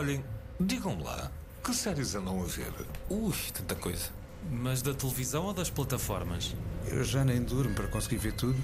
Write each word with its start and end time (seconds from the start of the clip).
Olhem, 0.00 0.24
digam-me 0.58 1.02
lá, 1.02 1.30
que 1.62 1.74
séries 1.74 2.14
andam 2.14 2.40
a 2.40 2.46
ver? 2.46 2.72
Ui, 3.10 3.34
tanta 3.52 3.74
coisa. 3.74 4.08
Mas 4.50 4.80
da 4.80 4.94
televisão 4.94 5.44
ou 5.44 5.52
das 5.52 5.68
plataformas? 5.68 6.56
Eu 6.86 7.04
já 7.04 7.22
nem 7.22 7.42
durmo 7.42 7.74
para 7.74 7.86
conseguir 7.86 8.16
ver 8.16 8.32
tudo. 8.32 8.56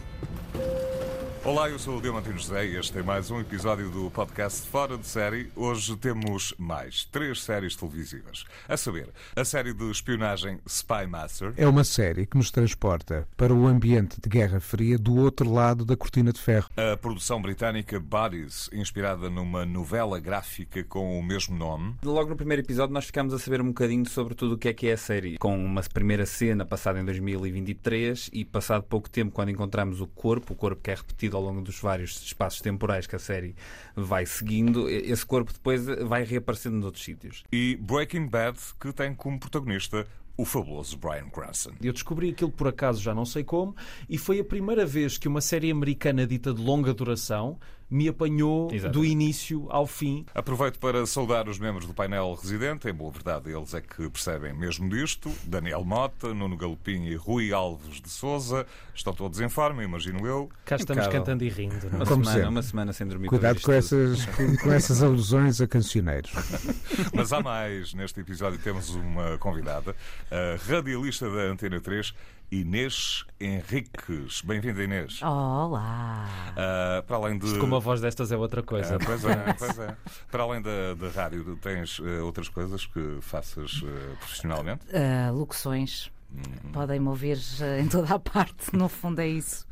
Olá, 1.46 1.70
eu 1.70 1.78
sou 1.78 1.98
o 1.98 2.02
Diamantino 2.02 2.36
José 2.36 2.66
e 2.66 2.76
este 2.76 2.98
é 2.98 3.04
mais 3.04 3.30
um 3.30 3.38
episódio 3.38 3.88
do 3.88 4.10
podcast 4.10 4.66
Fora 4.66 4.98
de 4.98 5.06
Série. 5.06 5.48
Hoje 5.54 5.96
temos 5.96 6.52
mais 6.58 7.04
três 7.04 7.40
séries 7.40 7.76
televisivas. 7.76 8.44
A 8.68 8.76
saber, 8.76 9.10
a 9.36 9.44
série 9.44 9.72
de 9.72 9.88
espionagem 9.88 10.58
Spy 10.66 11.06
Master. 11.08 11.54
É 11.56 11.68
uma 11.68 11.84
série 11.84 12.26
que 12.26 12.36
nos 12.36 12.50
transporta 12.50 13.28
para 13.36 13.54
o 13.54 13.64
ambiente 13.68 14.20
de 14.20 14.28
Guerra 14.28 14.58
Fria 14.58 14.98
do 14.98 15.14
outro 15.14 15.48
lado 15.48 15.84
da 15.84 15.96
cortina 15.96 16.32
de 16.32 16.40
ferro. 16.40 16.68
A 16.76 16.96
produção 16.96 17.40
britânica 17.40 18.00
Bodies, 18.00 18.68
inspirada 18.72 19.30
numa 19.30 19.64
novela 19.64 20.18
gráfica 20.18 20.82
com 20.82 21.16
o 21.16 21.22
mesmo 21.22 21.56
nome. 21.56 21.94
Logo 22.04 22.30
no 22.30 22.36
primeiro 22.36 22.62
episódio 22.62 22.92
nós 22.92 23.04
ficámos 23.04 23.32
a 23.32 23.38
saber 23.38 23.60
um 23.60 23.68
bocadinho 23.68 24.08
sobre 24.08 24.34
tudo 24.34 24.56
o 24.56 24.58
que 24.58 24.68
é 24.68 24.74
que 24.74 24.88
é 24.88 24.94
a 24.94 24.98
série. 24.98 25.38
Com 25.38 25.56
uma 25.56 25.82
primeira 25.82 26.26
cena 26.26 26.66
passada 26.66 26.98
em 26.98 27.04
2023 27.04 28.30
e 28.32 28.44
passado 28.44 28.82
pouco 28.82 29.08
tempo 29.08 29.30
quando 29.30 29.50
encontramos 29.50 30.00
o 30.00 30.08
corpo, 30.08 30.52
o 30.52 30.56
corpo 30.56 30.82
que 30.82 30.90
é 30.90 30.94
repetido 30.96 31.35
ao 31.36 31.42
longo 31.42 31.62
dos 31.62 31.78
vários 31.78 32.20
espaços 32.22 32.60
temporais 32.60 33.06
que 33.06 33.16
a 33.16 33.18
série 33.18 33.54
vai 33.94 34.26
seguindo, 34.26 34.88
esse 34.88 35.24
corpo 35.24 35.52
depois 35.52 35.86
vai 35.86 36.24
reaparecendo 36.24 36.76
noutros 36.76 37.04
sítios. 37.04 37.44
E 37.52 37.76
Breaking 37.76 38.26
Bad, 38.26 38.58
que 38.80 38.92
tem 38.92 39.14
como 39.14 39.38
protagonista 39.38 40.06
o 40.36 40.44
fabuloso 40.44 40.98
Brian 40.98 41.30
Cranston. 41.30 41.72
Eu 41.82 41.92
descobri 41.92 42.30
aquilo 42.30 42.50
por 42.50 42.68
acaso, 42.68 43.02
já 43.02 43.14
não 43.14 43.24
sei 43.24 43.42
como, 43.42 43.74
e 44.08 44.18
foi 44.18 44.38
a 44.38 44.44
primeira 44.44 44.84
vez 44.84 45.16
que 45.16 45.28
uma 45.28 45.40
série 45.40 45.70
americana 45.70 46.26
dita 46.26 46.52
de 46.52 46.60
longa 46.60 46.92
duração 46.92 47.58
me 47.88 48.08
apanhou 48.08 48.68
Exatamente. 48.72 48.92
do 48.94 49.04
início 49.04 49.66
ao 49.70 49.86
fim. 49.86 50.26
Aproveito 50.34 50.78
para 50.78 51.06
saudar 51.06 51.48
os 51.48 51.58
membros 51.58 51.86
do 51.86 51.94
painel 51.94 52.34
residente. 52.34 52.88
Em 52.88 52.92
boa 52.92 53.12
verdade, 53.12 53.50
eles 53.50 53.74
é 53.74 53.80
que 53.80 54.08
percebem 54.10 54.52
mesmo 54.52 54.88
disto. 54.88 55.30
Daniel 55.44 55.84
Mota, 55.84 56.34
Nuno 56.34 56.56
Galopim 56.56 57.04
e 57.04 57.14
Rui 57.14 57.52
Alves 57.52 58.00
de 58.00 58.08
Souza. 58.08 58.66
Estão 58.94 59.12
todos 59.12 59.40
em 59.40 59.48
forma, 59.48 59.84
imagino 59.84 60.26
eu. 60.26 60.48
Cá 60.64 60.76
estamos 60.76 61.06
cantando 61.06 61.44
e 61.44 61.48
rindo. 61.48 61.76
não 61.90 61.92
é? 61.92 61.96
Uma 61.96 62.06
Como 62.06 62.24
semana, 62.24 62.32
sempre. 62.38 62.48
uma 62.48 62.62
semana 62.62 62.92
sem 62.92 63.06
dormir. 63.06 63.28
Cuidado 63.28 63.60
com 63.60 63.72
essas, 63.72 64.26
com 64.62 64.72
essas 64.72 65.02
alusões 65.02 65.60
a 65.60 65.66
cancioneiros. 65.66 66.32
Mas 67.14 67.32
há 67.32 67.40
mais. 67.40 67.94
Neste 67.94 68.20
episódio 68.20 68.58
temos 68.58 68.90
uma 68.94 69.38
convidada, 69.38 69.94
a 70.30 70.56
radialista 70.70 71.28
da 71.30 71.42
Antena 71.42 71.80
3, 71.80 72.14
Inês 72.50 73.24
Henriques. 73.40 74.40
Bem-vinda, 74.42 74.82
Inês. 74.82 75.20
Olá! 75.22 76.28
Ah, 76.56 77.02
para 77.06 77.16
além 77.16 77.38
de. 77.38 77.58
Com 77.58 77.66
uma 77.66 77.80
voz 77.80 78.00
destas 78.00 78.30
é 78.30 78.36
outra 78.36 78.62
coisa. 78.62 78.96
Ah, 78.96 78.98
pois 79.04 79.24
é, 79.24 79.52
pois 79.58 79.78
é. 79.80 79.96
Para 80.30 80.42
além 80.44 80.62
da, 80.62 80.94
da 80.94 81.08
rádio, 81.08 81.56
tens 81.56 82.00
eh, 82.04 82.20
outras 82.20 82.48
coisas 82.48 82.86
que 82.86 83.18
faças 83.20 83.82
eh, 83.84 84.14
profissionalmente? 84.20 84.84
Ah, 84.94 85.30
locuções. 85.32 86.10
Uhum. 86.32 86.72
Podem-me 86.72 87.08
ouvir 87.08 87.38
ah, 87.60 87.80
em 87.80 87.88
toda 87.88 88.14
a 88.14 88.18
parte, 88.18 88.74
no 88.76 88.88
fundo 88.88 89.20
é 89.20 89.26
isso. 89.28 89.66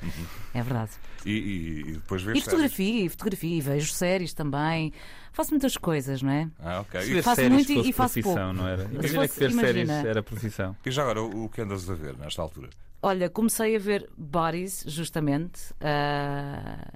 É 0.52 0.60
verdade. 0.62 0.90
E, 1.24 1.30
e- 1.30 1.80
e 1.80 1.92
depois 1.92 2.22
vês 2.22 2.38
E 2.38 2.42
fotografia, 2.42 3.04
e 3.04 3.08
fotografia, 3.08 3.56
e 3.56 3.60
vejo 3.60 3.92
séries 3.92 4.34
também. 4.34 4.92
Faço 5.34 5.50
muitas 5.50 5.76
coisas, 5.76 6.22
não 6.22 6.30
é? 6.30 6.48
Ah, 6.60 6.80
ok. 6.80 7.00
Se 7.02 7.18
E, 7.18 7.22
Faço 7.22 7.36
séries 7.42 7.52
muito 7.52 7.72
e- 7.72 7.74
fosse 7.74 7.88
e 7.88 7.92
faço 7.92 8.14
profissão, 8.14 8.34
pouco. 8.46 8.52
não 8.62 8.68
era? 8.68 8.86
Se 8.86 8.92
Imagina 8.94 9.22
que 9.22 9.28
fosse- 9.28 9.40
ver 9.40 9.52
séries 9.52 9.82
imagina. 9.88 10.08
era 10.08 10.22
profissão. 10.22 10.76
e 10.86 10.90
já 10.92 11.02
agora, 11.02 11.22
o 11.22 11.44
o 11.44 11.48
que 11.48 11.60
andas 11.60 11.90
a 11.90 11.94
ver 11.94 12.16
nesta 12.16 12.40
altura? 12.40 12.70
Olha, 13.02 13.28
comecei 13.28 13.76
a 13.76 13.78
ver 13.78 14.08
Bodies, 14.16 14.84
justamente. 14.86 15.74
Ah, 15.80 16.86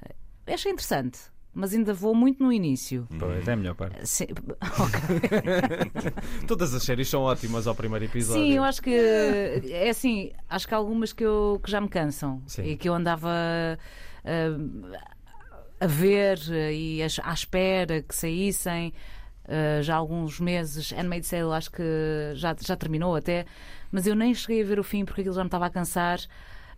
achei 0.46 0.70
interessante, 0.72 1.18
mas 1.52 1.74
ainda 1.74 1.92
vou 1.92 2.14
muito 2.14 2.40
no 2.42 2.52
início. 2.52 3.06
Pois, 3.18 3.46
é 3.48 3.52
a 3.52 3.56
melhor 3.56 3.74
parte. 3.74 4.06
Sim, 4.08 4.28
ok. 4.62 6.46
Todas 6.46 6.72
as 6.74 6.82
séries 6.84 7.08
são 7.08 7.22
ótimas 7.22 7.66
ao 7.66 7.74
primeiro 7.74 8.04
episódio. 8.04 8.42
Sim, 8.42 8.52
eu 8.52 8.62
acho 8.62 8.80
que 8.80 8.90
é 8.90 9.88
assim, 9.90 10.30
acho 10.48 10.66
que 10.68 10.74
há 10.74 10.76
algumas 10.76 11.12
que, 11.12 11.24
eu, 11.24 11.60
que 11.62 11.70
já 11.70 11.80
me 11.80 11.88
cansam 11.88 12.40
Sim. 12.46 12.62
e 12.62 12.76
que 12.76 12.88
eu 12.88 12.94
andava 12.94 13.28
ah, 14.24 15.00
a 15.80 15.86
ver 15.86 16.38
eh, 16.50 16.72
e 16.74 17.02
as- 17.02 17.20
à 17.22 17.32
espera 17.32 18.02
que 18.02 18.14
saíssem 18.14 18.92
ah, 19.48 19.82
já 19.82 19.94
há 19.94 19.98
alguns 19.98 20.40
meses. 20.40 20.92
Handmaid's 20.92 21.30
Tale 21.30 21.52
acho 21.54 21.70
que 21.72 21.82
já, 22.34 22.54
já 22.60 22.76
terminou 22.76 23.14
até, 23.16 23.46
mas 23.90 24.06
eu 24.06 24.14
nem 24.14 24.34
cheguei 24.34 24.62
a 24.62 24.66
ver 24.66 24.78
o 24.78 24.84
fim 24.84 25.04
porque 25.04 25.22
aquilo 25.22 25.34
já 25.34 25.42
me 25.42 25.48
estava 25.48 25.66
a 25.66 25.70
cansar. 25.70 26.20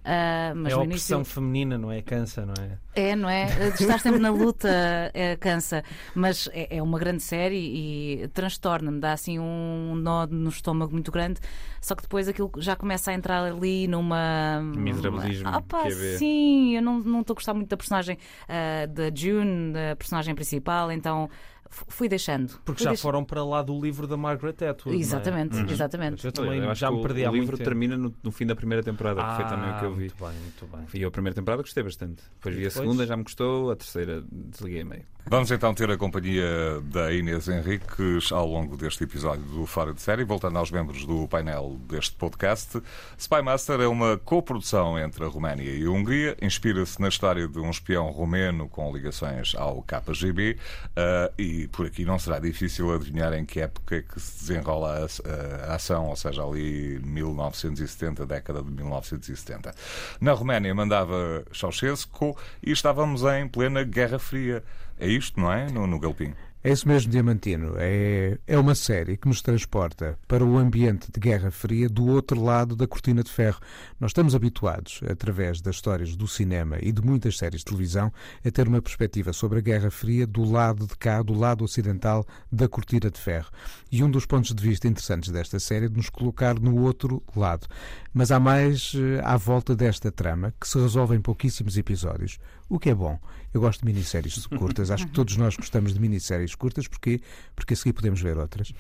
Ah, 0.05 0.53
mas 0.55 0.73
é 0.73 0.77
a 0.77 0.79
opressão 0.79 1.19
início 1.19 1.35
feminina, 1.35 1.77
não 1.77 1.93
é? 1.93 2.01
Cansa, 2.01 2.47
não 2.47 2.55
é? 2.59 2.79
é, 2.95 3.15
não 3.15 3.29
é? 3.29 3.45
Estar 3.79 4.01
sempre 4.01 4.19
na 4.19 4.31
luta 4.31 4.69
é, 5.13 5.37
cansa. 5.37 5.85
Mas 6.15 6.49
é, 6.53 6.79
é 6.79 6.83
uma 6.83 6.99
grande 6.99 7.23
série 7.23 7.57
e 7.57 8.29
transtorna-me, 8.29 8.99
dá 8.99 9.13
assim 9.13 9.39
um 9.39 9.95
nó 9.95 10.27
no 10.27 10.49
estômago 10.49 10.93
muito 10.93 11.13
grande. 11.13 11.41
Só 11.81 11.95
que 11.95 12.03
depois 12.03 12.29
aquilo 12.29 12.51
já 12.59 12.75
começa 12.77 13.11
a 13.11 13.15
entrar 13.15 13.45
ali 13.45 13.87
numa. 13.87 14.61
Miserabilismo, 14.63 15.49
Ah, 15.49 15.61
pá, 15.61 15.91
sim, 16.19 16.77
eu 16.77 16.83
não 16.83 16.99
não 17.01 17.21
estou 17.21 17.35
a 17.35 17.37
gostar 17.37 17.55
muito 17.55 17.69
da 17.69 17.77
personagem 17.77 18.19
ah, 18.49 18.87
da 18.87 19.15
June, 19.15 19.73
da 19.73 19.97
personagem 19.97 20.35
principal, 20.35 20.91
então 20.91 21.29
fui 21.71 22.09
deixando. 22.09 22.49
Porque 22.65 22.79
Fui 22.81 22.85
já 22.85 22.91
deix- 22.91 23.01
foram 23.01 23.25
para 23.25 23.45
lá 23.45 23.63
do 23.63 23.81
livro 23.81 24.07
da 24.07 24.17
Margaret 24.17 24.57
Atwood. 24.69 24.99
Exatamente, 25.01 25.57
não 25.57 25.69
é? 25.69 25.73
exatamente. 25.73 26.25
Eu 26.25 26.33
também 26.33 26.59
Eu 26.59 26.75
já 26.75 26.91
me 26.91 27.01
perdi 27.03 27.25
o 27.27 27.33
livro 27.33 27.57
tempo. 27.57 27.69
termina 27.69 27.97
no, 27.97 28.15
no 28.23 28.33
fim 28.33 28.45
da 28.47 28.57
primeira 28.57 28.83
temporada, 28.83 29.23
que 29.25 29.37
foi 29.37 29.45
também 29.47 29.71
o 29.71 29.79
que 29.79 29.85
eu 29.85 29.95
vi. 29.95 30.01
Muito 30.01 30.25
bem, 30.25 30.33
muito 30.43 30.67
bem. 30.67 31.01
E 31.01 31.05
a 31.05 31.11
primeira 31.11 31.35
temporada 31.35 31.63
gostei 31.63 31.83
bastante. 31.83 32.23
Depois 32.37 32.55
E 32.55 32.59
vi 32.59 32.67
a 32.67 32.69
depois? 32.69 32.85
segunda, 32.87 33.07
já 33.07 33.17
me 33.17 33.23
gostou, 33.23 33.71
a 33.71 33.77
terceira 33.77 34.23
desliguei 34.31 34.85
meio. 34.85 35.05
Vamos 35.27 35.51
então 35.51 35.73
ter 35.75 35.91
a 35.91 35.99
companhia 35.99 36.81
da 36.85 37.13
Inês 37.13 37.47
Henriques 37.47 38.33
ao 38.33 38.47
longo 38.47 38.75
deste 38.77 39.05
episódio 39.05 39.45
do 39.45 39.67
Fora 39.67 39.93
de 39.93 40.01
Série, 40.01 40.25
voltando 40.25 40.59
aos 40.59 40.71
membros 40.71 41.05
do 41.05 41.29
painel 41.29 41.79
deste 41.89 42.17
podcast. 42.17 42.83
Spy 43.19 43.43
Master 43.43 43.81
é 43.81 43.87
uma 43.87 44.17
coprodução 44.17 44.99
entre 44.99 45.23
a 45.23 45.29
Roménia 45.29 45.71
e 45.71 45.85
a 45.85 45.91
Hungria, 45.91 46.37
inspira-se 46.41 46.99
na 47.01 47.09
história 47.09 47.47
de 47.47 47.59
um 47.59 47.69
espião 47.71 48.11
romeno 48.11 48.67
com 48.67 48.91
ligações 48.93 49.55
ao 49.55 49.83
KGB 49.83 50.57
ah, 50.97 51.31
e 51.39 51.60
por 51.69 51.87
aqui 51.87 52.05
não 52.05 52.19
será 52.19 52.39
difícil 52.39 52.95
adivinhar 52.95 53.33
em 53.33 53.45
que 53.45 53.61
época 53.61 53.97
é 53.97 54.03
que 54.03 54.21
se 54.21 54.41
desenrola 54.41 55.07
a, 55.07 55.73
a 55.73 55.75
ação, 55.75 56.09
ou 56.09 56.17
seja, 56.17 56.43
ali 56.43 56.99
1970, 57.05 58.27
década 58.27 58.63
de 58.63 58.71
1970. 58.71 59.75
Na 60.21 60.33
Roménia 60.33 60.75
mandava 60.75 61.45
Ceausescu 61.53 62.37
e 62.63 62.71
estávamos 62.71 63.23
em 63.23 63.49
plena 63.49 63.83
Guerra 63.83 64.19
Fria. 64.19 64.63
É 64.99 65.09
isto, 65.09 65.41
não 65.41 65.53
é? 65.53 65.71
No, 65.71 65.87
no 65.87 65.99
Galpim. 65.99 66.35
É 66.63 66.71
isso 66.71 66.87
mesmo, 66.87 67.11
Diamantino. 67.11 67.73
É, 67.79 68.37
é 68.47 68.59
uma 68.59 68.75
série 68.75 69.17
que 69.17 69.27
nos 69.27 69.41
transporta 69.41 70.19
para 70.29 70.45
o 70.45 70.59
ambiente 70.59 71.11
de 71.11 71.19
Guerra 71.19 71.51
Fria 71.51 71.89
do 71.89 72.07
outro 72.07 72.39
lado 72.39 72.77
da 72.77 72.87
cortina 72.87 73.23
de 73.23 73.31
ferro. 73.31 73.59
Nós 73.99 74.11
estamos 74.11 74.35
habituados, 74.35 75.01
através 75.09 75.63
das 75.63 75.77
histórias 75.77 76.15
do 76.15 76.29
cinema 76.29 76.77
e 76.83 76.93
de 76.93 77.01
muitas 77.01 77.39
séries 77.39 77.61
de 77.61 77.65
televisão, 77.65 78.13
a 78.45 78.51
ter 78.51 78.69
uma 78.69 78.83
perspectiva 78.83 79.33
sobre 79.33 79.59
a 79.59 79.63
Guerra 79.63 79.91
Fria 79.91 80.27
do 80.27 80.45
lado 80.45 80.87
de 80.87 80.95
cá, 80.99 81.23
do 81.23 81.33
lado 81.33 81.65
ocidental 81.65 82.27
da 82.53 82.69
cortina 82.69 83.11
de 83.11 83.19
ferro. 83.19 83.51
E 83.91 84.05
um 84.05 84.11
dos 84.11 84.27
pontos 84.27 84.55
de 84.55 84.63
vista 84.63 84.87
interessantes 84.87 85.31
desta 85.31 85.59
série 85.59 85.87
é 85.87 85.89
de 85.89 85.97
nos 85.97 86.11
colocar 86.11 86.61
no 86.61 86.79
outro 86.83 87.23
lado. 87.35 87.67
Mas 88.13 88.31
há 88.31 88.39
mais 88.39 88.93
eh, 88.95 89.23
à 89.25 89.39
volta 89.39 89.75
desta 89.75 90.13
trama 90.13 90.53
que 90.61 90.69
se 90.69 90.79
resolve 90.79 91.17
em 91.17 91.23
pouquíssimos 91.23 91.79
episódios, 91.79 92.39
o 92.69 92.79
que 92.79 92.91
é 92.91 92.95
bom. 92.95 93.19
Eu 93.53 93.61
gosto 93.61 93.81
de 93.81 93.87
minisséries 93.87 94.47
curtas, 94.47 94.91
acho 94.91 95.07
que 95.07 95.13
todos 95.13 95.37
nós 95.37 95.57
gostamos 95.57 95.93
de 95.93 96.01
minisséries 96.01 96.55
curtas, 96.55 96.87
porque, 96.87 97.21
porque 97.57 97.75
a 97.75 97.77
seguir 97.77 97.93
podemos 97.93 98.21
ver 98.23 98.39
outras. 98.39 98.73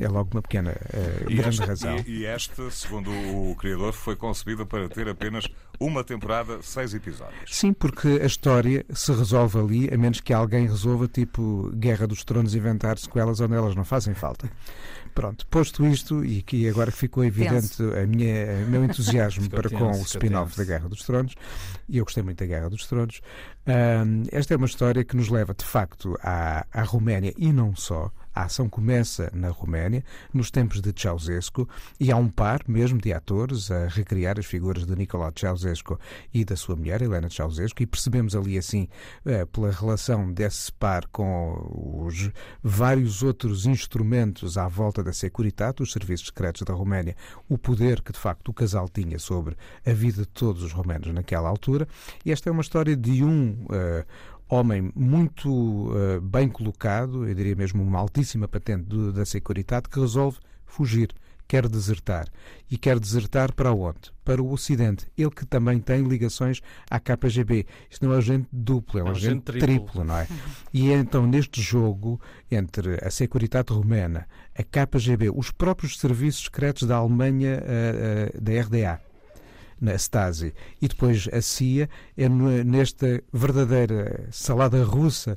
É 0.00 0.08
logo 0.08 0.30
uma 0.34 0.42
pequena 0.42 0.74
E 1.28 1.34
grande 1.34 1.60
esta, 1.60 1.66
razão. 1.66 1.96
e, 2.06 2.18
e 2.20 2.24
esta, 2.26 2.70
segundo 2.70 3.10
o 3.10 3.54
criador, 3.56 3.92
foi 3.92 4.16
concebida 4.16 4.66
para 4.66 4.88
ter 4.88 5.08
apenas 5.08 5.46
uma 5.78 6.04
temporada, 6.04 6.60
seis 6.62 6.94
episódios. 6.94 7.54
Sim, 7.54 7.72
porque 7.72 8.20
a 8.22 8.26
história 8.26 8.84
se 8.92 9.12
resolve 9.12 9.58
ali, 9.58 9.94
a 9.94 9.98
menos 9.98 10.20
que 10.20 10.32
alguém 10.32 10.66
resolva, 10.66 11.08
tipo 11.08 11.70
Guerra 11.74 12.06
dos 12.06 12.24
Tronos, 12.24 12.54
inventar 12.54 12.98
sequelas 12.98 13.40
onde 13.40 13.54
elas 13.54 13.74
não 13.74 13.84
fazem 13.84 14.14
falta. 14.14 14.50
Pronto, 15.14 15.46
posto 15.46 15.86
isto, 15.86 16.24
e 16.24 16.42
que 16.42 16.68
agora 16.68 16.90
ficou 16.90 17.24
evidente 17.24 17.80
a 17.82 18.04
minha, 18.04 18.66
o 18.66 18.70
meu 18.70 18.82
entusiasmo 18.84 19.48
para 19.48 19.70
com 19.70 19.92
o 19.92 20.02
spin-off 20.02 20.56
da 20.56 20.64
Guerra 20.64 20.88
dos 20.88 21.04
Tronos, 21.04 21.34
e 21.88 21.98
eu 21.98 22.04
gostei 22.04 22.22
muito 22.22 22.38
da 22.38 22.46
Guerra 22.46 22.68
dos 22.68 22.86
Tronos, 22.86 23.20
hum, 23.66 24.24
esta 24.32 24.54
é 24.54 24.56
uma 24.56 24.66
história 24.66 25.04
que 25.04 25.16
nos 25.16 25.28
leva, 25.28 25.54
de 25.54 25.64
facto, 25.64 26.18
à, 26.20 26.66
à 26.72 26.82
Roménia 26.82 27.32
e 27.38 27.52
não 27.52 27.76
só. 27.76 28.10
A 28.34 28.44
ação 28.44 28.68
começa 28.68 29.30
na 29.32 29.48
Roménia, 29.48 30.02
nos 30.32 30.50
tempos 30.50 30.80
de 30.80 30.92
Ceausescu, 30.94 31.68
e 32.00 32.10
há 32.10 32.16
um 32.16 32.28
par 32.28 32.62
mesmo 32.66 33.00
de 33.00 33.12
atores 33.12 33.70
a 33.70 33.86
recriar 33.86 34.38
as 34.38 34.46
figuras 34.46 34.84
de 34.84 34.96
Nicolau 34.96 35.32
Ceausescu 35.34 35.98
e 36.32 36.44
da 36.44 36.56
sua 36.56 36.74
mulher, 36.74 37.00
Helena 37.00 37.30
Ceausescu, 37.30 37.82
e 37.82 37.86
percebemos 37.86 38.34
ali 38.34 38.58
assim, 38.58 38.88
eh, 39.24 39.44
pela 39.46 39.70
relação 39.70 40.32
desse 40.32 40.72
par 40.72 41.06
com 41.08 42.04
os 42.06 42.30
vários 42.62 43.22
outros 43.22 43.66
instrumentos 43.66 44.58
à 44.58 44.66
volta 44.66 45.02
da 45.02 45.12
Securitate, 45.12 45.82
os 45.82 45.92
serviços 45.92 46.26
secretos 46.26 46.62
da 46.62 46.74
Roménia, 46.74 47.16
o 47.48 47.56
poder 47.56 48.02
que 48.02 48.12
de 48.12 48.18
facto 48.18 48.48
o 48.48 48.54
casal 48.54 48.88
tinha 48.88 49.18
sobre 49.18 49.56
a 49.86 49.92
vida 49.92 50.22
de 50.22 50.28
todos 50.28 50.62
os 50.62 50.72
romanos 50.72 51.12
naquela 51.12 51.48
altura. 51.48 51.86
E 52.24 52.32
esta 52.32 52.48
é 52.48 52.52
uma 52.52 52.62
história 52.62 52.96
de 52.96 53.22
um, 53.22 53.64
eh, 53.70 54.04
homem 54.48 54.92
muito 54.94 55.48
uh, 55.50 56.20
bem 56.20 56.48
colocado, 56.48 57.26
eu 57.26 57.34
diria 57.34 57.56
mesmo 57.56 57.82
uma 57.82 57.98
altíssima 57.98 58.46
patente 58.46 58.84
do, 58.84 59.12
da 59.12 59.24
Securitate, 59.24 59.88
que 59.88 59.98
resolve 59.98 60.38
fugir, 60.66 61.14
quer 61.46 61.68
desertar. 61.68 62.26
E 62.70 62.76
quer 62.78 62.98
desertar 62.98 63.52
para 63.52 63.72
onde? 63.72 64.12
Para 64.24 64.42
o 64.42 64.50
Ocidente. 64.52 65.06
Ele 65.16 65.30
que 65.30 65.44
também 65.46 65.78
tem 65.78 66.02
ligações 66.02 66.60
à 66.90 66.98
KGB. 66.98 67.66
Isto 67.90 68.04
não 68.06 68.12
é 68.12 68.16
um 68.16 68.18
agente 68.18 68.48
duplo, 68.52 68.98
é 68.98 69.02
um, 69.02 69.06
É 69.06 69.10
um 69.10 69.12
agente 69.12 69.26
agente 69.28 69.44
triplo. 69.44 69.86
triplo. 69.86 70.04
não 70.04 70.16
é? 70.16 70.26
E 70.72 70.90
então, 70.90 71.26
neste 71.26 71.60
jogo, 71.60 72.20
entre 72.50 72.98
a 73.04 73.10
Securitate 73.10 73.72
Romana, 73.72 74.26
a 74.56 74.62
KGB, 74.62 75.30
os 75.30 75.50
próprios 75.50 75.98
serviços 75.98 76.44
secretos 76.44 76.88
da 76.88 76.96
Alemanha, 76.96 77.62
eh, 77.62 78.32
eh, 78.34 78.40
da 78.40 78.52
RDA, 78.62 79.00
na 79.84 79.94
Stasi, 79.94 80.54
e 80.80 80.88
depois 80.88 81.28
a 81.32 81.40
CIA, 81.40 81.88
é 82.16 82.28
nesta 82.28 83.22
verdadeira 83.32 84.26
salada 84.30 84.82
russa, 84.82 85.36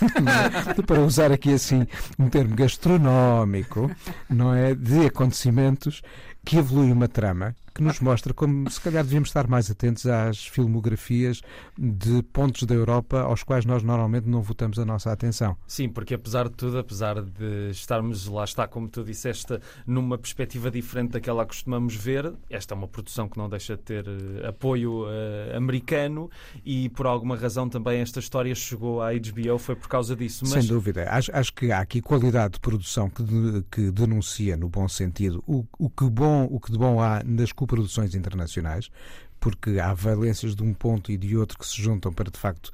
é? 0.76 0.82
para 0.82 1.00
usar 1.00 1.32
aqui 1.32 1.52
assim 1.52 1.86
um 2.18 2.28
termo 2.28 2.54
gastronómico, 2.54 3.90
não 4.28 4.54
é? 4.54 4.74
De 4.74 5.06
acontecimentos 5.06 6.02
que 6.44 6.58
evolui 6.58 6.92
uma 6.92 7.08
trama 7.08 7.54
que 7.78 7.84
nos 7.84 8.00
mostra 8.00 8.34
como 8.34 8.68
se 8.68 8.80
calhar 8.80 9.04
devíamos 9.04 9.28
estar 9.28 9.46
mais 9.46 9.70
atentos 9.70 10.04
às 10.04 10.44
filmografias 10.48 11.40
de 11.78 12.24
pontos 12.24 12.64
da 12.64 12.74
Europa 12.74 13.20
aos 13.20 13.44
quais 13.44 13.64
nós 13.64 13.84
normalmente 13.84 14.28
não 14.28 14.42
votamos 14.42 14.80
a 14.80 14.84
nossa 14.84 15.12
atenção. 15.12 15.56
Sim, 15.64 15.88
porque 15.88 16.14
apesar 16.14 16.48
de 16.48 16.56
tudo, 16.56 16.76
apesar 16.78 17.22
de 17.22 17.70
estarmos, 17.70 18.26
lá 18.26 18.42
está, 18.42 18.66
como 18.66 18.88
tu 18.88 19.04
disseste, 19.04 19.60
numa 19.86 20.18
perspectiva 20.18 20.72
diferente 20.72 21.12
daquela 21.12 21.44
que 21.44 21.50
costumamos 21.50 21.94
ver, 21.94 22.34
esta 22.50 22.74
é 22.74 22.76
uma 22.76 22.88
produção 22.88 23.28
que 23.28 23.38
não 23.38 23.48
deixa 23.48 23.76
de 23.76 23.82
ter 23.84 24.04
eh, 24.08 24.48
apoio 24.48 25.04
eh, 25.08 25.56
americano 25.56 26.28
e 26.64 26.88
por 26.88 27.06
alguma 27.06 27.36
razão 27.36 27.68
também 27.68 28.00
esta 28.00 28.18
história 28.18 28.52
chegou 28.56 29.00
à 29.00 29.10
HBO, 29.12 29.56
foi 29.56 29.76
por 29.76 29.86
causa 29.88 30.16
disso. 30.16 30.44
Mas 30.48 30.64
Sem 30.64 30.66
dúvida. 30.66 31.08
Acho, 31.08 31.30
acho 31.32 31.52
que 31.54 31.70
há 31.70 31.78
aqui 31.78 32.00
qualidade 32.02 32.54
de 32.54 32.60
produção 32.60 33.08
que, 33.08 33.22
de- 33.22 33.62
que 33.70 33.90
denuncia, 33.92 34.56
no 34.56 34.68
bom 34.68 34.88
sentido, 34.88 35.44
o, 35.46 35.64
o, 35.78 35.88
que 35.88 36.04
bom, 36.10 36.44
o 36.50 36.58
que 36.58 36.72
de 36.72 36.78
bom 36.78 37.00
há 37.00 37.22
nas 37.24 37.52
coproduções 37.68 38.14
internacionais, 38.14 38.90
porque 39.38 39.78
há 39.78 39.92
valências 39.92 40.56
de 40.56 40.62
um 40.62 40.72
ponto 40.72 41.12
e 41.12 41.18
de 41.18 41.36
outro 41.36 41.58
que 41.58 41.66
se 41.66 41.80
juntam 41.80 42.12
para, 42.12 42.30
de 42.30 42.38
facto, 42.38 42.72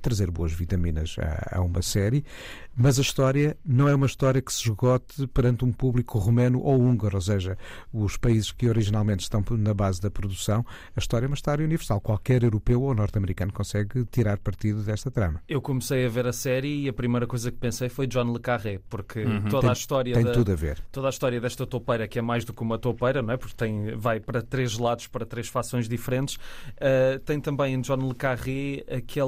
trazer 0.00 0.30
boas 0.30 0.52
vitaminas 0.52 1.16
a, 1.18 1.58
a 1.58 1.60
uma 1.60 1.82
série. 1.82 2.24
Mas 2.78 2.98
a 2.98 3.02
história 3.02 3.56
não 3.64 3.88
é 3.88 3.94
uma 3.94 4.04
história 4.06 4.42
que 4.42 4.52
se 4.52 4.68
esgote 4.68 5.26
perante 5.28 5.64
um 5.64 5.72
público 5.72 6.18
romeno 6.18 6.60
ou 6.60 6.78
húngaro, 6.78 7.16
ou 7.16 7.22
seja, 7.22 7.56
os 7.90 8.18
países 8.18 8.52
que 8.52 8.68
originalmente 8.68 9.22
estão 9.22 9.42
na 9.52 9.72
base 9.72 9.98
da 10.00 10.10
produção. 10.10 10.64
A 10.94 10.98
história 10.98 11.24
é 11.24 11.28
uma 11.28 11.34
história 11.34 11.64
universal. 11.64 12.00
Qualquer 12.00 12.42
europeu 12.42 12.82
ou 12.82 12.94
norte-americano 12.94 13.50
consegue 13.50 14.04
tirar 14.04 14.38
partido 14.38 14.82
desta 14.82 15.10
trama. 15.10 15.42
eu 15.48 15.60
comecei 15.62 16.04
a 16.04 16.08
ver 16.08 16.26
a 16.26 16.32
série 16.32 16.82
e 16.82 16.88
a 16.88 16.92
primeira 16.92 17.26
coisa 17.26 17.50
que 17.50 17.56
pensei 17.56 17.88
foi 17.88 18.06
John 18.06 18.30
Le 18.30 18.40
Carré, 18.40 18.78
porque 18.90 19.24
toda 19.50 19.70
a 19.70 19.72
história 19.72 20.14
Tem 20.14 20.24
da, 20.24 20.32
tudo 20.32 20.52
a 20.52 20.54
ver. 20.54 20.78
toda 20.92 21.06
a 21.06 21.10
história 21.10 21.40
desta 21.40 21.66
toupeira, 21.66 22.06
que 22.06 22.18
é 22.18 22.22
mais 22.22 22.44
do 22.44 22.52
que 22.52 22.62
uma 22.62 22.78
toupeira, 22.78 23.22
não 23.22 23.32
é? 23.32 23.36
Porque 23.38 23.54
tem, 23.56 23.96
vai 23.96 24.20
para 24.20 24.42
três 24.42 24.76
lados, 24.78 25.06
para 25.06 25.24
três 25.24 25.48
fações 25.48 25.88
diferentes. 25.88 26.36
Uh, 26.36 27.18
tem 27.24 27.40
também 27.40 27.74
em 27.74 27.80
John 27.80 28.06
Le 28.06 28.14
Carré 28.14 28.84
aquele, 28.90 29.25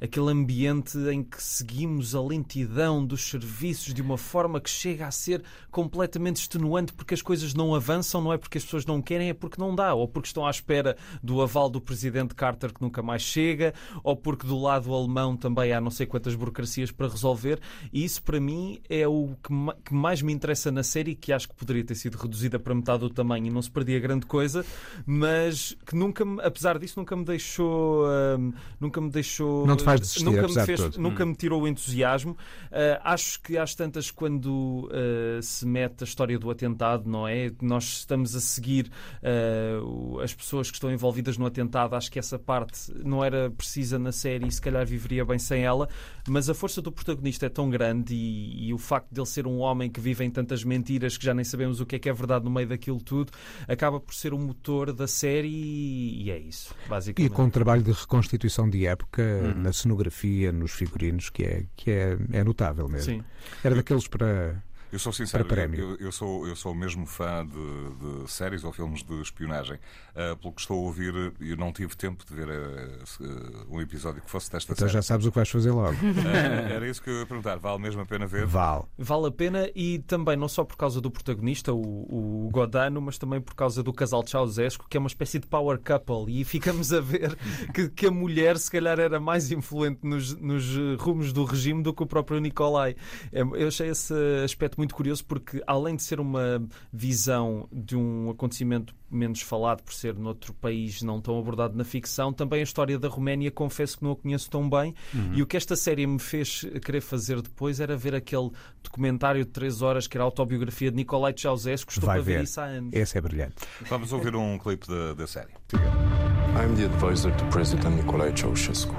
aquele 0.00 0.30
ambiente 0.30 0.96
em 1.10 1.22
que 1.22 1.42
seguimos 1.42 2.14
a 2.14 2.20
lentidão 2.22 3.04
dos 3.04 3.22
serviços 3.28 3.92
de 3.94 4.02
uma 4.02 4.16
forma 4.18 4.60
que 4.60 4.70
chega 4.70 5.06
a 5.06 5.10
ser 5.10 5.42
completamente 5.70 6.36
extenuante 6.36 6.92
porque 6.92 7.14
as 7.14 7.22
coisas 7.22 7.54
não 7.54 7.74
avançam, 7.74 8.20
não 8.20 8.32
é 8.32 8.38
porque 8.38 8.58
as 8.58 8.64
pessoas 8.64 8.86
não 8.86 9.00
querem, 9.02 9.28
é 9.30 9.34
porque 9.34 9.60
não 9.60 9.74
dá, 9.74 9.94
ou 9.94 10.06
porque 10.06 10.28
estão 10.28 10.46
à 10.46 10.50
espera 10.50 10.96
do 11.22 11.40
aval 11.42 11.68
do 11.68 11.80
presidente 11.80 12.34
Carter 12.34 12.72
que 12.72 12.82
nunca 12.82 13.02
mais 13.02 13.22
chega, 13.22 13.74
ou 14.02 14.16
porque 14.16 14.46
do 14.46 14.58
lado 14.60 14.92
alemão 14.94 15.36
também 15.36 15.72
há 15.72 15.80
não 15.80 15.90
sei 15.90 16.06
quantas 16.06 16.34
burocracias 16.34 16.90
para 16.90 17.08
resolver. 17.08 17.58
E 17.92 18.04
isso 18.04 18.22
para 18.22 18.40
mim 18.40 18.80
é 18.88 19.06
o 19.08 19.36
que, 19.42 19.52
ma- 19.52 19.74
que 19.84 19.94
mais 19.94 20.22
me 20.22 20.32
interessa 20.32 20.70
na 20.70 20.82
série, 20.82 21.14
que 21.14 21.32
acho 21.32 21.48
que 21.48 21.54
poderia 21.54 21.84
ter 21.84 21.94
sido 21.94 22.16
reduzida 22.16 22.58
para 22.58 22.74
metade 22.74 23.00
do 23.00 23.10
tamanho 23.10 23.46
e 23.46 23.50
não 23.50 23.62
se 23.62 23.70
perdia 23.70 23.98
grande 24.00 24.26
coisa, 24.26 24.64
mas 25.06 25.76
que 25.86 25.94
nunca, 25.94 26.24
apesar 26.42 26.78
disso, 26.78 26.98
nunca 26.98 27.16
me 27.16 27.24
deixou, 27.24 28.04
hum, 28.38 28.52
nunca 28.80 29.00
me 29.00 29.10
deixou, 29.10 29.23
Não 29.66 29.76
te 29.76 29.82
faz 29.84 30.00
desistir, 30.00 30.24
nunca 30.24 30.42
me 30.42 30.54
de 30.54 30.64
fez, 30.64 30.96
nunca 30.96 31.26
me 31.26 31.34
tirou 31.34 31.62
o 31.62 31.68
entusiasmo. 31.68 32.32
Uh, 32.32 33.00
acho 33.02 33.40
que 33.40 33.56
às 33.58 33.74
tantas 33.74 34.10
quando 34.10 34.88
uh, 34.90 35.42
se 35.42 35.66
mete 35.66 36.02
a 36.02 36.04
história 36.04 36.38
do 36.38 36.50
atentado, 36.50 37.08
não 37.08 37.26
é? 37.26 37.50
Nós 37.62 37.84
estamos 37.98 38.34
a 38.34 38.40
seguir 38.40 38.90
uh, 39.22 39.84
o- 39.84 40.20
as 40.20 40.34
pessoas 40.34 40.70
que 40.70 40.76
estão 40.76 40.90
envolvidas 40.92 41.36
no 41.38 41.46
atentado. 41.46 41.94
Acho 41.94 42.10
que 42.10 42.18
essa 42.18 42.38
parte 42.38 42.92
não 43.04 43.24
era 43.24 43.50
precisa 43.50 43.98
na 43.98 44.12
série 44.12 44.46
e 44.46 44.52
se 44.52 44.60
calhar 44.60 44.86
viveria 44.86 45.24
bem 45.24 45.38
sem 45.38 45.62
ela. 45.64 45.88
Mas 46.28 46.48
a 46.48 46.54
força 46.54 46.80
do 46.82 46.90
protagonista 46.90 47.46
é 47.46 47.48
tão 47.48 47.68
grande 47.70 48.14
e, 48.14 48.68
e 48.68 48.74
o 48.74 48.78
facto 48.78 49.12
dele 49.12 49.26
ser 49.26 49.46
um 49.46 49.58
homem 49.58 49.90
que 49.90 50.00
vive 50.00 50.24
em 50.24 50.30
tantas 50.30 50.64
mentiras 50.64 51.16
que 51.16 51.24
já 51.24 51.34
nem 51.34 51.44
sabemos 51.44 51.80
o 51.80 51.86
que 51.86 51.96
é 51.96 51.98
que 51.98 52.08
é 52.08 52.12
verdade 52.12 52.44
no 52.44 52.50
meio 52.50 52.66
daquilo 52.68 53.00
tudo, 53.00 53.30
acaba 53.68 54.00
por 54.00 54.14
ser 54.14 54.32
o 54.32 54.38
motor 54.38 54.92
da 54.92 55.06
série 55.06 55.48
e, 55.48 56.22
e 56.24 56.30
é 56.30 56.38
isso, 56.38 56.74
E 56.84 56.88
basicamente. 56.88 57.30
com 57.32 57.44
um 57.44 57.50
trabalho 57.50 57.82
de 57.82 57.92
reconstituição 57.92 58.68
de 58.68 58.86
época 58.86 59.13
na 59.22 59.72
cenografia, 59.72 60.52
nos 60.52 60.72
figurinos, 60.72 61.30
que 61.30 61.44
é, 61.44 61.64
que 61.76 61.90
é, 61.90 62.16
é 62.32 62.44
notável 62.44 62.88
mesmo. 62.88 63.14
Sim. 63.14 63.24
Era 63.62 63.74
daqueles 63.74 64.08
para. 64.08 64.62
Eu 64.94 64.98
sou 65.00 65.12
sincero, 65.12 65.44
Para 65.44 65.56
prémio. 65.56 65.80
eu, 65.98 66.06
eu 66.06 66.12
sou, 66.12 66.46
eu 66.46 66.54
sou 66.54 66.72
mesmo 66.72 67.04
fã 67.04 67.44
de, 67.44 68.22
de 68.22 68.30
séries 68.30 68.62
ou 68.62 68.72
filmes 68.72 69.02
de 69.02 69.20
espionagem. 69.22 69.76
Ah, 70.14 70.36
pelo 70.40 70.52
que 70.54 70.60
estou 70.60 70.78
a 70.78 70.82
ouvir, 70.82 71.12
eu 71.40 71.56
não 71.56 71.72
tive 71.72 71.96
tempo 71.96 72.24
de 72.24 72.32
ver 72.32 72.48
ah, 72.48 73.64
um 73.68 73.80
episódio 73.80 74.22
que 74.22 74.30
fosse 74.30 74.52
desta 74.52 74.72
Então 74.72 74.86
série. 74.86 74.92
já 74.92 75.02
sabes 75.02 75.26
o 75.26 75.30
que 75.32 75.34
vais 75.36 75.48
fazer 75.48 75.72
logo. 75.72 75.96
Ah, 76.24 76.70
era 76.72 76.88
isso 76.88 77.02
que 77.02 77.10
eu 77.10 77.18
ia 77.18 77.26
perguntar. 77.26 77.56
Vale 77.56 77.80
mesmo 77.82 78.02
a 78.02 78.06
pena 78.06 78.24
ver? 78.24 78.46
Vale. 78.46 78.84
Vale 78.96 79.26
a 79.26 79.30
pena 79.32 79.68
e 79.74 79.98
também 79.98 80.36
não 80.36 80.46
só 80.46 80.62
por 80.62 80.76
causa 80.76 81.00
do 81.00 81.10
protagonista, 81.10 81.72
o, 81.72 82.46
o 82.46 82.50
Godano, 82.52 83.00
mas 83.02 83.18
também 83.18 83.40
por 83.40 83.56
causa 83.56 83.82
do 83.82 83.92
casal 83.92 84.24
Ceausescu, 84.24 84.86
que 84.88 84.96
é 84.96 85.00
uma 85.00 85.08
espécie 85.08 85.40
de 85.40 85.48
power 85.48 85.80
couple 85.80 86.40
e 86.40 86.44
ficamos 86.44 86.92
a 86.92 87.00
ver 87.00 87.34
que, 87.74 87.88
que 87.88 88.06
a 88.06 88.12
mulher 88.12 88.56
se 88.58 88.70
calhar 88.70 89.00
era 89.00 89.18
mais 89.18 89.50
influente 89.50 89.98
nos, 90.04 90.36
nos 90.40 90.76
rumos 91.00 91.32
do 91.32 91.44
regime 91.44 91.82
do 91.82 91.92
que 91.92 92.04
o 92.04 92.06
próprio 92.06 92.38
Nicolai. 92.38 92.94
É, 93.32 93.40
Eu 93.40 93.66
achei 93.66 93.88
esse 93.88 94.14
aspecto 94.44 94.76
muito 94.78 94.83
curioso 94.92 95.24
porque 95.24 95.62
além 95.66 95.94
de 95.96 96.02
ser 96.02 96.18
uma 96.20 96.60
visão 96.92 97.68
de 97.72 97.96
um 97.96 98.28
acontecimento 98.30 98.94
menos 99.10 99.40
falado 99.40 99.82
por 99.82 99.94
ser 99.94 100.14
noutro 100.16 100.52
país 100.52 101.00
não 101.00 101.20
tão 101.20 101.38
abordado 101.38 101.76
na 101.76 101.84
ficção, 101.84 102.32
também 102.32 102.60
a 102.60 102.62
história 102.64 102.98
da 102.98 103.08
Roménia 103.08 103.50
confesso 103.50 103.98
que 103.98 104.04
não 104.04 104.10
a 104.12 104.16
conheço 104.16 104.50
tão 104.50 104.68
bem 104.68 104.92
e 105.32 105.40
o 105.40 105.46
que 105.46 105.56
esta 105.56 105.76
série 105.76 106.04
me 106.06 106.18
fez 106.18 106.66
querer 106.84 107.00
fazer 107.00 107.40
depois 107.40 107.78
era 107.78 107.96
ver 107.96 108.14
aquele 108.14 108.50
documentário 108.82 109.44
de 109.44 109.50
3 109.52 109.82
horas 109.82 110.06
que 110.08 110.16
era 110.16 110.24
a 110.24 110.26
autobiografia 110.26 110.90
de 110.90 110.96
Nicolai 110.96 111.32
Ceausescu, 111.36 111.92
estou 111.92 112.06
Vai 112.06 112.16
para 112.16 112.24
ver 112.24 112.36
ver. 112.38 112.44
isso 112.44 112.60
há 112.60 112.64
anos. 112.64 112.90
Esse 112.92 113.16
é 113.16 113.20
brilhante. 113.20 113.54
Vamos 113.88 114.12
ouvir 114.12 114.34
um 114.34 114.58
clipe 114.58 114.86
da, 114.88 115.14
da 115.14 115.26
série. 115.26 115.52
I'm 115.72 116.74
the 116.76 116.86
advisor 116.86 117.32
to 117.36 117.44
President 117.46 117.96
Nicolae 117.96 118.36
Ceausescu. 118.36 118.94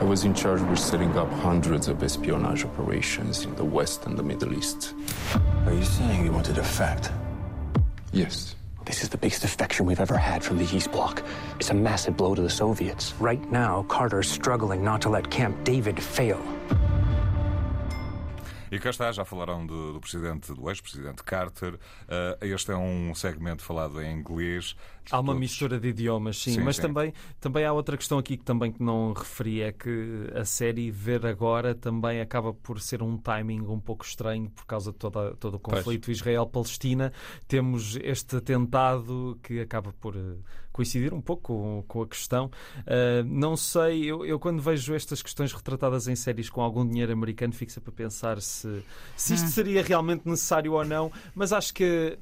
I 0.00 0.04
was 0.04 0.24
in 0.24 0.32
charge 0.32 0.62
with 0.62 0.78
setting 0.78 1.14
up 1.18 1.30
hundreds 1.30 1.86
of 1.86 2.02
espionage 2.02 2.64
operations 2.64 3.44
in 3.44 3.54
the 3.56 3.64
West 3.64 4.06
and 4.06 4.16
the 4.16 4.22
Middle 4.22 4.54
East. 4.54 4.94
Are 5.66 5.74
you 5.74 5.84
saying 5.84 6.24
you 6.24 6.32
want 6.32 6.46
to 6.46 6.54
defect? 6.54 7.12
Yes. 8.10 8.56
This 8.86 9.02
is 9.02 9.10
the 9.10 9.18
biggest 9.18 9.42
defection 9.42 9.84
we've 9.84 10.00
ever 10.00 10.16
had 10.16 10.42
from 10.42 10.56
the 10.56 10.64
East 10.74 10.90
Bloc. 10.90 11.22
It's 11.56 11.68
a 11.68 11.74
massive 11.74 12.16
blow 12.16 12.34
to 12.34 12.40
the 12.40 12.48
Soviets. 12.48 13.12
Right 13.20 13.52
now, 13.52 13.82
Carter's 13.88 14.30
struggling 14.30 14.82
not 14.82 15.02
to 15.02 15.10
let 15.10 15.30
Camp 15.30 15.62
David 15.64 16.02
fail. 16.02 16.40
E 18.70 18.78
cá 18.78 18.90
está, 18.90 19.10
já 19.10 19.24
falaram 19.24 19.66
do, 19.66 19.92
do 19.94 20.00
presidente, 20.00 20.52
do 20.54 20.68
ex-presidente 20.70 21.22
Carter. 21.24 21.78
Ah, 22.08 22.38
este 22.40 22.70
é 22.70 22.76
um 22.76 23.14
segmento 23.14 23.62
falado 23.62 24.00
em 24.00 24.12
inglês. 24.18 24.76
Há 25.10 25.18
uma 25.18 25.28
Todos- 25.32 25.40
mistura 25.40 25.80
de 25.80 25.88
idiomas, 25.88 26.38
sim, 26.38 26.52
Sim, 26.52 26.60
mas 26.60 26.76
sim. 26.76 26.82
Também, 26.82 27.12
também 27.40 27.64
há 27.64 27.72
outra 27.72 27.96
questão 27.96 28.18
aqui 28.18 28.36
que 28.36 28.44
também 28.44 28.70
que 28.70 28.80
não 28.82 29.12
referi, 29.12 29.60
é 29.62 29.72
que 29.72 30.28
a 30.34 30.44
série 30.44 30.90
ver 30.90 31.26
agora 31.26 31.74
também 31.74 32.20
acaba 32.20 32.52
por 32.54 32.80
ser 32.80 33.02
um 33.02 33.16
timing 33.18 33.62
um 33.62 33.80
pouco 33.80 34.04
estranho 34.04 34.48
por 34.50 34.64
causa 34.66 34.92
de 34.92 34.98
toda, 34.98 35.34
todo 35.36 35.54
o 35.54 35.58
conflito 35.58 36.10
Israel-Palestina. 36.12 37.12
Temos 37.48 37.96
este 37.96 38.36
atentado 38.36 39.38
que 39.42 39.60
acaba 39.60 39.92
por 39.94 40.14
eh, 40.16 40.36
coincidir 40.72 41.12
um 41.12 41.20
pouco 41.20 41.42
com, 41.42 41.84
com 41.86 42.02
a 42.02 42.06
questão. 42.06 42.50
Uh, 42.78 43.24
não 43.24 43.56
sei, 43.56 44.04
eu, 44.04 44.24
eu 44.24 44.38
quando 44.38 44.62
vejo 44.62 44.94
estas 44.94 45.22
questões 45.22 45.52
retratadas 45.52 46.08
em 46.08 46.16
séries 46.16 46.48
com 46.48 46.60
algum 46.60 46.86
dinheiro 46.86 47.12
americano, 47.12 47.52
fico 47.52 47.72
sempre 47.72 47.90
a 47.90 47.92
pensar 47.92 48.40
se, 48.40 48.82
se 49.16 49.34
isto 49.34 49.48
seria 49.48 49.82
realmente 49.82 50.28
necessário 50.28 50.72
ou 50.72 50.84
não, 50.84 51.12
mas 51.34 51.52
acho 51.52 51.74
que 51.74 52.18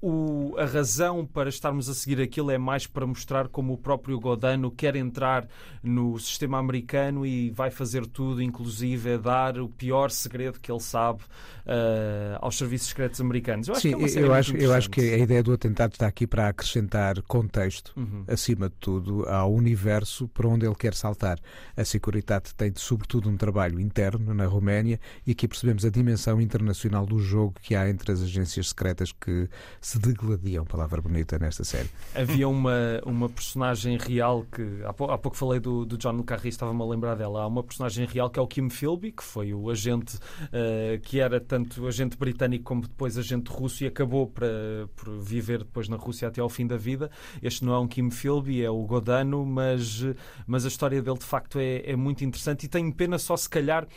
o, 0.00 0.54
a 0.56 0.64
razão 0.64 1.26
para 1.26 1.48
estarmos 1.48 1.88
a 1.88 1.94
seguir 1.94 2.20
aquilo 2.20 2.50
é 2.50 2.58
mais 2.58 2.86
para 2.86 3.04
mostrar 3.04 3.48
como 3.48 3.72
o 3.72 3.78
próprio 3.78 4.18
Godano 4.20 4.70
quer 4.70 4.94
entrar 4.94 5.48
no 5.82 6.18
sistema 6.18 6.58
americano 6.58 7.26
e 7.26 7.50
vai 7.50 7.70
fazer 7.70 8.06
tudo, 8.06 8.40
inclusive 8.40 9.10
é 9.10 9.18
dar 9.18 9.58
o 9.58 9.68
pior 9.68 10.10
segredo 10.10 10.60
que 10.60 10.70
ele 10.70 10.80
sabe 10.80 11.22
uh, 11.22 12.38
aos 12.40 12.56
serviços 12.56 12.88
secretos 12.88 13.20
americanos. 13.20 13.66
Eu 13.66 13.74
acho 13.74 13.82
Sim, 13.82 13.96
que 13.96 14.18
é 14.18 14.22
eu, 14.22 14.32
acho, 14.32 14.56
eu 14.56 14.72
acho 14.72 14.88
que 14.88 15.00
a 15.00 15.18
ideia 15.18 15.42
do 15.42 15.52
atentado 15.52 15.92
está 15.92 16.06
aqui 16.06 16.26
para 16.26 16.48
acrescentar 16.48 17.20
contexto, 17.22 17.92
uhum. 17.96 18.24
acima 18.28 18.68
de 18.68 18.76
tudo, 18.76 19.28
ao 19.28 19.52
universo 19.52 20.28
para 20.28 20.46
onde 20.46 20.64
ele 20.64 20.76
quer 20.76 20.94
saltar. 20.94 21.40
A 21.76 21.84
Securitate 21.84 22.54
tem, 22.54 22.72
sobretudo, 22.76 23.28
um 23.28 23.36
trabalho 23.36 23.80
interno 23.80 24.32
na 24.32 24.46
Roménia 24.46 25.00
e 25.26 25.32
aqui 25.32 25.48
percebemos 25.48 25.84
a 25.84 25.90
dimensão 25.90 26.40
internacional 26.40 27.04
do 27.04 27.18
jogo 27.18 27.54
que 27.60 27.74
há 27.74 27.90
entre 27.90 28.12
as 28.12 28.22
agências 28.22 28.68
secretas 28.68 29.10
que 29.12 29.48
se 29.88 29.98
degladiam, 29.98 30.66
palavra 30.66 31.00
bonita, 31.00 31.38
nesta 31.38 31.64
série. 31.64 31.88
Havia 32.14 32.46
uma, 32.46 33.00
uma 33.06 33.26
personagem 33.26 33.96
real 33.96 34.44
que, 34.52 34.82
há 34.84 34.92
pouco, 34.92 35.14
há 35.14 35.16
pouco 35.16 35.34
falei 35.34 35.58
do, 35.60 35.86
do 35.86 35.96
John 35.96 36.12
Le 36.12 36.48
estava-me 36.50 36.82
a 36.82 36.84
lembrar 36.84 37.14
dela. 37.14 37.40
Há 37.40 37.46
uma 37.46 37.62
personagem 37.62 38.04
real 38.04 38.28
que 38.28 38.38
é 38.38 38.42
o 38.42 38.46
Kim 38.46 38.68
Philby, 38.68 39.12
que 39.12 39.24
foi 39.24 39.54
o 39.54 39.70
agente 39.70 40.16
uh, 40.16 41.00
que 41.04 41.20
era 41.20 41.40
tanto 41.40 41.86
agente 41.86 42.18
britânico 42.18 42.64
como 42.64 42.82
depois 42.82 43.16
agente 43.16 43.50
russo 43.50 43.82
e 43.82 43.86
acabou 43.86 44.26
para, 44.26 44.46
por 44.94 45.18
viver 45.18 45.60
depois 45.60 45.88
na 45.88 45.96
Rússia 45.96 46.28
até 46.28 46.42
ao 46.42 46.50
fim 46.50 46.66
da 46.66 46.76
vida. 46.76 47.10
Este 47.42 47.64
não 47.64 47.72
é 47.72 47.78
um 47.78 47.88
Kim 47.88 48.10
Philby, 48.10 48.62
é 48.62 48.68
o 48.68 48.84
Godano, 48.84 49.46
mas, 49.46 50.04
mas 50.46 50.66
a 50.66 50.68
história 50.68 51.00
dele 51.00 51.16
de 51.16 51.24
facto 51.24 51.58
é, 51.58 51.90
é 51.90 51.96
muito 51.96 52.22
interessante 52.22 52.64
e 52.64 52.68
tenho 52.68 52.92
pena 52.92 53.18
só 53.18 53.38
se 53.38 53.48
calhar 53.48 53.88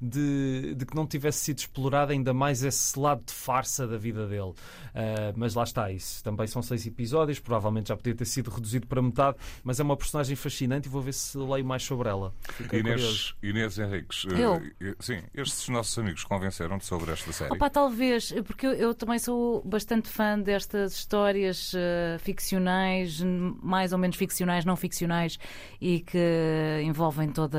de, 0.00 0.74
de 0.74 0.86
que 0.86 0.94
não 0.94 1.06
tivesse 1.06 1.38
sido 1.38 1.58
explorado 1.58 2.12
ainda 2.12 2.32
mais 2.32 2.62
esse 2.62 2.98
lado 2.98 3.22
de 3.24 3.32
farsa 3.32 3.86
da 3.86 3.98
vida 3.98 4.26
dele. 4.26 4.50
Uh, 4.50 5.32
mas 5.36 5.54
lá 5.54 5.64
está, 5.64 5.90
isso 5.92 6.24
também 6.24 6.46
são 6.46 6.62
seis 6.62 6.86
episódios, 6.86 7.38
provavelmente 7.38 7.88
já 7.88 7.96
podia 7.96 8.14
ter 8.14 8.24
sido 8.24 8.50
reduzido 8.50 8.86
para 8.86 9.02
metade, 9.02 9.36
mas 9.62 9.78
é 9.78 9.82
uma 9.82 9.96
personagem 9.96 10.34
fascinante 10.34 10.88
e 10.88 10.90
vou 10.90 11.02
ver 11.02 11.12
se 11.12 11.36
leio 11.36 11.64
mais 11.64 11.82
sobre 11.82 12.08
ela. 12.08 12.32
Inês, 12.72 13.34
Inês 13.42 13.78
Henriques, 13.78 14.26
eh, 14.30 14.42
eu? 14.42 14.54
Uh, 14.56 14.96
sim, 15.00 15.22
estes 15.34 15.68
nossos 15.68 15.96
amigos 15.98 16.24
convenceram-te 16.24 16.86
sobre 16.86 17.12
esta 17.12 17.32
série? 17.32 17.52
Opa, 17.52 17.68
talvez, 17.68 18.32
porque 18.46 18.66
eu, 18.66 18.72
eu, 18.72 18.94
também 18.94 19.18
sou 19.18 19.62
bastante 19.64 20.08
fã 20.08 20.38
destas 20.38 20.94
histórias 20.94 21.74
uh, 21.74 22.18
ficcionais, 22.18 23.20
mais 23.22 23.92
ou 23.92 23.98
menos 23.98 24.16
ficcionais, 24.16 24.64
não 24.64 24.76
ficcionais, 24.76 25.38
e 25.80 26.00
que 26.00 26.82
envolvem 26.84 27.28
toda 27.30 27.58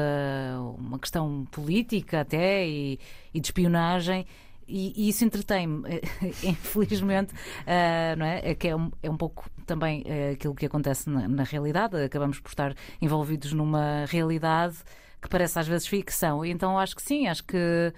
uma 0.77 0.98
questão 0.98 1.45
política, 1.51 2.25
até 2.31 2.67
e, 2.67 3.00
e 3.33 3.39
de 3.39 3.47
espionagem. 3.47 4.25
E, 4.67 4.93
e, 4.95 5.09
isso 5.09 5.25
entretém-me, 5.25 5.83
infelizmente, 6.43 7.33
uh, 7.33 8.17
não 8.17 8.25
é? 8.25 8.51
é? 8.51 8.55
que 8.55 8.69
é 8.69 8.75
um, 8.75 8.89
é 9.03 9.09
um 9.09 9.17
pouco 9.17 9.50
também 9.65 10.03
uh, 10.03 10.33
aquilo 10.33 10.55
que 10.55 10.65
acontece 10.65 11.09
na, 11.09 11.27
na, 11.27 11.43
realidade. 11.43 11.97
Acabamos 11.97 12.39
por 12.39 12.50
estar 12.50 12.73
envolvidos 13.01 13.51
numa 13.51 14.05
realidade 14.05 14.77
que 15.21 15.27
parece 15.27 15.59
às 15.59 15.67
vezes 15.67 15.88
ficção. 15.88 16.45
Então 16.45 16.79
acho 16.79 16.95
que 16.95 17.01
sim, 17.01 17.27
acho 17.27 17.43
que 17.43 17.93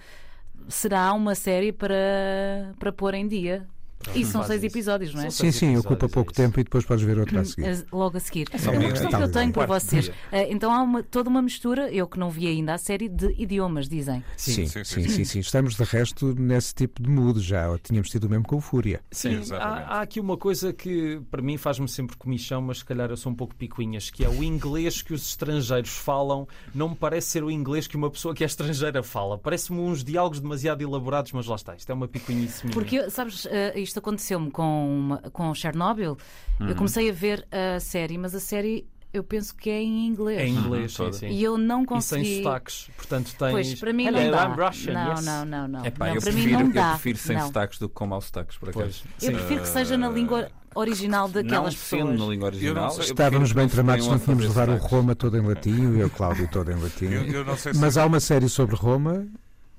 será 0.68 1.12
uma 1.12 1.34
série 1.36 1.70
para, 1.70 2.74
para 2.78 2.92
pôr 2.92 3.14
em 3.14 3.28
dia. 3.28 3.66
E 4.14 4.24
são 4.24 4.44
seis 4.44 4.62
episódios, 4.62 5.14
não 5.14 5.22
é? 5.22 5.30
Sim, 5.30 5.50
sim, 5.50 5.76
ocupa 5.76 6.08
pouco 6.08 6.30
é 6.32 6.34
tempo 6.34 6.60
e 6.60 6.64
depois 6.64 6.84
podes 6.84 7.04
ver 7.04 7.18
outra 7.18 7.40
a 7.40 7.44
seguir. 7.44 7.66
Eh, 7.66 7.84
logo 7.90 8.16
a 8.16 8.20
seguir. 8.20 8.48
É 8.52 8.70
uma 8.70 8.90
questão 8.90 9.08
que 9.08 9.16
eu 9.16 9.32
tenho 9.32 9.52
para 9.52 9.66
vocês. 9.66 10.10
Eh, 10.30 10.52
então 10.52 10.72
há 10.72 10.82
uma, 10.82 11.02
toda 11.02 11.30
uma 11.30 11.40
mistura, 11.40 11.90
eu 11.90 12.06
que 12.06 12.18
não 12.18 12.30
vi 12.30 12.46
ainda 12.46 12.74
a 12.74 12.78
série, 12.78 13.08
de 13.08 13.34
idiomas, 13.38 13.88
dizem. 13.88 14.22
Sim, 14.36 14.66
sim, 14.66 14.84
sim. 14.84 15.08
sim, 15.08 15.24
sim. 15.24 15.38
Estamos 15.38 15.74
de 15.76 15.84
resto 15.84 16.34
nesse 16.38 16.74
tipo 16.74 17.02
de 17.02 17.08
mood 17.08 17.40
já. 17.40 17.66
Tínhamos 17.78 18.10
tido 18.10 18.24
o 18.24 18.30
mesmo 18.30 18.44
com 18.44 18.60
Fúria. 18.60 19.00
Sim, 19.10 19.40
há, 19.52 19.96
há, 19.96 20.00
aqui 20.02 20.20
uma 20.20 20.36
coisa 20.36 20.72
que 20.72 21.20
para 21.30 21.42
mim 21.42 21.56
faz-me 21.56 21.88
sempre 21.88 22.16
comichão, 22.16 22.60
mas 22.60 22.78
se 22.78 22.84
calhar 22.84 23.10
eu 23.10 23.16
sou 23.16 23.32
um 23.32 23.34
pouco 23.34 23.54
picuinhas, 23.54 24.10
que 24.10 24.24
é 24.24 24.28
o 24.28 24.42
inglês 24.42 25.02
que 25.02 25.14
os 25.14 25.26
estrangeiros 25.28 25.90
falam 25.90 26.46
não 26.74 26.90
me 26.90 26.96
parece 26.96 27.28
ser 27.28 27.44
o 27.44 27.50
inglês 27.50 27.86
que 27.86 27.96
uma 27.96 28.10
pessoa 28.10 28.34
que 28.34 28.42
é 28.42 28.46
estrangeira 28.46 29.02
fala. 29.02 29.38
Parece-me 29.38 29.80
uns 29.80 30.04
diálogos 30.04 30.40
demasiado 30.40 30.82
elaborados, 30.82 31.32
mas 31.32 31.46
lá 31.46 31.56
está. 31.56 31.74
Isto 31.74 31.90
é 31.90 31.94
uma 31.94 32.08
picuinhice 32.08 32.64
minha. 32.64 32.74
Porque, 32.74 33.10
sabes, 33.10 33.44
uh, 33.44 33.48
isto 33.84 33.98
aconteceu-me 34.00 34.50
com 34.50 34.64
com, 34.64 35.30
com 35.30 35.54
Chernobyl, 35.54 36.16
uhum. 36.60 36.68
eu 36.68 36.74
comecei 36.74 37.10
a 37.10 37.12
ver 37.12 37.46
a 37.50 37.80
série, 37.80 38.16
mas 38.18 38.34
a 38.34 38.40
série 38.40 38.86
eu 39.12 39.22
penso 39.22 39.54
que 39.54 39.70
é 39.70 39.80
em 39.80 40.08
inglês. 40.08 40.40
É 40.40 40.46
em 40.46 40.56
inglês, 40.56 40.98
uhum, 40.98 41.12
sim, 41.12 41.18
sim. 41.20 41.28
E 41.28 41.42
eu 41.42 41.56
não 41.56 41.84
consegui. 41.84 42.22
E 42.22 42.26
sem 42.26 42.42
sotaques. 42.42 42.90
Portanto, 42.96 43.32
tens. 43.38 43.52
Pois, 43.52 43.74
para 43.76 43.92
mim 43.92 44.10
não 44.10 44.30
dá. 44.30 44.46
Russian, 44.46 44.92
não, 44.92 45.10
yes. 45.12 45.24
não, 45.24 45.44
não, 45.44 45.68
não, 45.68 45.86
Epá, 45.86 46.06
não. 46.06 46.14
Eu, 46.16 46.20
para 46.20 46.32
prefiro, 46.32 46.58
mim 46.58 46.64
não 46.64 46.70
dá. 46.70 46.86
eu 46.86 46.90
prefiro 46.94 47.18
sem 47.18 47.36
não. 47.36 47.46
sotaques 47.46 47.78
do 47.78 47.88
que 47.88 47.94
com 47.94 48.06
maus 48.06 48.24
sotaques, 48.24 48.58
por 48.58 48.70
acaso. 48.70 49.04
Eu 49.22 49.32
prefiro 49.32 49.62
que 49.62 49.68
seja 49.68 49.96
na 49.96 50.08
língua 50.08 50.50
original 50.74 51.28
daquelas 51.28 51.74
não 51.74 51.80
pessoas. 51.80 52.18
na 52.18 52.26
língua 52.26 52.46
original. 52.46 53.00
Estávamos 53.00 53.52
bem 53.52 53.68
tramados, 53.68 54.08
não 54.08 54.18
tínhamos 54.18 54.46
levar 54.46 54.68
o 54.68 54.76
Roma 54.78 55.14
todo 55.14 55.36
em 55.38 55.46
latim 55.46 55.96
e 55.96 56.02
o 56.02 56.10
Cláudio 56.10 56.48
todo 56.50 56.72
em 56.72 56.74
latim. 56.74 57.06
Eu, 57.06 57.46
eu 57.46 57.56
se 57.56 57.72
mas 57.76 57.96
há 57.96 58.04
uma 58.04 58.18
série 58.18 58.48
sobre 58.48 58.74
Roma 58.74 59.24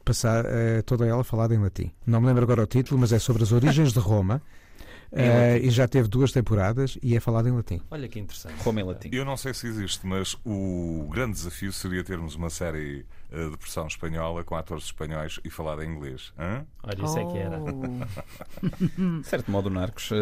passar 0.05 0.45
é, 0.45 0.81
toda 0.83 1.05
ela 1.05 1.23
falada 1.23 1.53
em 1.53 1.57
latim. 1.57 1.91
Não 2.05 2.21
me 2.21 2.27
lembro 2.27 2.43
agora 2.43 2.63
o 2.63 2.67
título, 2.67 2.99
mas 3.01 3.11
é 3.11 3.19
sobre 3.19 3.43
as 3.43 3.51
origens 3.51 3.91
de 3.91 3.99
Roma. 3.99 4.41
Uh, 5.11 5.63
e 5.63 5.69
já 5.69 5.87
teve 5.87 6.09
duas 6.09 6.33
temporadas 6.33 6.97
e 7.01 7.15
é 7.15 7.21
falado 7.21 7.47
em 7.47 7.51
latim. 7.51 7.79
Olha 7.89 8.05
que 8.07 8.19
interessante. 8.19 8.61
Como 8.61 8.79
em 8.79 8.83
latim. 8.83 9.09
Eu 9.13 9.23
não 9.23 9.37
sei 9.37 9.53
se 9.53 9.65
existe, 9.65 10.05
mas 10.05 10.35
o 10.43 11.07
grande 11.09 11.33
desafio 11.33 11.71
seria 11.71 12.03
termos 12.03 12.35
uma 12.35 12.49
série 12.49 13.05
uh, 13.35 13.51
de 13.51 13.57
pressão 13.57 13.87
espanhola 13.87 14.43
com 14.43 14.55
atores 14.55 14.85
espanhóis 14.85 15.39
e 15.43 15.49
falada 15.49 15.83
em 15.83 15.89
inglês. 15.89 16.33
Hã? 16.37 16.65
Olha, 16.83 17.03
isso 17.03 17.15
oh. 17.15 17.19
é 17.19 17.31
que 17.31 17.37
era. 17.37 17.59
de 19.21 19.27
certo 19.27 19.51
modo, 19.51 19.69
Narcos 19.69 20.11
uh, 20.11 20.15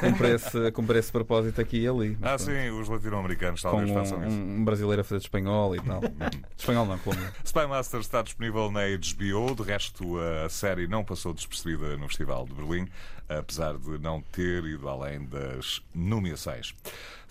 cumpre, 0.00 0.28
esse, 0.30 0.72
cumpre 0.72 0.98
esse 0.98 1.12
propósito 1.12 1.60
aqui 1.60 1.80
e 1.80 1.88
ali. 1.88 2.18
Ah, 2.22 2.36
sim, 2.38 2.70
os 2.70 2.88
latino-americanos 2.88 3.62
talvez 3.62 3.90
um, 3.90 3.94
façam 3.94 4.26
isso. 4.26 4.36
Um 4.36 4.64
brasileiro 4.64 5.00
a 5.00 5.04
fazer 5.04 5.18
de 5.18 5.26
espanhol 5.26 5.76
e 5.76 5.80
tal. 5.80 6.00
espanhol 6.56 6.86
não, 6.86 6.98
como. 6.98 7.18
Spy 7.44 7.66
Master 7.66 8.00
está 8.00 8.22
disponível 8.22 8.70
na 8.70 8.82
HBO, 8.82 9.54
de 9.54 9.62
resto 9.62 10.18
a 10.44 10.48
série 10.48 10.86
não 10.86 11.04
passou 11.04 11.32
despercebida 11.32 11.96
no 11.96 12.08
Festival 12.08 12.46
de 12.46 12.54
Berlim 12.54 12.88
apesar 13.28 13.76
de 13.76 13.98
não 13.98 14.22
ter 14.22 14.64
ido 14.64 14.88
além 14.88 15.24
das 15.26 15.82
nomeações. 15.94 16.74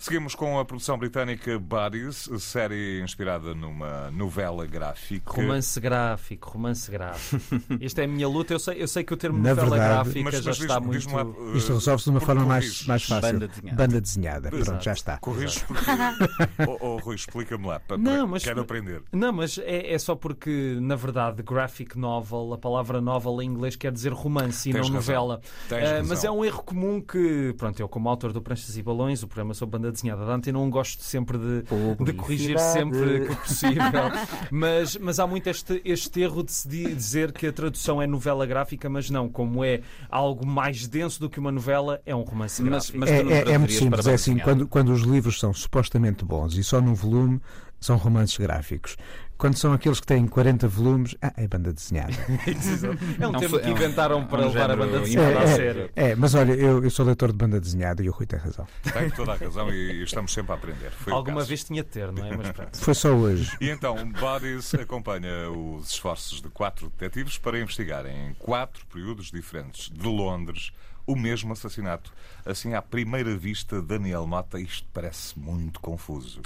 Seguimos 0.00 0.36
com 0.36 0.60
a 0.60 0.64
produção 0.64 0.96
britânica 0.96 1.58
Buddies, 1.58 2.30
série 2.38 3.02
inspirada 3.02 3.52
numa 3.52 4.12
novela 4.12 4.64
gráfica. 4.64 5.32
Romance 5.32 5.80
gráfico, 5.80 6.50
romance 6.50 6.88
gráfico. 6.88 7.42
Isto 7.80 7.98
é 7.98 8.04
a 8.04 8.06
minha 8.06 8.28
luta. 8.28 8.54
Eu 8.54 8.60
sei, 8.60 8.80
eu 8.80 8.86
sei 8.86 9.02
que 9.02 9.12
o 9.12 9.16
termo 9.16 9.42
Na 9.42 9.50
novela 9.50 9.70
verdade, 9.70 9.94
gráfica 9.94 10.22
mas, 10.22 10.34
já 10.34 10.50
mas 10.50 10.60
está 10.60 10.80
muito. 10.80 11.12
Lá, 11.12 11.24
uh, 11.24 11.56
Isto 11.56 11.72
resolve-se 11.72 12.04
de 12.04 12.10
uma 12.10 12.20
forma 12.20 12.44
mais, 12.44 12.86
mais 12.86 13.02
fácil. 13.02 13.32
Banda 13.32 13.48
desenhada. 13.48 13.76
Banda 13.76 14.00
desenhada. 14.00 14.50
Pronto, 14.50 14.84
já 14.84 14.92
está. 14.92 15.18
Corrijo 15.18 15.64
porque. 15.66 15.84
oh, 16.68 16.76
oh, 16.80 16.96
Rui, 16.98 17.16
explica-me 17.16 17.66
lá. 17.66 17.80
Para, 17.80 17.98
não, 17.98 18.28
mas, 18.28 18.44
quero 18.44 18.60
aprender. 18.60 19.02
Não, 19.12 19.32
mas 19.32 19.58
é, 19.58 19.92
é, 19.92 19.98
só 19.98 20.14
porque, 20.14 20.78
na 20.80 20.94
verdade, 20.94 21.42
graphic 21.42 21.98
novel, 21.98 22.52
a 22.54 22.58
palavra 22.58 23.00
novel 23.00 23.42
em 23.42 23.46
inglês 23.46 23.74
quer 23.74 23.90
dizer 23.90 24.12
romance 24.12 24.70
e 24.70 24.72
Tens 24.72 24.88
não 24.88 24.94
razão. 24.94 25.14
novela. 25.14 25.40
Uh, 25.68 26.06
mas 26.06 26.22
é 26.22 26.30
um 26.30 26.44
erro 26.44 26.62
comum 26.62 27.00
que, 27.00 27.52
pronto, 27.58 27.80
eu, 27.80 27.88
como 27.88 28.08
autor 28.08 28.32
do 28.32 28.40
Pranchas 28.40 28.76
e 28.76 28.82
Balões, 28.82 29.24
o 29.24 29.26
programa 29.26 29.54
sobre 29.54 29.76
banda 29.76 29.87
desenhada 29.90 30.24
da 30.24 30.34
Antena, 30.34 30.58
não 30.58 30.70
gosto 30.70 31.02
sempre 31.02 31.38
de, 31.38 31.62
de 32.04 32.12
corrigir 32.12 32.58
sempre 32.58 33.26
que 33.26 33.36
possível. 33.36 33.82
mas, 34.50 34.96
mas 34.96 35.18
há 35.18 35.26
muito 35.26 35.48
este, 35.48 35.80
este 35.84 36.20
erro 36.20 36.42
de 36.42 36.52
se 36.52 36.68
dizer 36.68 37.32
que 37.32 37.46
a 37.46 37.52
tradução 37.52 38.00
é 38.00 38.06
novela 38.06 38.46
gráfica, 38.46 38.88
mas 38.88 39.10
não, 39.10 39.28
como 39.28 39.64
é 39.64 39.80
algo 40.08 40.46
mais 40.46 40.86
denso 40.86 41.20
do 41.20 41.30
que 41.30 41.38
uma 41.38 41.52
novela, 41.52 42.00
é 42.04 42.14
um 42.14 42.22
romance 42.22 42.62
gráfico. 42.62 42.98
Mas, 42.98 43.10
mas 43.10 43.30
é, 43.30 43.50
é, 43.50 43.52
é 43.52 43.58
muito 43.58 43.72
simples, 43.72 44.06
é 44.06 44.14
assim, 44.14 44.38
quando, 44.38 44.66
quando 44.66 44.92
os 44.92 45.02
livros 45.02 45.38
são 45.38 45.52
supostamente 45.52 46.24
bons 46.24 46.56
e 46.56 46.64
só 46.64 46.80
num 46.80 46.94
volume 46.94 47.40
são 47.80 47.96
romances 47.96 48.36
gráficos. 48.36 48.96
Quando 49.38 49.56
são 49.56 49.72
aqueles 49.72 50.00
que 50.00 50.06
têm 50.06 50.26
40 50.26 50.66
volumes, 50.66 51.14
ah, 51.22 51.32
é 51.36 51.46
banda 51.46 51.72
desenhada. 51.72 52.12
é 53.20 53.28
um 53.28 53.32
termo 53.38 53.60
que 53.60 53.70
inventaram 53.70 54.26
para 54.26 54.42
é 54.42 54.46
um 54.46 54.48
levar 54.48 54.70
a 54.72 54.76
banda 54.76 54.98
desenhada 54.98 55.30
é, 55.30 55.42
a 55.44 55.46
sério. 55.46 55.90
É, 55.94 56.14
mas 56.16 56.34
olha, 56.34 56.54
eu, 56.54 56.82
eu, 56.82 56.90
sou 56.90 57.06
leitor 57.06 57.30
de 57.30 57.38
banda 57.38 57.60
desenhada 57.60 58.02
e 58.02 58.08
o 58.08 58.12
Rui 58.12 58.26
tem 58.26 58.36
razão. 58.36 58.66
Tem 58.92 59.08
toda 59.10 59.34
a 59.34 59.36
razão 59.36 59.72
e, 59.72 60.02
estamos 60.02 60.32
sempre 60.32 60.50
a 60.50 60.56
aprender. 60.56 60.90
Foi 60.90 61.12
Alguma 61.12 61.44
vez 61.44 61.62
tinha 61.62 61.84
de 61.84 61.88
ter, 61.88 62.10
não 62.10 62.26
é? 62.26 62.36
Mas 62.36 62.80
Foi 62.80 62.94
só 62.94 63.10
hoje. 63.10 63.56
E 63.60 63.70
então, 63.70 64.10
Bodies 64.10 64.74
acompanha 64.74 65.48
os 65.50 65.90
esforços 65.90 66.42
de 66.42 66.48
quatro 66.48 66.90
detetives 66.98 67.38
para 67.38 67.60
investigarem 67.60 68.30
em 68.30 68.34
quatro 68.34 68.84
períodos 68.86 69.30
diferentes 69.30 69.88
de 69.88 70.08
Londres 70.08 70.72
o 71.08 71.16
mesmo 71.16 71.54
assassinato. 71.54 72.12
Assim, 72.44 72.74
à 72.74 72.82
primeira 72.82 73.34
vista, 73.34 73.80
Daniel 73.80 74.26
Mota, 74.26 74.60
isto 74.60 74.86
parece 74.92 75.38
muito 75.38 75.80
confuso. 75.80 76.42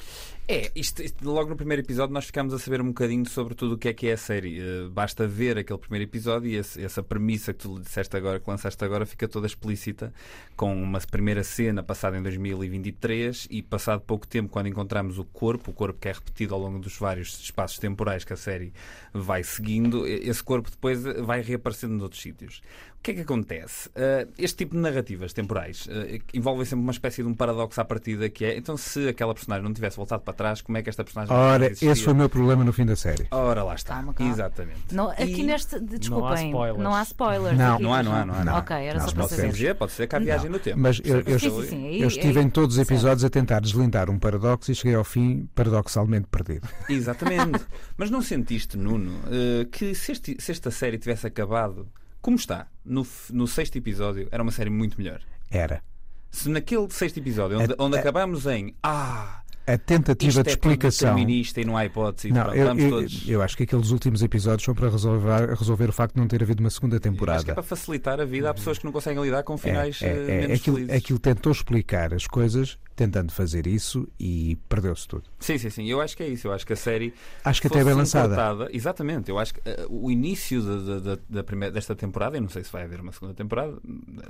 É, 0.46 0.70
isto, 0.74 1.02
isto, 1.02 1.24
logo 1.28 1.50
no 1.50 1.56
primeiro 1.56 1.82
episódio 1.82 2.12
nós 2.12 2.26
ficámos 2.26 2.54
a 2.54 2.58
saber 2.58 2.80
um 2.80 2.88
bocadinho 2.88 3.28
sobre 3.28 3.54
tudo 3.54 3.74
o 3.74 3.78
que 3.78 3.88
é 3.88 3.92
que 3.92 4.06
é 4.06 4.12
a 4.12 4.16
série. 4.16 4.60
Uh, 4.60 4.90
basta 4.90 5.26
ver 5.26 5.58
aquele 5.58 5.78
primeiro 5.78 6.04
episódio 6.04 6.48
e 6.48 6.56
esse, 6.56 6.82
essa 6.82 7.02
premissa 7.02 7.52
que 7.52 7.60
tu 7.60 7.80
disseste 7.80 8.16
agora, 8.16 8.38
que 8.38 8.48
lançaste 8.48 8.84
agora, 8.84 9.04
fica 9.04 9.26
toda 9.26 9.46
explícita, 9.46 10.12
com 10.56 10.80
uma 10.80 11.00
primeira 11.00 11.42
cena 11.42 11.82
passada 11.82 12.16
em 12.16 12.22
2023 12.22 13.48
e 13.50 13.62
passado 13.62 14.00
pouco 14.00 14.26
tempo, 14.28 14.48
quando 14.48 14.68
encontramos 14.68 15.18
o 15.18 15.24
corpo, 15.24 15.72
o 15.72 15.74
corpo 15.74 15.98
que 15.98 16.08
é 16.08 16.12
repetido 16.12 16.54
ao 16.54 16.60
longo 16.60 16.78
dos 16.78 16.96
vários 16.96 17.40
espaços 17.40 17.78
temporais 17.78 18.24
que 18.24 18.32
a 18.32 18.36
série 18.36 18.72
vai 19.12 19.42
seguindo, 19.42 20.06
esse 20.06 20.42
corpo 20.42 20.70
depois 20.70 21.02
vai 21.02 21.40
reaparecendo 21.40 21.94
noutros 21.94 22.22
sítios. 22.22 22.62
O 23.02 23.04
que 23.04 23.10
é 23.10 23.14
que 23.14 23.20
acontece? 23.22 23.88
Uh, 23.88 24.30
este 24.38 24.58
tipo 24.58 24.76
de 24.76 24.80
narrativas 24.80 25.32
temporais 25.32 25.88
eh, 25.90 26.20
envolvem 26.32 26.64
sempre 26.64 26.84
uma 26.84 26.92
espécie 26.92 27.20
de 27.20 27.28
um 27.28 27.34
paradoxo 27.34 27.80
à 27.80 27.84
partida 27.84 28.28
que 28.30 28.44
é 28.44 28.56
então 28.56 28.76
se 28.76 29.08
aquela 29.08 29.34
personagem 29.34 29.64
não 29.64 29.74
tivesse 29.74 29.96
voltado 29.96 30.22
para 30.22 30.32
trás, 30.32 30.60
como 30.60 30.78
é 30.78 30.82
que 30.84 30.88
esta 30.88 31.02
personagem 31.02 31.34
Ora, 31.34 31.66
esse 31.66 31.96
foi 31.96 32.12
o 32.12 32.16
meu 32.16 32.28
problema 32.28 32.62
no 32.62 32.72
fim 32.72 32.86
da 32.86 32.94
série. 32.94 33.26
Ora, 33.32 33.64
lá 33.64 33.74
está. 33.74 33.94
Calma, 33.96 34.14
calma. 34.14 34.32
Exatamente. 34.32 34.94
Não, 34.94 35.10
aqui 35.10 35.40
E- 35.40 35.42
neste. 35.42 35.80
de- 35.80 35.98
Desculpem, 35.98 36.52
não 36.78 36.94
há 36.94 37.02
spoilers. 37.02 37.58
Não. 37.58 37.76
Não 37.80 37.92
há, 37.92 38.02
não 38.04 38.14
há, 38.14 38.24
não 38.24 38.34
há. 38.34 38.44
Não. 38.44 38.54
Ok, 38.58 38.76
era 38.76 39.00
Não, 39.00 39.06
só 39.08 39.12
para 39.12 39.22
pode 39.22 39.34
saber. 39.34 39.42
Pode 39.48 39.58
ser, 39.58 39.74
pode 39.74 39.92
ser 39.92 40.06
que 40.06 40.14
há 40.14 40.18
viagem 40.20 40.48
no 40.48 40.58
tempo. 40.60 40.78
Mas 40.78 41.00
eu, 41.04 41.22
eu, 41.22 41.38
Sim, 41.40 41.50
sim, 41.50 41.66
sim. 41.68 41.96
Eu 42.02 42.06
estive 42.06 42.38
aí- 42.38 42.44
em 42.46 42.48
todos 42.50 42.76
os 42.76 42.86
certo. 42.86 42.92
episódios 42.92 43.24
a 43.24 43.30
tentar 43.30 43.58
deslindar 43.60 44.10
um 44.10 44.18
paradoxo 44.20 44.70
e 44.70 44.76
cheguei 44.76 44.94
ao 44.94 45.02
fim 45.02 45.48
paradoxalmente 45.56 46.28
perdido. 46.30 46.68
Exatamente. 46.88 47.60
Mas 47.98 48.10
não 48.12 48.22
sentiste, 48.22 48.78
Nuno, 48.78 49.12
eh, 49.28 49.64
que 49.72 49.92
se, 49.92 50.12
este- 50.12 50.36
se 50.40 50.52
esta 50.52 50.70
série 50.70 50.98
tivesse 50.98 51.26
acabado 51.26 51.88
como 52.22 52.36
está, 52.36 52.68
no, 52.84 53.06
no 53.30 53.46
sexto 53.46 53.76
episódio, 53.76 54.28
era 54.30 54.42
uma 54.42 54.52
série 54.52 54.70
muito 54.70 54.96
melhor. 54.96 55.20
Era. 55.50 55.82
Se 56.30 56.48
naquele 56.48 56.88
sexto 56.90 57.18
episódio, 57.18 57.58
onde, 57.60 57.72
É- 57.72 57.76
onde 57.78 57.96
é- 57.96 58.00
acabamos 58.00 58.46
em 58.46 58.74
Ah, 58.82 59.42
A 59.66 59.76
tentativa 59.78 60.42
de 60.42 60.48
é 60.48 60.52
explicação. 60.52 61.10
tudo 61.10 61.16
determinista 61.18 61.60
e 61.60 61.64
não 61.64 61.76
há 61.76 61.84
hipótese, 61.84 62.30
Não, 62.32 62.54
eu, 62.54 62.74
eu, 62.78 62.90
todos. 62.90 63.28
eu 63.28 63.42
acho 63.42 63.56
que 63.56 63.64
aqueles 63.64 63.90
últimos 63.90 64.22
episódios 64.22 64.64
são 64.64 64.74
para 64.74 64.88
resolver, 64.88 65.50
resolver 65.54 65.88
o 65.90 65.92
facto 65.92 66.14
de 66.14 66.20
não 66.20 66.26
ter 66.26 66.42
havido 66.42 66.60
uma 66.62 66.70
segunda 66.70 66.96
Acho 66.96 67.02
que 67.02 67.08
é 67.08 67.10
temporada. 67.12 67.54
para 67.54 67.62
facilitar 67.62 68.18
a 68.20 68.24
vida 68.24 68.48
a 68.48 68.54
pessoas 68.54 68.78
que 68.78 68.84
não 68.84 68.92
conseguem 68.92 69.22
lidar 69.22 69.42
com 69.42 69.54
É, 69.54 69.58
finais 69.58 70.00
é, 70.02 70.06
eh, 70.06 70.10
é, 70.10 70.40
menos 70.40 70.58
aquilo, 70.60 70.92
aquilo 70.92 71.18
tentou 71.18 71.52
explicar 71.52 72.14
as 72.14 72.26
coisas, 72.26 72.78
tentando 72.94 73.32
fazer 73.32 73.66
isso 73.66 74.06
e 74.18 74.56
perdeu-se 74.68 75.06
tudo. 75.08 75.24
Sim, 75.40 75.58
sim, 75.58 75.70
sim. 75.70 75.86
Eu 75.86 76.00
acho 76.00 76.16
que 76.16 76.22
é 76.22 76.28
isso. 76.28 76.46
Eu 76.48 76.52
acho 76.52 76.66
que 76.66 76.72
a 76.72 76.76
série 76.76 77.12
Acho 77.44 77.60
que 77.60 77.66
até 77.66 77.80
é 77.80 77.84
bem 77.84 77.94
lançada. 77.94 78.68
Exatamente. 78.72 79.30
Eu 79.30 79.38
acho 79.38 79.54
que 79.54 79.60
eh, 79.64 79.86
o 79.88 80.10
início 80.10 80.62
da, 80.62 80.76
da- 81.00 81.14
da- 81.16 81.22
da 81.28 81.44
primeira, 81.44 81.72
desta 81.72 81.94
temporada, 81.94 82.36
eu 82.36 82.40
não 82.42 82.48
sei 82.48 82.62
se 82.64 82.72
vai 82.72 82.84
haver 82.84 83.00
uma 83.00 83.12
segunda 83.12 83.34
temporada, 83.34 83.74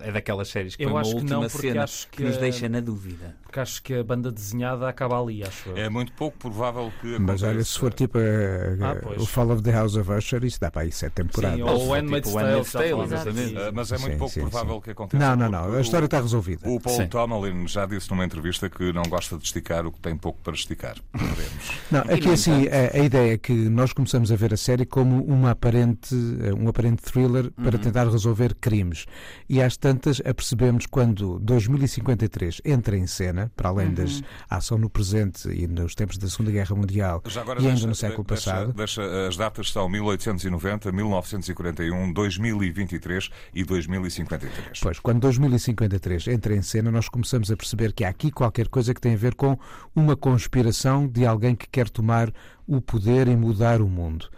é 0.01 0.11
daquelas 0.13 0.49
séries 0.49 0.77
que 0.77 0.85
Eu 0.85 0.97
acho 0.97 1.11
que 1.11 1.17
última 1.17 1.41
não, 1.41 1.49
porque 1.49 1.69
cena 1.69 1.85
acho 1.85 2.09
que, 2.09 2.17
que 2.19 2.25
nos 2.25 2.37
deixa 2.37 2.69
na 2.69 2.81
dúvida. 2.81 3.37
Porque 3.43 3.61
acho 3.61 3.83
que 3.83 3.95
a 3.95 4.05
banda 4.05 4.31
desenhada 4.31 4.89
acaba 4.89 5.21
ali, 5.21 5.43
acho 5.43 5.71
eu. 5.71 5.77
É 5.77 5.89
muito 5.89 6.13
pouco 6.13 6.37
provável 6.39 6.93
que 7.01 7.19
Mas 7.19 7.43
olha, 7.43 7.63
se 7.65 7.79
for 7.79 7.93
tipo 7.93 8.19
eh, 8.19 8.77
Ah, 8.81 9.21
o 9.21 9.27
Fall 9.27 9.51
of 9.51 9.63
the 9.63 9.73
House 9.73 9.97
of 9.97 10.11
Usher, 10.11 10.45
isso 10.45 10.61
dá 10.61 10.71
para 10.71 10.83
aí 10.83 10.93
sete 10.93 11.13
temporadas. 11.15 11.57
Sim, 11.57 11.63
Ou 11.63 11.75
o 11.75 11.79
tipo 11.81 11.93
Handmaid's 11.95 12.31
o 12.31 12.35
Tale, 12.35 12.65
Tale, 12.65 13.03
exatamente. 13.03 13.57
Ah, 13.59 13.71
mas 13.73 13.93
é 13.93 13.99
muito 13.99 14.13
Sim, 14.13 14.19
pouco 14.19 14.35
sim, 14.35 14.41
provável 14.41 14.75
sim. 14.77 14.81
que 14.81 14.91
aconteça. 14.91 15.37
Não, 15.37 15.37
não, 15.37 15.51
não. 15.69 15.77
A 15.77 15.81
história 15.81 16.05
está 16.07 16.21
resolvida. 16.21 16.69
O 16.69 16.81
Paul. 16.81 17.09
Tomlin 17.09 17.67
já 17.67 17.87
disse 17.87 18.11
numa 18.11 18.25
entrevista 18.25 18.52
que 18.59 18.93
não 18.93 19.03
gosta 19.05 19.37
de 19.37 19.45
esticar 19.45 19.87
o 19.87 19.93
que 19.93 20.01
tem 20.01 20.17
pouco 20.17 20.41
para 20.43 20.53
esticar. 20.55 20.97
Veremos. 21.15 21.71
Não, 21.91 22.01
aqui 22.01 22.27
no 22.27 22.33
assim, 22.33 22.67
a, 22.69 22.97
a 22.97 23.05
ideia 23.05 23.35
é 23.35 23.39
que 23.39 23.53
nós 23.53 23.93
começamos 23.93 24.31
a 24.33 24.37
ver 24.37 24.53
a 24.55 24.57
série 24.57 24.85
como 24.87 25.23
uma 25.25 25.51
aparente, 25.53 26.15
eh, 26.43 26.53
um 26.55 26.69
aparente 26.69 27.03
thriller 27.03 27.51
para 27.53 27.77
Uhum. 27.77 27.83
tentar 27.83 28.09
resolver 28.09 28.55
crimes. 28.61 29.07
E 29.49 29.61
às 29.63 29.77
tantas 29.77 30.21
apercebemos 30.25 30.87
quando 30.87 31.39
2053 31.41 32.61
entra 32.65 32.97
em 32.97 33.07
cena, 33.07 33.51
para 33.57 33.69
além 33.69 33.89
Uhum. 33.89 33.95
das 33.95 34.23
ação 34.49 34.79
no 34.79 34.89
presente 34.91 35.49
e 35.49 35.67
nos 35.67 35.95
tempos 35.95 36.19
da 36.19 36.29
Segunda 36.29 36.51
Guerra 36.51 36.75
Mundial 36.77 37.23
Já 37.27 37.41
agora 37.43 37.59
e 37.61 37.63
ainda 37.63 37.73
deixa- 37.75 37.87
no 37.87 37.95
século 37.95 38.25
deixa- 38.25 38.51
passado. 38.53 38.73
deixa- 38.73 39.27
as 39.29 39.37
datas 39.37 39.71
são 39.71 39.89
1890, 39.89 40.91
1941, 40.93 42.13
2023 42.13 43.29
e 43.55 43.65
2053. 43.65 44.81
Pois, 44.81 44.99
quando 44.99 45.21
2053 45.21 46.29
entra 46.29 46.55
em 46.55 46.63
cena, 46.63 46.91
nós 46.91 47.09
começamos 47.09 47.51
a 47.51 47.57
perceber 47.57 47.93
que 47.93 48.05
há 48.05 48.09
aqui 48.09 48.31
qualquer 48.43 48.67
coisa 48.67 48.93
que 48.93 49.01
tem 49.01 49.15
a 49.15 49.17
ver 49.17 49.37
com 49.37 49.57
uma 49.95 50.17
conspiração 50.17 51.07
de 51.07 51.25
alguém 51.25 51.55
que 51.55 51.69
quer 51.69 51.89
tomar 51.89 52.33
o 52.67 52.81
poder 52.81 53.29
e 53.29 53.37
mudar 53.37 53.81
o 53.81 53.89
mundo. 53.89 54.29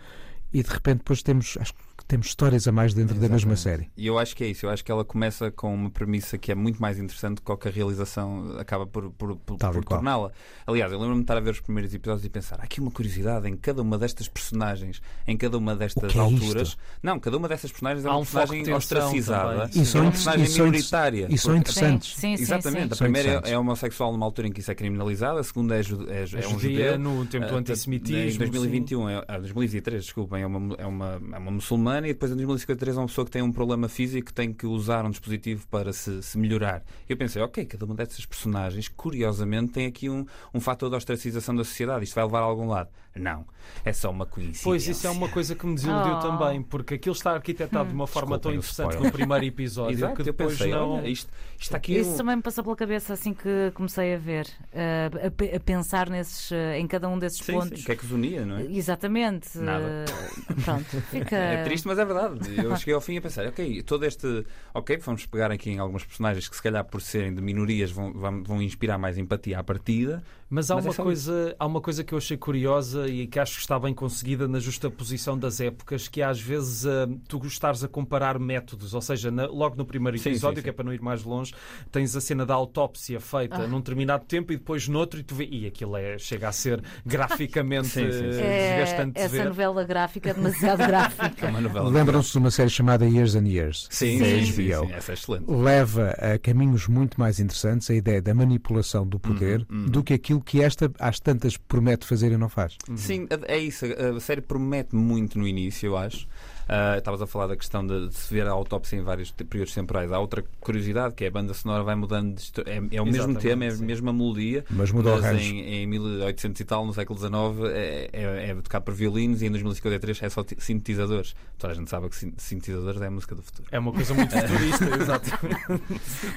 E 0.53 0.63
de 0.63 0.69
repente 0.69 0.99
depois 0.99 1.23
temos, 1.23 1.57
acho 1.59 1.73
que 1.73 1.81
temos 2.07 2.27
histórias 2.27 2.69
a 2.69 2.73
mais 2.73 2.93
dentro 2.95 3.19
da 3.19 3.29
mesma 3.29 3.57
série. 3.57 3.89
E 3.97 4.07
eu 4.07 4.19
acho 4.19 4.37
que 4.37 4.45
é 4.45 4.49
isso. 4.49 4.67
Eu 4.67 4.71
acho 4.71 4.85
que 4.85 4.93
ela 4.93 5.05
começa 5.05 5.51
com 5.51 5.75
uma 5.75 5.91
premissa 5.91 6.37
que 6.37 6.53
é 6.53 6.55
muito 6.55 6.81
mais 6.81 6.99
interessante 6.99 7.43
do 7.43 7.57
que 7.57 7.69
a 7.69 7.71
realização 7.71 8.57
acaba 8.59 8.87
por, 8.87 9.11
por, 9.13 9.37
por, 9.37 9.57
por 9.59 9.85
torná-la. 9.85 10.31
Aliás, 10.67 10.93
eu 10.93 10.99
lembro-me 10.99 11.21
de 11.21 11.25
estar 11.25 11.37
a 11.37 11.41
ver 11.41 11.51
os 11.51 11.61
primeiros 11.61 11.93
episódios 11.95 12.25
e 12.25 12.29
pensar: 12.29 12.61
há 12.61 12.65
aqui 12.65 12.81
uma 12.81 12.91
curiosidade 12.91 13.49
em 13.49 13.57
cada 13.57 13.81
uma 13.83 13.97
destas 13.99 14.29
personagens, 14.29 15.01
em 15.27 15.37
cada 15.37 15.57
uma 15.59 15.75
destas 15.75 16.13
que 16.13 16.19
é 16.19 16.21
alturas. 16.21 16.69
isto? 16.69 16.79
Não, 17.03 17.19
cada 17.19 17.37
uma 17.37 17.49
dessas 17.49 17.71
personagens 17.73 18.05
é 18.05 18.09
uma 18.11 18.19
um 18.19 18.25
personagem 18.25 18.73
ostracizada. 18.75 19.71
E 19.75 19.85
são 19.85 20.01
é 20.01 20.05
uma 20.05 20.11
personagem 20.13 20.47
e 20.47 20.51
minoritária. 20.53 21.27
e 21.31 21.39
são 21.39 21.55
Porque- 21.55 21.71
interessantes. 21.71 22.15
Sim, 22.17 22.37
sim, 22.37 22.43
Exatamente. 22.43 22.89
sim. 22.89 22.95
A 22.95 22.97
primeira 22.97 23.43
é, 23.45 23.53
é 23.53 23.59
homossexual 23.59 24.13
numa 24.13 24.27
altura 24.27 24.49
em 24.49 24.53
que 24.53 24.61
isso 24.61 24.71
é 24.71 24.75
criminalizado, 24.75 25.39
a 25.39 25.45
segunda 25.45 25.75
é, 25.77 25.81
é, 25.81 25.83
A 25.83 26.43
é 26.43 26.47
um 26.49 26.59
judia 26.59 26.93
judeu. 26.93 26.99
no 26.99 27.27
tempo 27.27 27.47
do 27.47 27.55
Ah, 27.55 27.59
antissemitismo. 27.59 28.45
Em 28.45 28.49
2021, 28.51 29.09
é, 29.09 29.25
ah, 29.27 29.39
2023, 29.39 30.05
desculpem, 30.05 30.43
é 30.43 30.47
uma, 30.47 30.75
é, 30.77 30.87
uma, 30.87 31.21
é 31.33 31.39
uma 31.39 31.51
muçulmana 31.51 31.94
e 31.99 32.13
depois 32.13 32.33
em 32.33 32.37
2053 32.37 32.97
é 32.97 33.01
uma 33.01 33.07
pessoa 33.07 33.25
que 33.25 33.31
tem 33.31 33.43
um 33.43 33.53
problema 33.53 33.89
físico 33.89 34.27
que 34.27 34.35
tem 34.35 34.53
que 34.53 34.67
usar 34.67 35.05
um 35.05 35.11
dispositivo 35.11 35.67
para 35.69 35.93
se, 35.93 36.23
se 36.23 36.39
melhorar. 36.39 36.83
Eu 37.09 37.17
pensei, 37.17 37.41
ok, 37.43 37.65
cada 37.65 37.85
uma 37.85 37.95
dessas 37.95 38.25
personagens, 38.27 38.89
curiosamente, 38.89 39.73
tem 39.73 39.87
aqui 39.87 40.09
um, 40.09 40.27
um 40.53 40.61
fator 40.61 40.91
de 40.91 40.97
ostracização 40.97 41.55
da 41.55 41.65
sociedade. 41.65 42.05
Isto 42.05 42.15
vai 42.15 42.25
levar 42.25 42.41
a 42.41 42.43
algum 42.43 42.67
lado. 42.67 42.89
Não. 43.17 43.45
É 43.85 43.93
só 43.93 44.11
uma 44.11 44.27
coincidência. 44.27 44.65
Pois, 44.65 44.87
isso 44.89 45.07
é 45.07 45.11
uma 45.11 45.29
coisa 45.29 45.55
que 45.55 45.65
me 45.67 45.75
desiludiu 45.75 46.15
Oh. 46.15 46.19
também, 46.21 46.63
porque 46.63 46.95
aquilo 46.95 47.15
está 47.15 47.33
arquitetado 47.33 47.89
de 47.89 47.95
uma 47.95 48.07
forma 48.07 48.39
tão 48.39 48.51
Desculpem 48.53 48.85
o 48.85 48.89
interessante 48.89 49.07
no 49.07 49.13
primeiro 49.13 49.45
episódio 49.45 49.95
Exato, 49.95 50.15
que 50.17 50.21
eu 50.23 50.25
depois 50.27 50.53
pensei, 50.59 50.71
não. 50.73 50.91
olha, 50.91 51.09
isto, 51.09 51.31
isto 51.59 51.75
aqui 51.77 51.97
Isso 51.97 52.11
um- 52.11 52.17
também 52.17 52.37
me 52.37 52.43
passou 52.43 52.63
pela 52.65 52.77
cabeça 52.77 53.13
assim 53.15 53.33
que 53.33 53.71
comecei 53.75 54.15
a 54.15 54.19
ver, 54.19 54.47
eh, 54.73 55.11
a, 55.15 55.57
a 55.57 55.61
pensar 55.61 56.11
nesses, 56.11 56.51
eh, 56.53 56.79
em 56.79 56.87
cada 56.87 57.09
um 57.09 57.19
desses 57.19 57.39
Sim, 57.39 57.53
pontos. 57.53 57.79
sim, 57.79 57.83
o 57.83 57.87
que 57.87 57.93
é 57.93 57.97
que 57.97 58.05
os 58.05 58.11
unia, 58.13 58.45
não 58.45 58.59
é? 58.59 58.65
Exatamente. 58.65 59.57
Nada. 59.59 60.05
eh, 60.09 60.55
Pronto, 60.65 60.85
fica. 61.11 61.37
É 61.37 61.65
triste, 61.65 61.87
mas 61.87 61.99
é 61.99 62.05
verdade. 62.05 62.41
Eu 62.63 62.77
cheguei 62.77 62.95
ao 62.95 63.01
fim 63.01 63.17
a 63.17 63.23
pensar, 63.23 63.47
ok, 63.47 63.83
todo 63.83 64.05
este. 64.05 64.45
Ok, 64.75 64.97
vamos 64.99 65.25
pegar 65.27 65.51
aqui 65.51 65.71
em 65.71 65.79
alguns 65.79 66.05
personagens 66.05 66.49
que, 66.49 66.57
se 66.57 66.63
calhar, 66.63 66.85
por 66.85 67.01
serem 67.01 67.35
de 67.35 67.41
minorias, 67.41 67.91
vão, 67.91 68.13
vão, 68.13 68.43
vão 68.43 68.61
inspirar 68.63 68.99
mais 68.99 69.17
empatia 69.17 69.59
à 69.59 69.65
partida. 69.65 70.23
Mas 70.55 70.71
há 70.71 70.77
Mas 70.77 70.85
é 70.85 70.89
uma, 70.89 70.95
só 70.95 71.03
coisa, 71.03 71.57
há 71.59 71.67
uma 71.67 71.81
coisa 71.81 72.05
que 72.05 72.15
eu 72.15 72.19
achei 72.19 72.37
curiosa 72.37 73.09
e 73.09 73.27
que 73.27 73.41
acho 73.41 73.55
que 73.57 73.61
está 73.63 73.77
bem 73.77 73.93
conseguida 73.93 74.47
na 74.47 74.61
justaposição 74.61 75.37
das 75.37 75.59
épocas, 75.61 76.07
que 76.07 76.21
é, 76.23 76.25
às 76.25 76.41
vezes 76.41 76.87
ah, 76.87 77.09
tu 77.27 77.45
estares 77.45 77.83
a 77.83 77.89
comparar 77.89 78.39
métodos, 78.39 78.95
ou 78.95 79.01
seja, 79.01 79.33
na- 79.33 79.47
logo 79.47 79.75
no 79.75 79.85
primeiro 79.85 80.17
Sim, 80.17 80.29
episódio, 80.31 80.59
sim, 80.59 80.63
que 80.63 80.69
é 80.69 80.73
sim. 80.73 80.77
para 80.77 80.85
não 80.85 80.93
ir 80.95 81.01
mais 81.03 81.25
longe, 81.25 81.53
tens 81.91 82.15
a 82.15 82.21
cena 82.21 82.47
da 82.47 82.55
autópsia 82.55 83.19
feita 83.21 83.57
Ah. 83.65 83.67
num 83.67 83.79
determinado 83.79 84.25
tempo 84.27 84.53
e 84.53 84.57
depois 84.57 84.87
noutro 84.87 85.19
e 85.19 85.25
tu 85.25 85.35
vê, 85.35 85.45
e 85.51 85.67
aquilo 85.67 85.97
é, 85.97 86.19
chega 86.19 86.49
a 86.49 86.53
ser 86.53 86.81
graficamente 87.05 87.89
Sim, 87.95 88.11
sim, 88.13 88.33
sim. 88.33 88.41
É, 88.41 88.77
desgastante 88.77 89.15
de 89.15 89.21
essa 89.21 89.37
ver. 89.37 89.45
novela 89.47 89.83
gráfica 89.85 90.31
é 90.31 90.35
demasiado 90.35 90.83
É 90.83 90.87
gráfica. 90.87 91.51
Lembram-se 91.91 92.33
de 92.33 92.39
uma 92.39 92.51
série 92.51 92.71
chamada 92.71 93.05
Years 93.07 93.35
and 93.35 93.47
Years? 93.49 93.89
Sim, 93.91 94.19
sim, 94.19 94.45
sim, 94.45 94.53
HBO. 94.53 94.87
sim, 94.87 94.93
essa 94.93 95.13
é 95.13 95.15
excelente. 95.15 95.45
leva 95.51 96.11
a 96.11 96.39
caminhos 96.39 96.87
muito 96.87 97.19
mais 97.19 97.41
interessantes 97.41 97.91
a 97.91 97.95
ideia 97.95 98.21
da 98.23 98.35
manipulação 98.35 99.07
do 99.07 99.19
poder 99.19 99.65
Uhum, 99.71 99.79
uhum. 99.81 99.87
do 99.87 100.03
que 100.05 100.15
aquilo 100.15 100.41
que 100.45 100.63
esta 100.63 100.91
às 100.99 101.19
tantas 101.19 101.57
promete 101.57 102.07
fazer 102.07 102.33
e 102.33 102.37
não 102.37 102.49
faz. 102.49 102.77
Sim, 102.97 103.27
é 103.47 103.59
isso. 103.59 103.87
A 103.87 104.21
série 104.21 104.41
promete 104.41 104.95
muito 104.95 105.39
no 105.39 105.47
início, 105.47 105.87
eu 105.87 105.97
acho. 105.97 106.27
Ah, 106.69 106.97
Estavas 106.99 107.21
a 107.23 107.27
falar 107.27 107.47
da 107.49 107.57
questão 107.57 107.87
de, 107.87 108.09
de 108.09 108.15
se 108.15 108.33
ver 108.33 108.47
a 108.47 108.51
autópsia 108.53 108.97
em 108.97 109.03
vários 109.03 109.31
períodos 109.31 109.75
temporais. 109.75 110.11
Há 110.11 110.19
outra 110.19 110.45
curiosidade 110.61 111.15
que 111.15 111.25
é 111.25 111.29
a 111.29 111.31
banda 111.31 111.53
sonora 111.55 111.83
vai 111.83 111.95
mudando. 111.95 112.35
de 112.37 112.53
é, 112.67 112.77
é 112.97 113.03
o 113.03 113.05
mesmo 113.05 113.09
Exatamente, 113.33 113.41
tema, 113.43 113.65
é 113.65 113.69
a 113.71 113.77
mesma 113.77 114.13
melodia. 114.13 114.65
Mas 114.71 114.91
muda 114.91 115.11
o 115.11 115.13
mas 115.17 115.25
arranjo. 115.25 115.45
em, 115.53 115.83
em 115.83 115.87
1800 115.87 116.61
e 116.61 116.65
tal, 116.65 116.87
no 116.87 116.95
século 116.95 117.19
XIX, 117.19 117.35
é, 117.73 118.11
é, 118.13 118.51
é 118.51 118.55
tocado 118.57 118.85
por 118.85 118.95
violinos 118.95 119.43
e 119.43 119.47
em 119.47 119.51
2053 119.51 120.23
é 120.23 120.29
só 120.31 120.43
ti- 120.43 120.57
sintetizadores. 120.59 121.35
Toda 121.59 121.73
a 121.73 121.77
gente 121.77 121.91
sabe 121.91 122.09
que 122.09 122.17
sin- 122.17 122.35
sintetizadores 122.39 123.01
é 123.03 123.07
a 123.07 123.11
música 123.11 123.35
do 123.35 123.43
futuro. 123.43 123.69
É 123.71 123.79
uma 123.79 123.93
coisa 123.93 124.15
muito 124.15 124.31
futurista. 124.37 124.85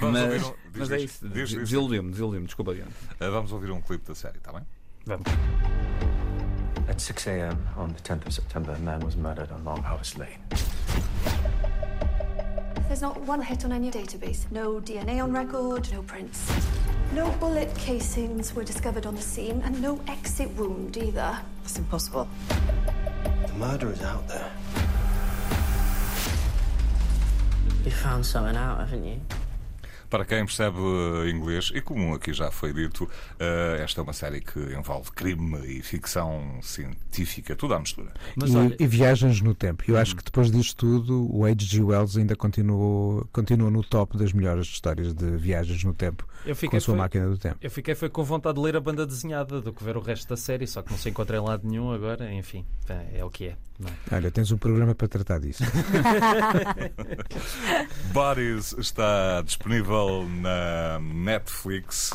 Vamos 0.01 0.19
mas 0.21 0.43
um- 0.43 0.53
mas 0.75 0.91
é 0.91 0.99
isso. 0.99 1.27
Desiludiu-me, 1.27 2.11
desiludiu-me. 2.11 2.45
Desculpa, 2.47 2.73
Diana. 2.73 2.91
Ah, 3.19 3.29
Vamos 3.29 3.51
ouvir 3.51 3.71
um 3.71 3.81
clipe 3.81 4.05
da 4.07 4.15
série, 4.15 4.37
está 4.37 4.51
bem? 4.51 4.61
Vamos. 5.05 5.25
At 6.87 7.01
6 7.01 7.27
a.m. 7.27 7.67
on 7.75 7.91
the 7.93 7.99
10th 7.99 8.27
of 8.27 8.33
September, 8.33 8.71
a 8.71 8.79
man 8.79 9.01
was 9.01 9.17
murdered 9.17 9.51
on 9.51 9.63
Long 9.65 9.83
Harvest 9.83 10.17
Lane. 10.17 10.39
There's 12.87 13.01
not 13.01 13.19
one 13.21 13.41
hit 13.41 13.65
on 13.65 13.73
any 13.73 13.91
database. 13.91 14.49
No 14.51 14.79
DNA 14.79 15.21
on 15.21 15.33
record, 15.33 15.91
no 15.91 16.01
prints. 16.01 16.49
No 17.11 17.29
bullet 17.39 17.75
casings 17.75 18.55
were 18.55 18.63
discovered 18.63 19.05
on 19.05 19.15
the 19.15 19.21
scene, 19.21 19.61
and 19.65 19.81
no 19.81 19.99
exit 20.07 20.49
wound 20.55 20.95
either. 20.95 21.37
That's 21.61 21.77
impossible. 21.77 22.27
The 22.47 23.53
murderer's 23.53 24.01
out 24.01 24.25
there. 24.29 24.49
You 27.83 27.91
found 27.91 28.25
something 28.25 28.55
out, 28.55 28.79
haven't 28.79 29.03
you? 29.03 29.19
Para 30.09 30.25
quem 30.25 30.45
percebe 30.45 30.77
eh, 30.77 31.29
inglês, 31.29 31.71
e 31.73 31.81
como 31.81 32.15
aqui 32.15 32.33
já 32.33 32.49
foi 32.49 32.73
dito, 32.73 33.09
eh, 33.39 33.81
esta 33.83 34.01
é 34.01 34.03
uma 34.03 34.13
série 34.13 34.41
que 34.41 34.59
envolve 34.59 35.11
crime 35.11 35.59
e 35.65 35.81
ficção 35.81 36.59
científica, 36.61 37.55
tudo 37.55 37.73
à 37.73 37.79
mistura. 37.79 38.11
Mas, 38.35 38.51
e, 38.51 38.57
olha... 38.57 38.75
e, 38.79 38.87
viagens 38.87 39.41
no 39.41 39.53
tempo. 39.53 39.83
Eu 39.87 39.97
acho 39.97 40.15
que 40.15 40.23
depois 40.23 40.51
disto 40.51 40.77
tudo, 40.77 41.27
o 41.35 41.45
H.G. 41.45 41.83
Wells 41.83 42.17
ainda 42.17 42.35
continua, 42.35 43.27
continua 43.31 43.69
no 43.69 43.83
top 43.83 44.17
das 44.17 44.31
melhores 44.31 44.67
histórias 44.67 45.13
de 45.13 45.37
viagens 45.37 45.83
no 45.83 45.93
tempo 45.93 46.25
com 46.69 46.77
a 46.77 46.79
sua 46.79 46.93
foi, 46.93 46.95
máquina 46.95 47.27
do 47.27 47.37
tempo. 47.37 47.57
Eu 47.61 47.69
fiquei 47.69 47.95
foi 47.95 48.09
com 48.09 48.23
vontade 48.23 48.55
de 48.55 48.61
ler 48.61 48.75
a 48.75 48.79
banda 48.79 49.05
desenhada 49.05 49.61
do 49.61 49.73
que 49.73 49.83
ver 49.83 49.97
o 49.97 49.99
resto 49.99 50.29
da 50.29 50.37
série, 50.37 50.67
só 50.67 50.81
que 50.81 50.91
não 50.91 50.97
se 50.97 51.09
encontra 51.09 51.37
em 51.37 51.41
lado 51.41 51.67
nenhum 51.67 51.91
agora. 51.91 52.31
Enfim, 52.33 52.65
é, 52.87 53.19
é 53.19 53.25
o 53.25 53.29
que 53.29 53.45
é. 53.45 53.49
é? 53.49 54.15
Olha, 54.15 54.31
tens 54.31 54.51
um 54.51 54.57
programa 54.57 54.95
para 54.95 55.07
tratar 55.07 55.39
disso. 55.39 55.63
Bodies 58.13 58.73
está 58.77 59.41
disponível 59.41 59.96
na 60.25 60.99
Netflix. 60.99 62.11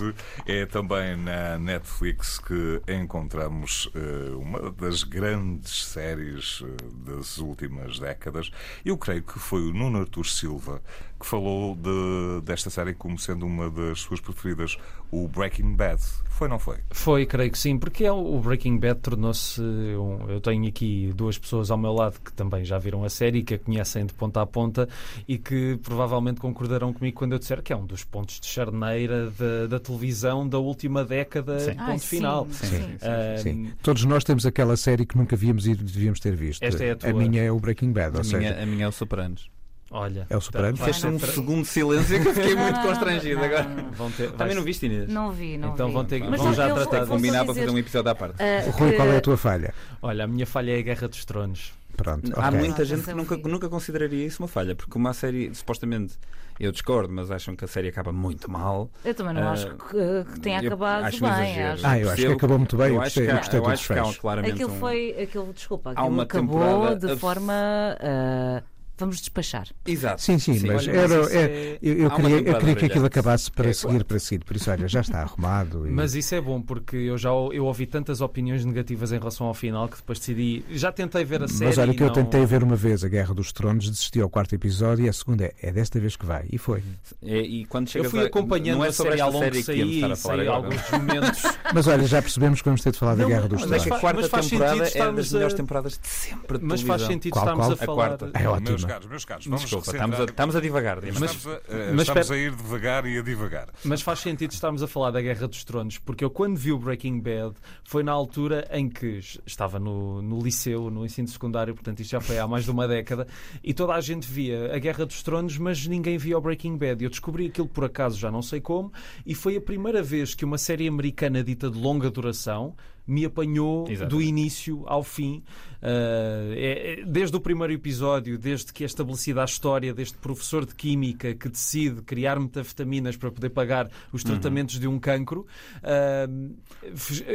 É 0.46 0.66
também 0.66 1.16
na 1.16 1.58
Netflix 1.58 2.38
que 2.38 2.80
encontramos 2.88 3.86
uh, 3.86 4.38
uma 4.38 4.70
das 4.70 5.02
grandes 5.02 5.84
séries 5.86 6.60
uh, 6.60 6.76
das 7.06 7.38
últimas 7.38 7.98
décadas. 7.98 8.50
Eu 8.84 8.96
creio 8.96 9.22
que 9.22 9.38
foi 9.38 9.62
o 9.62 9.72
Nuno 9.72 10.00
Artur 10.00 10.26
Silva 10.26 10.80
que 11.22 11.28
falou 11.28 11.76
de, 11.76 12.40
desta 12.44 12.68
série 12.68 12.94
como 12.94 13.16
sendo 13.16 13.46
uma 13.46 13.70
das 13.70 14.00
suas 14.00 14.20
preferidas, 14.20 14.76
o 15.10 15.28
Breaking 15.28 15.76
Bad. 15.76 16.02
Foi, 16.30 16.48
não 16.48 16.58
foi? 16.58 16.78
Foi, 16.90 17.24
creio 17.26 17.52
que 17.52 17.58
sim, 17.58 17.78
porque 17.78 18.04
é 18.04 18.10
o 18.10 18.40
Breaking 18.40 18.78
Bad 18.78 18.98
tornou-se. 19.00 19.60
Um, 19.60 20.28
eu 20.28 20.40
tenho 20.40 20.66
aqui 20.66 21.12
duas 21.14 21.38
pessoas 21.38 21.70
ao 21.70 21.78
meu 21.78 21.92
lado 21.92 22.18
que 22.18 22.32
também 22.32 22.64
já 22.64 22.76
viram 22.76 23.04
a 23.04 23.08
série 23.08 23.38
e 23.38 23.42
que 23.44 23.54
a 23.54 23.58
conhecem 23.58 24.04
de 24.04 24.12
ponta 24.12 24.42
a 24.42 24.46
ponta 24.46 24.88
e 25.28 25.38
que 25.38 25.78
provavelmente 25.82 26.40
concordarão 26.40 26.92
comigo 26.92 27.16
quando 27.16 27.32
eu 27.32 27.38
disser 27.38 27.62
que 27.62 27.72
é 27.72 27.76
um 27.76 27.86
dos 27.86 28.02
pontos 28.02 28.40
de 28.40 28.46
charneira 28.48 29.30
da, 29.30 29.66
da 29.68 29.78
televisão 29.78 30.48
da 30.48 30.58
última 30.58 31.04
década, 31.04 31.60
sim. 31.60 31.74
ponto 31.74 31.90
ah, 31.92 31.98
final. 31.98 32.48
Sim, 32.50 32.66
sim, 32.66 32.98
sim, 32.98 33.42
sim, 33.42 33.72
Todos 33.80 34.04
nós 34.04 34.24
temos 34.24 34.44
aquela 34.44 34.76
série 34.76 35.06
que 35.06 35.16
nunca 35.16 35.36
víamos 35.36 35.68
e 35.68 35.74
devíamos 35.76 36.18
ter 36.18 36.34
visto. 36.34 36.62
Esta 36.64 36.82
é 36.82 36.90
a, 36.90 36.96
tua... 36.96 37.10
a 37.10 37.12
minha 37.12 37.42
é 37.42 37.52
o 37.52 37.60
Breaking 37.60 37.92
Bad. 37.92 38.16
A, 38.16 38.20
ou 38.20 38.26
minha, 38.26 38.40
seja... 38.40 38.62
a 38.62 38.66
minha 38.66 38.86
é 38.86 38.88
o 38.88 38.92
Sopranos. 38.92 39.51
Olha, 39.92 40.26
é 40.30 40.36
o 40.36 40.40
Soprano. 40.40 40.76
Tá, 40.76 40.84
Fez 40.84 41.04
um 41.04 41.18
segundo 41.18 41.64
silêncio 41.66 42.20
que 42.20 42.28
eu 42.28 42.34
fiquei 42.34 42.56
muito 42.56 42.80
constrangido 42.82 43.36
não, 43.36 43.44
agora. 43.44 43.64
Não, 43.64 43.90
vão 43.92 44.10
ter, 44.10 44.30
Também 44.32 44.54
não 44.54 44.62
viste, 44.62 44.86
Inês? 44.86 45.08
Não 45.08 45.30
vi, 45.30 45.58
não 45.58 45.74
então 45.74 45.88
vi. 45.88 45.92
vão, 45.92 46.04
ter, 46.04 46.24
Mas 46.24 46.40
vão 46.40 46.54
já 46.54 46.68
eu, 46.68 46.74
tratar 46.74 47.00
de 47.00 47.06
combinar 47.10 47.44
para 47.44 47.54
fazer 47.54 47.70
um 47.70 47.78
episódio 47.78 48.10
à 48.10 48.14
parte. 48.14 48.36
Uh, 48.42 48.70
Rui, 48.70 48.92
qual 48.92 49.08
é 49.08 49.18
a 49.18 49.20
tua 49.20 49.36
falha? 49.36 49.74
Olha, 50.00 50.24
a 50.24 50.26
minha 50.26 50.46
falha 50.46 50.74
é 50.74 50.78
a 50.78 50.82
Guerra 50.82 51.08
dos 51.08 51.24
Tronos. 51.26 51.74
Pronto, 51.94 52.32
Há 52.34 52.48
okay. 52.48 52.58
muita 52.58 52.84
gente 52.86 53.02
que 53.02 53.12
nunca, 53.12 53.36
nunca 53.36 53.68
consideraria 53.68 54.26
isso 54.26 54.42
uma 54.42 54.48
falha, 54.48 54.74
porque 54.74 54.96
uma 54.96 55.12
série, 55.12 55.54
supostamente, 55.54 56.14
eu 56.58 56.72
discordo, 56.72 57.12
mas 57.12 57.30
acham 57.30 57.54
que 57.54 57.66
a 57.66 57.68
série 57.68 57.88
acaba 57.88 58.10
muito 58.12 58.50
mal. 58.50 58.90
Eu 59.04 59.14
também 59.14 59.34
não 59.34 59.42
uh, 59.42 59.48
acho 59.48 59.66
que, 59.76 60.32
que 60.32 60.40
tenha 60.40 60.60
acabado 60.60 61.04
acho 61.04 61.20
bem. 61.20 61.62
Acho. 61.62 61.86
Ah, 61.86 61.98
eu 61.98 62.10
acho 62.10 62.22
que 62.22 62.32
acabou 62.32 62.58
muito 62.58 62.76
bem. 62.78 62.94
Eu, 62.94 63.00
gostei, 63.00 63.30
eu 63.30 63.36
gostei 63.36 63.58
eu 63.58 63.64
do 63.64 63.70
acho 63.70 63.86
que 63.92 63.98
há 63.98 64.14
claramente 64.14 64.54
aquilo 64.54 64.70
foi, 64.78 65.22
aquilo, 65.22 65.52
desculpa, 65.52 65.90
aquilo 65.90 66.06
há 66.06 66.08
uma 66.08 66.22
acabou 66.22 66.96
de 66.96 67.16
forma. 67.16 67.52
Uh, 68.00 68.71
vamos 68.98 69.18
despachar. 69.18 69.68
Exato. 69.86 70.22
Sim, 70.22 70.38
sim, 70.38 70.58
sim 70.58 70.66
mas, 70.66 70.86
olha, 70.86 70.96
era, 70.96 71.18
mas 71.18 71.34
é, 71.34 71.78
eu, 71.82 71.98
eu 71.98 72.10
queria, 72.10 72.36
eu 72.36 72.58
queria 72.58 72.76
que 72.76 72.84
aquilo 72.86 73.06
acabasse 73.06 73.50
para 73.50 73.70
é, 73.70 73.72
seguir 73.72 73.90
claro. 73.90 74.04
para 74.04 74.18
seguir. 74.18 74.44
Por 74.44 74.56
isso, 74.56 74.70
olha, 74.70 74.88
já 74.88 75.00
está 75.00 75.20
arrumado. 75.20 75.86
E... 75.86 75.90
Mas 75.90 76.14
isso 76.14 76.34
é 76.34 76.40
bom, 76.40 76.60
porque 76.60 76.96
eu 76.96 77.18
já 77.18 77.30
eu 77.30 77.64
ouvi 77.64 77.86
tantas 77.86 78.20
opiniões 78.20 78.64
negativas 78.64 79.12
em 79.12 79.18
relação 79.18 79.46
ao 79.46 79.54
final 79.54 79.88
que 79.88 79.96
depois 79.96 80.18
decidi. 80.18 80.64
Já 80.70 80.92
tentei 80.92 81.24
ver 81.24 81.42
a 81.42 81.48
série. 81.48 81.66
Mas 81.66 81.78
olha 81.78 81.94
que 81.94 82.00
não... 82.00 82.08
eu 82.08 82.12
tentei 82.12 82.44
ver 82.46 82.62
uma 82.62 82.76
vez 82.76 83.04
a 83.04 83.08
Guerra 83.08 83.34
dos 83.34 83.52
Tronos, 83.52 83.88
desisti 83.88 84.20
ao 84.20 84.28
quarto 84.28 84.54
episódio 84.54 85.06
e 85.06 85.08
a 85.08 85.12
segunda 85.12 85.44
é, 85.44 85.54
é 85.62 85.72
desta 85.72 85.98
vez 85.98 86.16
que 86.16 86.26
vai. 86.26 86.46
E 86.50 86.58
foi. 86.58 86.82
É, 87.22 87.40
e 87.40 87.64
quando 87.66 87.90
eu 87.94 88.04
fui 88.04 88.24
acompanhando 88.24 88.78
não 88.78 88.84
é 88.84 88.88
a 88.88 88.92
série 88.92 89.20
ao 89.20 89.30
longo 89.30 89.50
que 89.50 89.62
saí, 89.62 90.04
a 90.04 90.16
saí 90.16 90.46
alguns 90.46 90.90
momentos. 90.90 91.42
Mas 91.74 91.86
olha, 91.86 92.06
já 92.06 92.20
percebemos 92.20 92.60
que 92.60 92.68
vamos 92.68 92.82
ter 92.82 92.92
de 92.92 92.98
falar 92.98 93.16
não, 93.16 93.24
da 93.24 93.28
Guerra 93.28 93.48
dos 93.48 93.62
Tronos. 93.62 93.70
Mas 93.70 93.82
é 93.82 93.88
que 93.88 93.94
a 93.94 94.00
quarta 94.00 94.28
temporada 94.28 94.88
é 94.88 95.12
das 95.12 95.32
melhores 95.32 95.54
temporadas 95.54 95.98
de 95.98 96.08
sempre. 96.08 96.58
Mas 96.62 96.82
faz 96.82 97.02
sentido 97.02 97.36
estarmos 97.36 97.70
a 97.70 97.76
falar. 97.76 98.18
É 98.34 98.48
ótimo. 98.48 98.81
Meus 98.82 98.92
caros, 98.92 99.08
meus 99.08 99.24
caros, 99.24 99.46
vamos 99.46 99.62
Desculpa, 99.62 99.90
estamos 99.90 100.20
a, 100.20 100.24
estamos 100.24 100.56
a 100.56 100.60
divagar. 100.60 100.98
Mas, 101.02 101.34
estamos, 101.34 101.46
a, 101.46 101.50
uh, 101.50 101.94
mas 101.94 102.08
estamos 102.08 102.30
a 102.30 102.36
ir 102.36 102.54
devagar 102.54 103.06
e 103.06 103.18
a 103.18 103.22
divagar. 103.22 103.68
Mas 103.84 104.02
faz 104.02 104.20
sentido 104.20 104.52
estarmos 104.52 104.82
a 104.82 104.86
falar 104.86 105.10
da 105.10 105.20
Guerra 105.20 105.48
dos 105.48 105.64
Tronos, 105.64 105.98
porque 105.98 106.24
eu 106.24 106.30
quando 106.30 106.56
vi 106.56 106.72
o 106.72 106.78
Breaking 106.78 107.20
Bad 107.20 107.54
foi 107.84 108.02
na 108.02 108.12
altura 108.12 108.68
em 108.70 108.88
que 108.88 109.20
estava 109.46 109.78
no, 109.78 110.20
no 110.22 110.40
liceu, 110.42 110.90
no 110.90 111.04
ensino 111.04 111.28
secundário, 111.28 111.74
portanto 111.74 112.00
isto 112.00 112.10
já 112.10 112.20
foi 112.20 112.38
há 112.38 112.46
mais 112.46 112.64
de 112.64 112.70
uma 112.70 112.86
década, 112.86 113.26
e 113.62 113.72
toda 113.72 113.94
a 113.94 114.00
gente 114.00 114.26
via 114.26 114.74
a 114.74 114.78
Guerra 114.78 115.06
dos 115.06 115.22
Tronos, 115.22 115.58
mas 115.58 115.86
ninguém 115.86 116.18
via 116.18 116.36
o 116.36 116.40
Breaking 116.40 116.76
Bad. 116.76 117.02
Eu 117.02 117.10
descobri 117.10 117.46
aquilo 117.46 117.68
por 117.68 117.84
acaso, 117.84 118.18
já 118.18 118.30
não 118.30 118.42
sei 118.42 118.60
como, 118.60 118.92
e 119.24 119.34
foi 119.34 119.56
a 119.56 119.60
primeira 119.60 120.02
vez 120.02 120.34
que 120.34 120.44
uma 120.44 120.58
série 120.58 120.88
americana 120.88 121.42
dita 121.42 121.70
de 121.70 121.78
longa 121.78 122.10
duração 122.10 122.74
me 123.06 123.24
apanhou 123.24 123.84
Exatamente. 123.88 124.10
do 124.10 124.22
início 124.22 124.84
ao 124.86 125.02
fim. 125.02 125.42
Uh, 125.82 126.54
é, 126.54 127.02
desde 127.04 127.36
o 127.36 127.40
primeiro 127.40 127.72
episódio, 127.72 128.38
desde 128.38 128.72
que 128.72 128.84
é 128.84 128.86
estabelecida 128.86 129.42
a 129.42 129.44
história 129.44 129.92
deste 129.92 130.16
professor 130.16 130.64
de 130.64 130.76
Química 130.76 131.34
que 131.34 131.48
decide 131.48 132.02
criar 132.02 132.38
metafetaminas 132.38 133.16
para 133.16 133.32
poder 133.32 133.50
pagar 133.50 133.90
os 134.12 134.22
uhum. 134.22 134.30
tratamentos 134.30 134.76
uhum. 134.76 134.80
de 134.80 134.86
um 134.86 134.98
cancro, 135.00 135.44
uh, 135.82 136.56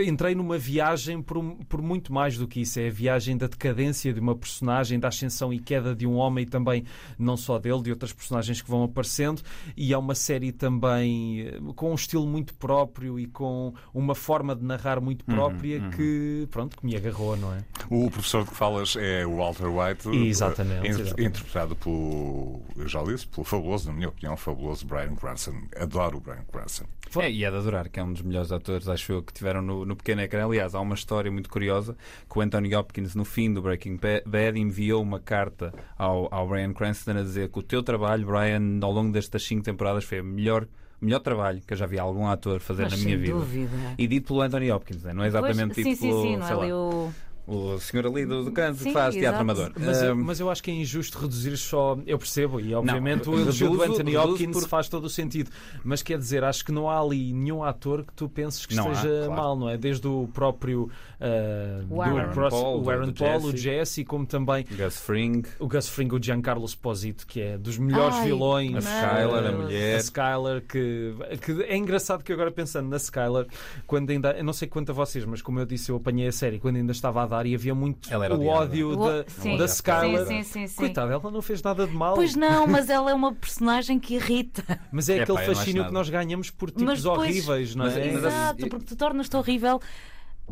entrei 0.01 0.33
numa 0.33 0.57
viagem 0.57 1.21
por, 1.21 1.43
por, 1.67 1.81
muito 1.81 2.13
mais 2.13 2.37
do 2.37 2.47
que 2.47 2.61
isso. 2.61 2.79
É 2.79 2.87
a 2.87 2.91
viagem 2.91 3.35
da 3.35 3.47
decadência 3.47 4.13
de 4.13 4.19
uma 4.21 4.35
personagem, 4.35 4.97
da 4.97 5.09
ascensão 5.09 5.51
e 5.51 5.59
queda 5.59 5.93
de 5.93 6.07
um 6.07 6.15
homem 6.15 6.45
e 6.45 6.47
também, 6.47 6.85
não 7.19 7.35
só 7.35 7.59
dele, 7.59 7.81
de 7.81 7.91
outras 7.91 8.13
personagens 8.13 8.61
que 8.61 8.69
vão 8.69 8.83
aparecendo. 8.83 9.41
E 9.75 9.91
é 9.91 9.97
uma 9.97 10.15
série 10.15 10.53
também 10.53 11.41
eh, 11.41 11.59
com 11.75 11.91
um 11.91 11.95
estilo 11.95 12.25
muito 12.25 12.53
próprio 12.53 13.19
e 13.19 13.25
com 13.25 13.73
uma 13.93 14.15
forma 14.15 14.55
de 14.55 14.63
narrar 14.63 15.01
muito 15.01 15.25
própria. 15.25 15.55
Uhum 15.55 15.56
própria 15.57 15.79
uhum. 15.79 15.89
que, 15.91 16.47
pronto, 16.51 16.77
que 16.77 16.85
me 16.85 16.95
agarrou, 16.95 17.35
não 17.35 17.53
é? 17.53 17.63
O 17.89 18.09
professor 18.09 18.43
de 18.43 18.49
que 18.49 18.55
falas 18.55 18.95
é 18.95 19.25
o 19.25 19.37
Walter 19.37 19.67
White, 19.67 20.09
exatamente, 20.09 20.79
inter 20.79 20.89
exatamente. 20.89 21.27
interpretado 21.27 21.75
pelo, 21.75 22.61
eu 22.75 22.87
já 22.87 23.03
disse, 23.03 23.27
pelo 23.27 23.43
fabuloso, 23.43 23.87
na 23.87 23.93
minha 23.93 24.09
opinião, 24.09 24.37
fabuloso 24.37 24.85
Brian 24.85 25.15
Cranston. 25.15 25.55
Adoro 25.75 26.17
o 26.17 26.21
Brian 26.21 26.45
Cranston. 26.51 26.85
É, 27.17 27.31
e 27.31 27.43
é 27.43 27.49
de 27.49 27.57
adorar, 27.57 27.89
que 27.89 27.99
é 27.99 28.03
um 28.03 28.11
dos 28.11 28.21
melhores 28.21 28.51
atores, 28.51 28.87
acho 28.87 29.11
eu, 29.11 29.23
que 29.23 29.33
tiveram 29.33 29.61
no, 29.61 29.85
no 29.85 29.95
pequeno 29.95 30.21
ecrã. 30.21 30.45
Aliás, 30.45 30.75
há 30.75 30.79
uma 30.79 30.95
história 30.95 31.31
muito 31.31 31.49
curiosa 31.49 31.95
que 32.29 32.37
o 32.37 32.41
Anthony 32.41 32.75
Hopkins, 32.75 33.15
no 33.15 33.23
fim 33.23 33.53
do 33.53 33.61
Breaking 33.61 33.97
Bad, 34.25 34.59
enviou 34.59 35.01
uma 35.01 35.19
carta 35.19 35.73
ao, 35.97 36.33
ao 36.33 36.47
Brian 36.47 36.73
Cranston 36.73 37.11
a 37.11 37.23
dizer 37.23 37.49
que 37.49 37.59
o 37.59 37.63
teu 37.63 37.81
trabalho, 37.81 38.25
Brian, 38.25 38.79
ao 38.81 38.91
longo 38.91 39.11
destas 39.11 39.43
cinco 39.43 39.63
temporadas 39.63 40.03
foi 40.03 40.19
a 40.19 40.23
melhor 40.23 40.67
melhor 41.01 41.19
trabalho 41.19 41.61
que 41.65 41.73
eu 41.73 41.77
já 41.77 41.85
vi 41.85 41.99
algum 41.99 42.27
ator 42.27 42.59
fazer 42.59 42.83
Mas 42.83 42.93
na 42.93 42.97
minha 42.97 43.17
vida. 43.17 43.33
Dúvida. 43.33 43.77
E 43.97 44.07
dito 44.07 44.27
pelo 44.27 44.41
Anthony 44.41 44.71
Hopkins, 44.71 45.03
não 45.03 45.23
é 45.23 45.27
exatamente 45.27 45.75
pois, 45.75 45.87
dito 45.87 45.99
sim, 45.99 46.07
pelo. 46.07 46.21
Sim, 46.21 46.35
sim, 46.35 46.43
sei 46.43 46.55
não 46.55 46.63
é 46.63 46.73
o 46.73 47.11
o 47.47 47.79
senhor 47.79 48.05
ali 48.05 48.25
do, 48.25 48.43
do 48.43 48.51
canto 48.51 48.77
Sim, 48.79 48.83
que 48.89 48.91
faz 48.93 49.15
exato. 49.15 49.19
teatro 49.21 49.41
amador. 49.41 49.71
Mas, 49.79 50.01
eu, 50.03 50.15
mas 50.15 50.39
eu 50.39 50.51
acho 50.51 50.61
que 50.61 50.69
é 50.69 50.73
injusto 50.73 51.17
reduzir 51.17 51.55
só. 51.57 51.97
Eu 52.05 52.17
percebo, 52.19 52.59
e 52.59 52.75
obviamente 52.75 53.25
Não, 53.25 53.33
o 53.35 53.39
elogio 53.39 53.69
do 53.71 53.81
Anthony 53.81 54.17
Hopkins 54.17 54.51
por- 54.59 54.67
faz 54.67 54.89
todo 54.89 55.05
o 55.05 55.09
sentido. 55.09 55.49
Mas 55.83 56.01
quer 56.03 56.17
dizer, 56.17 56.43
acho 56.43 56.65
que 56.65 56.71
não 56.71 56.89
há 56.89 56.99
ali 56.99 57.31
nenhum 57.33 57.63
ator 57.63 58.03
que 58.03 58.13
tu 58.13 58.27
penses 58.27 58.65
que 58.65 58.75
Não 58.75 58.89
há, 58.89 58.91
esteja 58.91 59.25
claro. 59.25 59.41
mal, 59.41 59.55
não 59.57 59.69
é? 59.69 59.77
Desde 59.77 60.05
o 60.07 60.27
próprio 60.33 60.91
uh, 61.21 61.85
O 61.89 61.95
do 61.95 62.01
Aaron 62.01 62.33
Cross- 62.33 62.53
Paul, 62.53 62.83
o 62.83 62.89
Aaron 62.89 63.05
do 63.07 63.13
Paul, 63.13 63.37
o 63.45 63.51
Jesse. 63.51 63.57
Jesse, 63.63 64.03
como 64.05 64.25
também 64.25 64.65
Gus 64.69 64.97
Fring, 64.97 65.43
o 65.59 65.67
Gus 65.67 65.87
Fring, 65.87 66.13
o 66.13 66.21
Giancarlo 66.21 66.65
Esposito, 66.65 67.25
que 67.25 67.39
é 67.41 67.57
dos 67.57 67.77
melhores 67.77 68.15
Ai, 68.17 68.25
vilões. 68.25 68.75
a. 68.75 68.79
Skylar, 68.79 69.45
a 69.45 69.49
A 69.49 69.51
mulher. 69.53 69.99
Skylar, 69.99 70.61
que, 70.61 71.13
que 71.41 71.63
é 71.63 71.77
engraçado 71.77 72.23
que 72.23 72.33
agora 72.33 72.51
pensando 72.51 72.89
na 72.89 72.97
Skylar, 72.97 73.45
quando 73.85 74.09
ainda, 74.09 74.31
eu 74.31 74.43
não 74.43 74.53
sei 74.53 74.67
quanto 74.67 74.91
a 74.91 74.93
vocês, 74.93 75.23
mas 75.25 75.41
como 75.41 75.59
eu 75.59 75.65
disse, 75.65 75.91
eu 75.91 75.95
apanhei 75.95 76.27
a 76.27 76.31
série 76.31 76.59
quando 76.59 76.75
ainda 76.77 76.91
estava 76.91 77.23
a 77.23 77.25
dar 77.27 77.36
e 77.45 77.53
havia 77.55 77.75
muito 77.75 78.11
Ela 78.11 78.25
era 78.25 78.33
o 78.33 78.37
odiada. 78.39 78.59
ódio 78.61 78.95
da, 78.95 79.25
sim, 79.29 79.57
da 79.57 79.67
sim, 79.67 79.73
Skylar. 79.75 80.25
sim, 80.25 80.43
sim, 80.43 80.67
sim. 80.67 80.75
Coitada, 80.75 81.13
ela 81.13 81.31
não 81.31 81.41
fez 81.41 81.61
nada 81.61 81.85
de 81.85 81.93
mal. 81.93 82.15
Pois 82.15 82.35
não, 82.35 82.65
mas 82.67 82.89
ela 82.89 83.11
é 83.11 83.13
uma 83.13 83.33
personagem 83.33 83.99
que 83.99 84.15
irrita. 84.15 84.79
Mas 84.91 85.09
é 85.09 85.15
Epá, 85.17 85.23
aquele 85.23 85.37
acho 85.39 85.55
fascínio 85.55 85.85
que 85.85 85.91
nós 85.93 86.09
ganhamos 86.09 86.49
por 86.49 86.69
tipos 86.69 86.83
Mas 86.83 87.03
depois- 87.03 87.19
horríveis, 87.29 87.75
não 87.75 87.85
é? 87.85 87.89
mas- 88.11 88.15
Exato, 88.23 88.67
porque 88.69 88.85
tu 88.85 88.95
tornas-te 88.95 89.35
horrível 89.35 89.79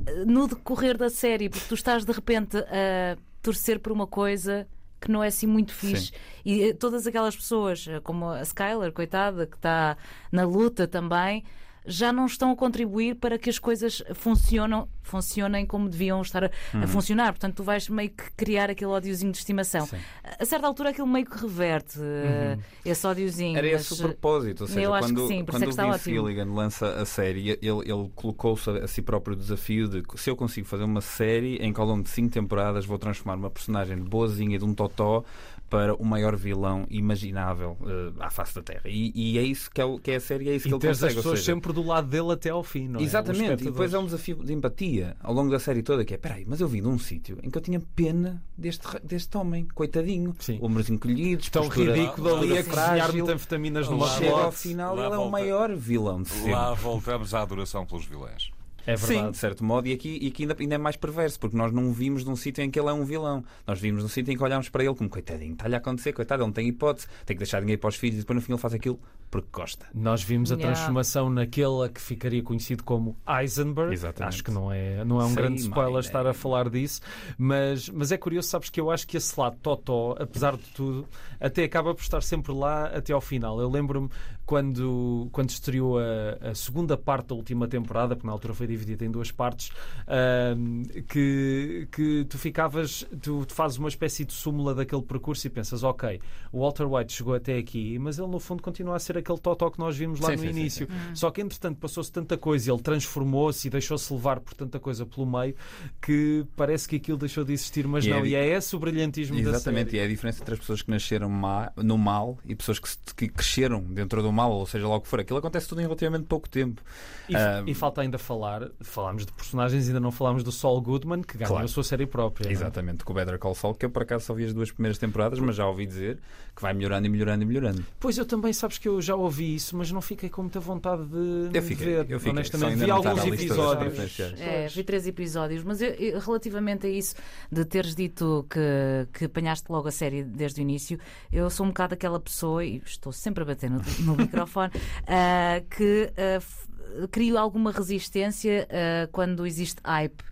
eh, 0.05 0.25
no 0.25 0.47
decorrer 0.47 0.97
da 0.97 1.09
série, 1.09 1.49
porque 1.49 1.65
tu 1.67 1.73
estás 1.75 2.05
de 2.05 2.11
repente 2.11 2.57
a 2.57 3.17
torcer 3.41 3.79
por 3.79 3.91
uma 3.91 4.05
coisa 4.07 4.67
que 4.99 5.11
não 5.11 5.23
é 5.23 5.27
assim 5.27 5.45
muito 5.45 5.71
fixe. 5.73 6.11
E 6.43 6.63
eh, 6.69 6.73
todas 6.73 7.05
aquelas 7.05 7.35
pessoas, 7.35 7.85
eh, 7.87 7.99
como 7.99 8.29
a 8.29 8.41
Skylar, 8.41 8.91
coitada, 8.91 9.45
que 9.45 9.55
está 9.55 9.97
na 10.31 10.43
luta 10.45 10.87
também. 10.87 11.43
Já 11.87 12.11
não 12.11 12.25
estão 12.25 12.51
a 12.51 12.55
contribuir 12.55 13.15
para 13.15 13.37
que 13.37 13.49
as 13.49 13.59
coisas 13.59 14.01
funcionam, 14.13 14.87
funcionem 15.03 15.65
como 15.65 15.87
deviam 15.89 16.21
estar 16.21 16.45
a, 16.45 16.47
a 16.73 16.77
Uhum. 16.77 16.87
funcionar. 16.87 17.31
Portanto, 17.33 17.55
tu 17.55 17.63
vais 17.63 17.87
meio 17.89 18.09
que 18.09 18.23
criar 18.35 18.69
aquele 18.69 18.91
ódiozinho 18.91 19.31
de 19.31 19.37
estimação. 19.37 19.85
Sim. 19.85 19.97
A 20.39 20.45
certa 20.45 20.67
altura 20.67 20.89
aquilo 20.89 21.07
meio 21.07 21.25
que 21.25 21.37
reverte 21.39 21.99
eh, 22.01 22.57
esse 22.83 23.05
ódiozinho. 23.05 23.51
Uhum. 23.51 23.57
Era 23.57 23.67
esse 23.67 23.93
o 23.93 23.97
propósito, 23.97 24.61
ou 24.61 24.67
seja, 24.67 24.81
eu 24.81 24.93
acho 24.93 25.07
que 25.09 25.13
quando, 25.13 25.27
sim, 25.27 25.37
isso 25.39 25.45
quando 25.45 25.63
é 25.63 25.67
o 25.67 25.69
Vince 25.69 25.81
ótimo. 25.81 26.15
Gilligan 26.15 26.53
lança 26.53 26.87
a 26.89 27.05
série, 27.05 27.49
ele, 27.49 27.59
ele 27.61 28.09
colocou-se 28.15 28.69
a, 28.69 28.83
a 28.83 28.87
si 28.87 29.01
próprio 29.01 29.35
o 29.35 29.39
desafio 29.39 29.87
de 29.87 30.03
se 30.15 30.29
eu 30.29 30.35
consigo 30.35 30.67
fazer 30.67 30.83
uma 30.83 31.01
série 31.01 31.57
em 31.57 31.71
que 31.71 31.79
ao 31.79 31.85
longo 31.85 32.03
de 32.03 32.09
cinco 32.09 32.29
temporadas 32.31 32.85
vou 32.85 32.97
transformar 32.97 33.35
uma 33.35 33.49
personagem 33.49 33.97
boazinha 33.97 34.57
de 34.57 34.65
um 34.65 34.73
totó 34.73 35.23
para 35.69 35.95
o 35.95 36.05
maior 36.05 36.35
vilão 36.35 36.85
imaginável 36.89 37.77
eh, 37.85 38.13
à 38.19 38.29
face 38.29 38.53
da 38.55 38.61
Terra. 38.61 38.83
E, 38.85 39.11
e 39.15 39.37
é 39.39 39.41
isso 39.43 39.69
que 39.71 39.81
é, 39.81 39.85
o- 39.85 39.97
que 39.99 40.11
é 40.11 40.15
a 40.15 40.19
série, 40.19 40.49
é 40.49 40.55
isso 40.55 40.63
que 40.63 40.69
E 40.69 40.73
ele 40.73 40.79
teres 40.79 40.97
as 40.97 41.01
consegue. 41.01 41.17
ou 41.17 41.23
pessoas 41.23 41.39
seja, 41.39 41.53
sempre 41.53 41.73
do 41.73 41.83
lado 41.85 42.07
dele 42.07 42.31
até 42.31 42.49
ao 42.49 42.63
fim, 42.63 42.87
não 42.87 42.99
é? 42.99 43.03
Exatamente, 43.03 43.63
e 43.63 43.65
depois 43.65 43.93
é 43.93 43.97
um 43.99 44.05
desafio 44.05 44.43
de 44.43 44.53
empatia 44.53 45.15
ao 45.21 45.33
longo 45.33 45.49
da 45.51 45.59
série 45.59 45.81
toda, 45.81 46.05
que 46.05 46.13
é, 46.13 46.17
peraí, 46.17 46.45
mas 46.47 46.61
eu 46.61 46.67
vim 46.67 46.81
de 46.81 46.87
um 46.87 46.99
sítio 46.99 47.37
em 47.43 47.49
que 47.49 47.57
eu 47.57 47.61
tinha 47.61 47.81
pena 47.95 48.43
deste, 48.57 48.85
deste 49.03 49.35
homem, 49.37 49.65
coitadinho, 49.73 50.35
Sim. 50.39 50.59
ombros 50.61 50.89
encolhidos, 50.89 51.49
Tão 51.49 51.63
postura- 51.65 51.93
ridículo 51.95 52.35
ali 52.35 52.57
a 52.57 52.63
cozinhar 52.63 53.13
metanfetaminas 53.13 53.89
numa 53.89 54.07
Chega 54.07 54.31
ao 54.31 54.51
final, 54.51 54.95
Lá 54.95 55.05
ele 55.05 55.13
é 55.13 55.17
o 55.17 55.21
volta- 55.21 55.31
maior 55.31 55.75
vilão 55.75 56.21
de 56.21 56.29
sempre. 56.29 56.51
Lá 56.51 56.73
voltamos 56.73 57.33
à 57.33 57.41
adoração 57.41 57.85
pelos 57.85 58.05
vilões. 58.05 58.51
É 58.87 58.95
Sim, 58.97 59.07
verdade. 59.13 59.31
de 59.31 59.37
certo 59.37 59.63
modo, 59.63 59.87
e 59.87 59.93
aqui, 59.93 60.19
e 60.21 60.27
aqui 60.27 60.43
ainda, 60.43 60.55
ainda 60.59 60.75
é 60.75 60.77
mais 60.77 60.95
perverso, 60.95 61.39
porque 61.39 61.57
nós 61.57 61.71
não 61.71 61.91
vimos 61.91 62.23
num 62.23 62.35
sítio 62.35 62.63
em 62.63 62.69
que 62.69 62.79
ele 62.79 62.89
é 62.89 62.93
um 62.93 63.03
vilão. 63.03 63.43
Nós 63.65 63.79
vimos 63.79 64.03
num 64.03 64.09
sítio 64.09 64.31
em 64.33 64.37
que 64.37 64.43
olhámos 64.43 64.69
para 64.69 64.83
ele 64.83 64.93
como 64.95 65.09
coitadinho, 65.09 65.53
está-lhe 65.53 65.75
a 65.75 65.77
acontecer, 65.77 66.13
coitado, 66.13 66.41
ele 66.41 66.47
não 66.47 66.53
tem 66.53 66.67
hipótese, 66.67 67.07
tem 67.25 67.35
que 67.35 67.39
deixar 67.39 67.59
dinheiro 67.61 67.79
para 67.81 67.87
os 67.89 67.95
filhos 67.95 68.17
e 68.17 68.19
depois 68.19 68.35
no 68.35 68.41
fim 68.41 68.51
ele 68.53 68.61
faz 68.61 68.73
aquilo 68.73 68.99
porque 69.31 69.47
gosta. 69.51 69.85
Nós 69.93 70.21
vimos 70.23 70.51
a 70.51 70.55
Yeah. 70.55 70.73
transformação 70.73 71.29
naquele 71.29 71.89
que 71.93 71.99
ficaria 71.99 72.41
conhecido 72.43 72.83
como 72.83 73.17
Eisenberg. 73.27 73.91
Exatamente. 73.93 74.33
Acho 74.35 74.43
que 74.43 74.51
não 74.51 74.71
é, 74.71 75.03
não 75.03 75.19
é 75.19 75.25
um 75.25 75.29
Sei, 75.29 75.35
grande 75.35 75.61
spoiler 75.61 75.91
mãe, 75.93 75.99
estar 76.01 76.23
né? 76.23 76.29
a 76.29 76.33
falar 76.33 76.69
disso, 76.69 77.01
mas, 77.37 77.89
mas 77.89 78.11
é 78.11 78.17
curioso, 78.17 78.47
sabes 78.47 78.69
que 78.69 78.79
eu 78.79 78.89
acho 78.91 79.07
que 79.07 79.17
esse 79.17 79.37
lado 79.39 79.57
Totó, 79.61 80.15
apesar 80.19 80.55
de 80.55 80.63
tudo, 80.73 81.07
até 81.39 81.63
acaba 81.63 81.93
por 81.93 82.01
estar 82.01 82.21
sempre 82.21 82.53
lá 82.53 82.85
até 82.87 83.11
ao 83.13 83.21
final. 83.21 83.59
Eu 83.59 83.69
lembro-me 83.69 84.09
quando, 84.45 85.27
quando 85.31 85.49
estreou 85.49 85.97
a, 85.99 86.49
a 86.51 86.55
segunda 86.55 86.95
parte 86.97 87.27
da 87.29 87.35
última 87.35 87.67
temporada, 87.67 88.15
porque 88.15 88.27
na 88.27 88.33
altura 88.33 88.53
foi 88.53 88.67
dividida 88.67 89.03
em 89.05 89.11
duas 89.11 89.31
partes, 89.31 89.71
ahm, 90.07 90.83
que, 91.07 91.87
que 91.91 92.25
tu 92.25 92.37
ficavas, 92.37 93.05
tu, 93.21 93.45
tu 93.45 93.53
fazes 93.53 93.77
uma 93.77 93.89
espécie 93.89 94.23
de 94.25 94.33
súmula 94.33 94.73
daquele 94.75 95.01
percurso 95.01 95.45
e 95.47 95.49
pensas, 95.49 95.83
ok, 95.83 96.19
o 96.51 96.59
Walter 96.61 96.85
White 96.85 97.13
chegou 97.13 97.33
até 97.33 97.57
aqui, 97.57 97.97
mas 97.99 98.17
ele 98.19 98.27
no 98.27 98.39
fundo 98.39 98.61
continua 98.61 98.95
a 98.95 98.99
ser 98.99 99.17
aquele 99.17 99.39
Totó 99.39 99.69
que 99.69 99.79
nós 99.79 99.97
vimos 99.97 100.19
lá 100.19 100.29
Sim, 100.29 100.35
no 100.35 100.41
sim, 100.41 100.53
sim, 100.53 100.59
início. 100.59 100.87
Hum. 100.89 101.15
Só 101.15 101.31
que 101.31 101.41
entretanto 101.41 101.77
passou-se 101.79 102.11
tanta 102.11 102.37
coisa, 102.37 102.71
ele 102.71 102.81
transformou-se 102.81 103.67
e 103.67 103.71
deixou-se 103.71 104.11
levar 104.13 104.39
por 104.39 104.53
tanta 104.53 104.79
coisa 104.79 105.05
pelo 105.05 105.25
meio 105.25 105.55
que 106.01 106.45
parece 106.55 106.87
que 106.87 106.95
aquilo 106.97 107.17
deixou 107.17 107.43
de 107.43 107.53
existir, 107.53 107.87
mas 107.87 108.05
E 108.05 108.11
é 108.11 108.13
não. 108.13 108.21
di- 108.23 108.29
E 108.29 108.35
é 108.35 108.47
esse 108.47 108.75
o 108.75 108.79
brilhantismo 108.79 109.35
da 109.41 109.49
Exatamente, 109.49 109.91
série. 109.91 109.97
e 109.97 109.99
é 110.01 110.05
a 110.05 110.07
diferença 110.07 110.41
entre 110.41 110.53
as 110.53 110.59
pessoas 110.59 110.81
que 110.81 110.89
nasceram 110.91 111.29
má- 111.29 111.71
no 111.77 111.97
mal 111.97 112.37
e 112.45 112.55
pessoas 112.55 112.79
que, 112.79 112.89
que 113.15 113.27
cresceram 113.27 113.81
dentro 113.81 114.21
do 114.21 114.31
mal, 114.35 114.51
ou 114.51 114.65
seja 114.65 114.87
lá 114.87 114.95
o 114.97 115.01
que 115.01 115.07
for. 115.07 115.19
Aquilo 115.19 115.39
acontece 115.39 115.67
tudo 115.67 115.79
em 115.81 115.83
relativamente 115.85 116.25
pouco 116.25 116.47
tempo. 116.49 116.81
E, 117.27 117.35
Ah, 117.35 117.63
e 117.65 117.73
falta 117.73 118.01
ainda 118.01 118.17
falar, 118.19 118.69
falámos 118.81 119.25
de 119.25 119.31
personagens, 119.31 119.87
ainda 119.87 119.99
não 119.99 120.11
falámos 120.11 120.43
do 120.43 120.51
Saul 120.51 120.79
Goodman, 120.81 121.21
que 121.23 121.37
ganhou 121.37 121.53
Claro. 121.53 121.65
a 121.65 121.67
sua 121.67 121.83
série 121.83 122.05
própria. 122.05 122.43
não 122.45 122.51
é? 122.51 122.53
Exatamente, 122.53 123.03
com 123.03 123.11
o 123.13 123.15
Better 123.15 123.39
Call 123.39 123.55
Saul, 123.55 123.73
que 123.73 123.85
eu 123.85 123.89
por 123.89 124.03
acaso 124.03 124.25
só 124.25 124.33
vi 124.33 124.45
as 124.45 124.53
duas 124.53 124.69
primeiras 124.71 124.97
temporadas, 124.99 125.39
mas 125.39 125.55
já 125.55 125.65
ouvi 125.67 125.85
dizer 125.87 126.19
que 126.55 126.61
vai 126.61 126.73
melhorando 126.73 127.07
e 127.07 127.09
melhorando 127.09 127.43
e 127.43 127.45
melhorando. 127.47 127.83
Pois 127.99 128.17
eu 128.17 128.25
também, 128.25 128.53
sabes 128.53 128.77
que 128.77 128.87
eu 128.87 129.01
já 129.01 129.15
ouvi 129.15 129.55
isso, 129.55 129.75
mas 129.77 129.91
não 129.91 130.01
fiquei 130.01 130.29
com 130.29 130.41
muita 130.43 130.59
vontade 130.59 131.03
de 131.05 131.57
Eu 131.57 131.63
fiquei, 131.63 131.85
ver. 131.87 132.05
eu 132.09 132.19
fiquei. 132.19 132.31
Honestamente, 132.31 132.75
vi 132.75 132.91
alguns 132.91 133.25
episódios. 133.25 134.19
É, 134.39 134.67
vi 134.67 134.83
três 134.83 135.07
episódios, 135.07 135.63
mas 135.63 135.81
eu- 135.81 135.89
eu, 135.91 136.19
relativamente 136.19 136.85
a 136.87 136.89
isso 136.89 137.15
de 137.51 137.65
teres 137.65 137.95
dito 137.95 138.45
que, 138.49 139.07
que 139.17 139.25
apanhaste 139.25 139.71
logo 139.71 139.87
a 139.87 139.91
série 139.91 140.23
desde 140.23 140.59
o 140.59 140.63
início, 140.63 140.99
eu 141.31 141.49
sou 141.49 141.65
um 141.65 141.69
bocado 141.69 141.93
aquela 141.93 142.19
pessoa, 142.19 142.63
e 142.63 142.81
estou 142.85 143.11
sempre 143.11 143.43
a 143.43 143.45
bater 143.45 143.69
no, 143.69 143.77
no 144.01 144.24
microfone, 144.25 144.71
ah, 145.07 145.61
que 145.75 146.11
ah, 146.17 146.35
f- 146.39 146.67
crio 147.11 147.37
alguma 147.37 147.71
resistência 147.71 148.67
ah, 148.69 149.07
quando 149.11 149.45
existe 149.45 149.79
hype 149.83 150.23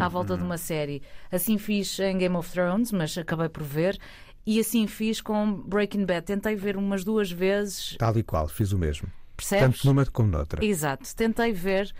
à 0.00 0.08
volta 0.08 0.36
de 0.36 0.42
uma 0.42 0.58
série. 0.58 1.02
Assim 1.30 1.56
fiz 1.58 1.98
em 2.00 2.18
Game 2.18 2.36
of 2.36 2.50
Thrones, 2.52 2.92
mas 2.92 3.16
acabei 3.16 3.48
por 3.48 3.62
ver. 3.62 3.98
E 4.44 4.58
assim 4.60 4.86
fiz 4.86 5.20
com 5.20 5.52
Breaking 5.52 6.04
Bad. 6.04 6.26
Tentei 6.26 6.54
ver 6.56 6.76
umas 6.76 7.04
duas 7.04 7.30
vezes, 7.30 7.96
Tal 7.98 8.16
e 8.18 8.22
qual, 8.22 8.48
fiz 8.48 8.72
o 8.72 8.78
mesmo. 8.78 9.08
percebes? 9.36 9.76
Tanto 9.82 9.86
numa 9.86 10.04
como 10.06 10.28
noutra. 10.30 10.64
Exato, 10.64 11.14
tentei 11.14 11.52
ver 11.52 11.92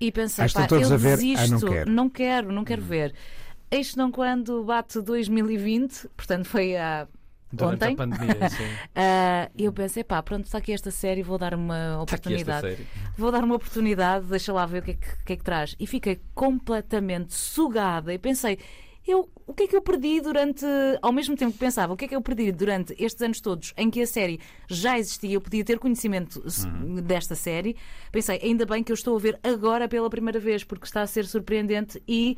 e 0.00 0.12
pensei, 0.12 0.44
Ah, 0.44 0.48
pá, 0.52 0.66
todos 0.66 0.88
eu 0.90 0.94
a 0.94 0.96
ver? 0.96 1.12
Ah, 1.14 1.16
desisto, 1.16 1.50
não 1.50 1.72
quero. 1.72 1.90
não 1.90 2.08
quero, 2.08 2.52
não 2.52 2.64
quero 2.64 2.82
ver. 2.82 3.14
Eis 3.70 3.94
não 3.96 4.10
quando 4.12 4.64
bate 4.64 5.00
2020, 5.02 6.08
portanto 6.16 6.46
foi 6.46 6.76
há 6.76 7.06
Durante 7.50 7.84
ontem, 7.84 7.92
a 7.94 7.96
pandemia, 7.96 8.48
sim. 8.50 8.64
ah, 8.94 9.50
eu 9.58 9.72
pensei, 9.72 10.04
pá, 10.04 10.22
pronto, 10.22 10.44
está 10.44 10.58
aqui 10.58 10.72
esta 10.72 10.90
série, 10.90 11.22
vou 11.22 11.38
dar 11.38 11.54
uma 11.54 12.02
Está 12.02 12.16
aqui 12.16 12.34
esta 12.34 12.52
oportunidade. 12.52 12.60
série. 12.76 12.86
Vou 13.16 13.32
dar 13.32 13.42
uma 13.44 13.54
oportunidade, 13.54 14.26
deixa 14.26 14.52
lá 14.52 14.66
ver 14.66 14.80
o 14.80 14.84
que 14.84 14.90
é 14.90 14.94
que, 14.94 15.24
que, 15.24 15.32
é 15.32 15.36
que 15.36 15.44
traz. 15.44 15.74
E 15.80 15.86
fiquei 15.86 16.20
completamente 16.34 17.34
sugada 17.34 18.12
e 18.12 18.18
pensei, 18.18 18.58
eu, 19.06 19.26
o 19.46 19.54
que 19.54 19.62
é 19.62 19.66
que 19.66 19.74
eu 19.74 19.80
perdi 19.80 20.20
durante. 20.20 20.66
Ao 21.00 21.10
mesmo 21.10 21.34
tempo 21.34 21.52
que 21.52 21.58
pensava, 21.58 21.94
o 21.94 21.96
que 21.96 22.04
é 22.04 22.08
que 22.08 22.14
eu 22.14 22.20
perdi 22.20 22.52
durante 22.52 22.94
estes 23.02 23.22
anos 23.22 23.40
todos 23.40 23.72
em 23.78 23.88
que 23.90 24.02
a 24.02 24.06
série 24.06 24.38
já 24.68 24.98
existia, 24.98 25.32
eu 25.32 25.40
podia 25.40 25.64
ter 25.64 25.78
conhecimento 25.78 26.42
s- 26.46 26.68
desta 27.02 27.34
série. 27.34 27.74
Pensei, 28.12 28.38
ainda 28.42 28.66
bem 28.66 28.84
que 28.84 28.92
eu 28.92 28.94
estou 28.94 29.16
a 29.16 29.18
ver 29.18 29.40
agora 29.42 29.88
pela 29.88 30.10
primeira 30.10 30.38
vez, 30.38 30.62
porque 30.64 30.84
está 30.84 31.00
a 31.00 31.06
ser 31.06 31.24
surpreendente 31.24 32.02
e. 32.06 32.36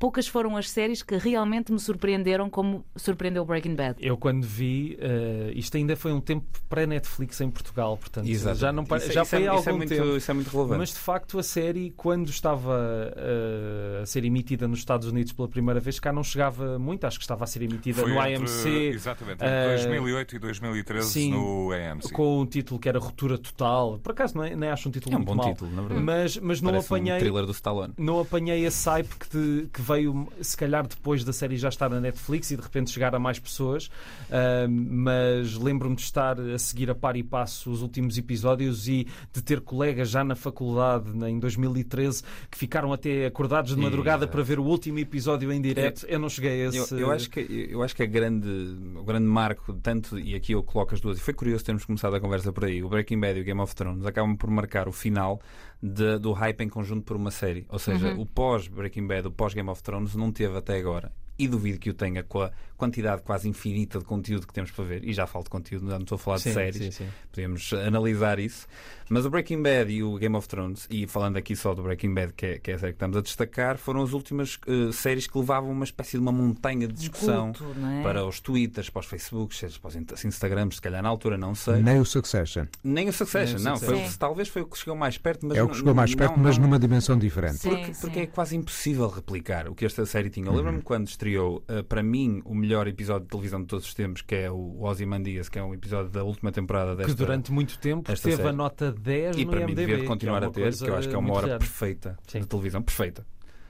Poucas 0.00 0.26
foram 0.26 0.56
as 0.56 0.70
séries 0.70 1.02
que 1.02 1.14
realmente 1.18 1.70
me 1.70 1.78
surpreenderam 1.78 2.48
como 2.48 2.82
surpreendeu 2.96 3.44
Breaking 3.44 3.74
Bad. 3.74 3.96
Eu 4.00 4.16
quando 4.16 4.42
vi, 4.46 4.96
eh, 4.98 5.52
isto 5.54 5.76
ainda 5.76 5.94
foi 5.94 6.10
um 6.10 6.22
tempo 6.22 6.46
pré-Netflix 6.70 7.38
em 7.42 7.50
Portugal, 7.50 7.98
portanto 7.98 8.26
Exatamente. 8.26 8.60
já, 8.60 8.72
não, 8.72 8.82
Isso- 8.82 9.12
já 9.12 9.20
isso 9.22 9.30
foi 9.30 9.42
é, 9.44 9.48
há 9.48 9.54
isso 9.56 9.68
é 9.68 9.72
algum 9.72 9.76
muito, 9.76 9.94
tempo. 9.94 10.16
Isso 10.16 10.30
é 10.30 10.34
muito 10.34 10.50
relevante. 10.50 10.78
Mas 10.78 10.88
de 10.88 10.94
facto 10.98 11.38
a 11.38 11.42
série, 11.42 11.90
quando 11.90 12.30
estava 12.30 13.12
eh, 13.14 14.00
a 14.02 14.06
ser 14.06 14.24
emitida 14.24 14.66
nos 14.66 14.78
Estados 14.78 15.06
Unidos 15.06 15.32
pela 15.34 15.46
primeira 15.48 15.78
vez, 15.80 16.00
cá 16.00 16.10
não 16.14 16.24
chegava 16.24 16.78
muito, 16.78 17.06
acho 17.06 17.18
que 17.18 17.24
estava 17.24 17.44
a 17.44 17.46
ser 17.46 17.60
emitida 17.62 18.00
Foi 18.00 18.10
no 18.10 18.18
entre- 18.20 18.36
AMC. 18.36 18.68
Exatamente, 18.94 19.44
eh, 19.44 19.74
entre 19.74 19.84
2008 19.86 20.36
e 20.36 20.38
2013 20.38 21.08
sim, 21.10 21.30
no 21.32 21.72
AMC. 21.72 22.10
Com 22.10 22.40
um 22.40 22.46
título 22.46 22.80
que 22.80 22.88
era 22.88 22.98
Ruptura 22.98 23.36
Total. 23.36 23.98
Por 24.02 24.12
acaso 24.12 24.38
nem, 24.38 24.56
nem 24.56 24.70
acho 24.70 24.88
um 24.88 24.92
título 24.92 25.14
É 25.14 25.18
um 25.18 25.20
muito 25.20 25.36
bom 25.36 25.42
mau. 25.42 25.52
título, 25.52 25.70
na 25.72 25.82
verdade. 25.82 26.00
Mas, 26.02 26.36
mas 26.38 26.62
não 26.62 26.70
Parece 26.70 26.86
apanhei. 26.86 27.16
um 27.16 27.18
thriller 27.18 27.44
do 27.44 27.52
Stallone. 27.52 27.92
Não 27.98 28.18
apanhei 28.18 28.64
esse 28.64 28.88
hype 28.88 29.14
que, 29.18 29.28
de- 29.36 29.68
que 29.70 29.89
veio, 29.92 30.28
se 30.40 30.56
calhar, 30.56 30.86
depois 30.86 31.24
da 31.24 31.32
série 31.32 31.56
já 31.56 31.68
estar 31.68 31.88
na 31.88 32.00
Netflix 32.00 32.50
e 32.50 32.56
de 32.56 32.62
repente 32.62 32.90
chegar 32.90 33.14
a 33.14 33.18
mais 33.18 33.38
pessoas. 33.38 33.90
Ahm, 34.30 34.68
mas 34.90 35.54
lembro-me 35.56 35.96
de 35.96 36.02
estar 36.02 36.38
a 36.40 36.58
seguir 36.58 36.90
a 36.90 36.94
par 36.94 37.16
e 37.16 37.22
passo 37.22 37.70
os 37.70 37.82
últimos 37.82 38.16
episódios 38.18 38.88
e 38.88 39.06
de 39.32 39.42
ter 39.42 39.60
colegas 39.60 40.08
já 40.10 40.22
na 40.24 40.34
faculdade, 40.34 41.10
em 41.26 41.38
2013, 41.38 42.22
que 42.50 42.56
ficaram 42.58 42.92
até 42.92 43.26
acordados 43.26 43.74
de 43.74 43.80
madrugada 43.80 44.24
Exato. 44.24 44.32
para 44.32 44.42
ver 44.42 44.58
o 44.58 44.64
último 44.64 44.98
episódio 44.98 45.52
em 45.52 45.60
direto. 45.60 46.06
Eu 46.06 46.18
não 46.18 46.28
cheguei 46.28 46.50
a 46.52 46.72
Eu, 46.72 46.82
esse. 46.82 46.94
eu 47.00 47.10
acho 47.10 47.30
que, 47.30 47.40
eu 47.70 47.82
acho 47.82 47.94
que 47.96 48.02
a 48.02 48.06
grande, 48.06 48.48
o 48.96 49.02
grande 49.04 49.26
marco, 49.26 49.72
tanto, 49.74 50.18
e 50.18 50.34
aqui 50.34 50.52
eu 50.52 50.62
coloco 50.62 50.94
as 50.94 51.00
duas, 51.00 51.18
e 51.18 51.20
foi 51.20 51.34
curioso 51.34 51.64
termos 51.64 51.84
começado 51.84 52.14
a 52.14 52.20
conversa 52.20 52.52
por 52.52 52.64
aí, 52.64 52.82
o 52.82 52.88
Breaking 52.88 53.18
Bad 53.20 53.38
e 53.38 53.42
o 53.42 53.44
Game 53.44 53.60
of 53.60 53.74
Thrones 53.74 54.04
acabam 54.06 54.36
por 54.36 54.50
marcar 54.50 54.88
o 54.88 54.92
final 54.92 55.40
de- 55.82 56.18
do 56.18 56.32
hype 56.32 56.60
em 56.62 56.68
conjunto 56.68 57.02
por 57.02 57.16
uma 57.16 57.30
série. 57.30 57.64
Ou 57.68 57.78
seja, 57.78 58.14
o 58.14 58.26
pós-Breaking 58.26 59.06
Bad, 59.06 59.28
o 59.28 59.30
pós-Game 59.30 59.68
of 59.70 59.79
Thrones, 59.80 60.14
não 60.14 60.32
teve 60.32 60.56
até 60.56 60.78
agora. 60.78 61.12
E 61.38 61.48
duvido 61.48 61.78
que 61.78 61.90
o 61.90 61.94
tenha 61.94 62.22
com 62.22 62.42
a 62.42 62.50
quantidade 62.80 63.22
quase 63.22 63.48
infinita 63.48 63.98
de 63.98 64.04
conteúdo 64.04 64.46
que 64.46 64.52
temos 64.54 64.70
para 64.70 64.84
ver. 64.84 65.04
E 65.04 65.12
já 65.12 65.26
falo 65.26 65.44
de 65.44 65.50
conteúdo, 65.50 65.86
não 65.86 65.98
estou 65.98 66.16
a 66.16 66.18
falar 66.18 66.38
Sim, 66.38 66.48
de 66.48 66.54
séries. 66.54 66.76
sim, 66.78 66.90
sim. 66.90 67.08
Podemos 67.30 67.72
analisar 67.74 68.38
isso. 68.38 68.66
Mas 69.12 69.26
o 69.26 69.30
Breaking 69.30 69.60
Bad 69.60 69.92
e 69.92 70.02
o 70.04 70.16
Game 70.18 70.36
of 70.36 70.46
Thrones, 70.48 70.86
e 70.88 71.04
falando 71.06 71.36
aqui 71.36 71.56
só 71.56 71.74
do 71.74 71.82
Breaking 71.82 72.14
Bad, 72.14 72.32
que 72.32 72.46
é, 72.46 72.58
que 72.58 72.70
é 72.70 72.74
a 72.74 72.78
série 72.78 72.92
que 72.92 72.96
estamos 72.96 73.16
a 73.16 73.20
destacar, 73.20 73.76
foram 73.76 74.02
as 74.02 74.12
últimas 74.12 74.58
eh, 74.68 74.92
séries 74.92 75.26
que 75.26 75.36
levavam 75.36 75.70
uma 75.72 75.84
espécie 75.84 76.12
de 76.12 76.18
uma 76.18 76.30
montanha 76.30 76.86
de 76.86 76.94
discussão 76.94 77.52
Culto, 77.52 77.74
não 77.78 77.90
é? 77.90 78.02
para 78.04 78.24
os 78.24 78.38
Twitters, 78.40 78.88
para 78.88 79.00
os 79.00 79.06
Facebooks, 79.06 79.78
para 79.78 79.88
os 79.88 79.96
Insta- 79.96 80.26
Instagrams, 80.28 80.76
se 80.76 80.80
calhar 80.80 81.02
na 81.02 81.08
altura, 81.08 81.36
não 81.36 81.56
sei. 81.56 81.82
Nem 81.82 81.98
o 81.98 82.04
Succession. 82.04 82.66
Nem 82.84 83.08
o 83.08 83.12
Succession, 83.12 83.56
Nem 83.58 83.66
o 83.66 83.70
não. 83.70 83.76
Foi, 83.78 84.00
talvez 84.16 84.46
foi 84.48 84.62
o 84.62 84.66
que 84.66 84.78
chegou 84.78 84.94
mais 84.94 85.18
perto, 85.18 85.44
mas 85.44 85.58
é 85.58 85.60
o 85.60 85.64
não- 85.64 85.72
que 85.72 85.78
chegou 85.78 85.92
mais 85.94 86.10
não- 86.12 86.16
perto, 86.18 86.38
mas 86.38 86.56
não- 86.56 86.66
numa 86.66 86.78
dimensão 86.78 87.18
diferente. 87.18 87.58
Sim, 87.58 87.68
porque, 87.70 87.94
sim. 87.94 88.00
porque 88.00 88.18
é 88.20 88.26
quase 88.28 88.54
impossível 88.56 89.08
replicar 89.08 89.68
o 89.68 89.74
que 89.74 89.84
esta 89.84 90.06
série 90.06 90.30
tinha. 90.30 90.46
Eu 90.46 90.50
Uhum. 90.52 90.56
lembro-me 90.58 90.82
quando 90.82 91.08
estreou, 91.08 91.64
uh, 91.68 91.82
para 91.82 92.00
mim, 92.02 92.40
o 92.44 92.54
melhor 92.54 92.69
episódio 92.88 93.22
de 93.24 93.30
televisão 93.30 93.60
de 93.60 93.66
todos 93.66 93.86
os 93.86 93.94
tempos, 93.94 94.22
que 94.22 94.34
é 94.34 94.50
o 94.50 94.82
Ozymandias, 94.82 95.48
que 95.48 95.58
é 95.58 95.62
um 95.62 95.74
episódio 95.74 96.10
da 96.10 96.22
última 96.24 96.50
temporada 96.52 96.94
desta 96.96 97.12
que 97.12 97.18
durante 97.18 97.50
muito 97.52 97.78
tempo 97.78 98.10
teve 98.16 98.42
a 98.42 98.52
nota 98.52 98.92
10 98.92 99.36
E 99.36 99.44
no 99.44 99.50
para 99.50 99.60
mim 99.60 99.72
IMDb, 99.72 99.86
devia 99.92 100.06
continuar 100.06 100.42
é 100.42 100.46
a 100.46 100.50
ter, 100.50 100.76
que 100.76 100.88
eu 100.88 100.96
acho 100.96 101.08
que 101.08 101.14
é 101.14 101.18
uma 101.18 101.34
hora 101.34 101.58
perfeita 101.58 102.16
Sim. 102.26 102.40
de 102.40 102.46
televisão, 102.46 102.82
perfeita. 102.82 103.26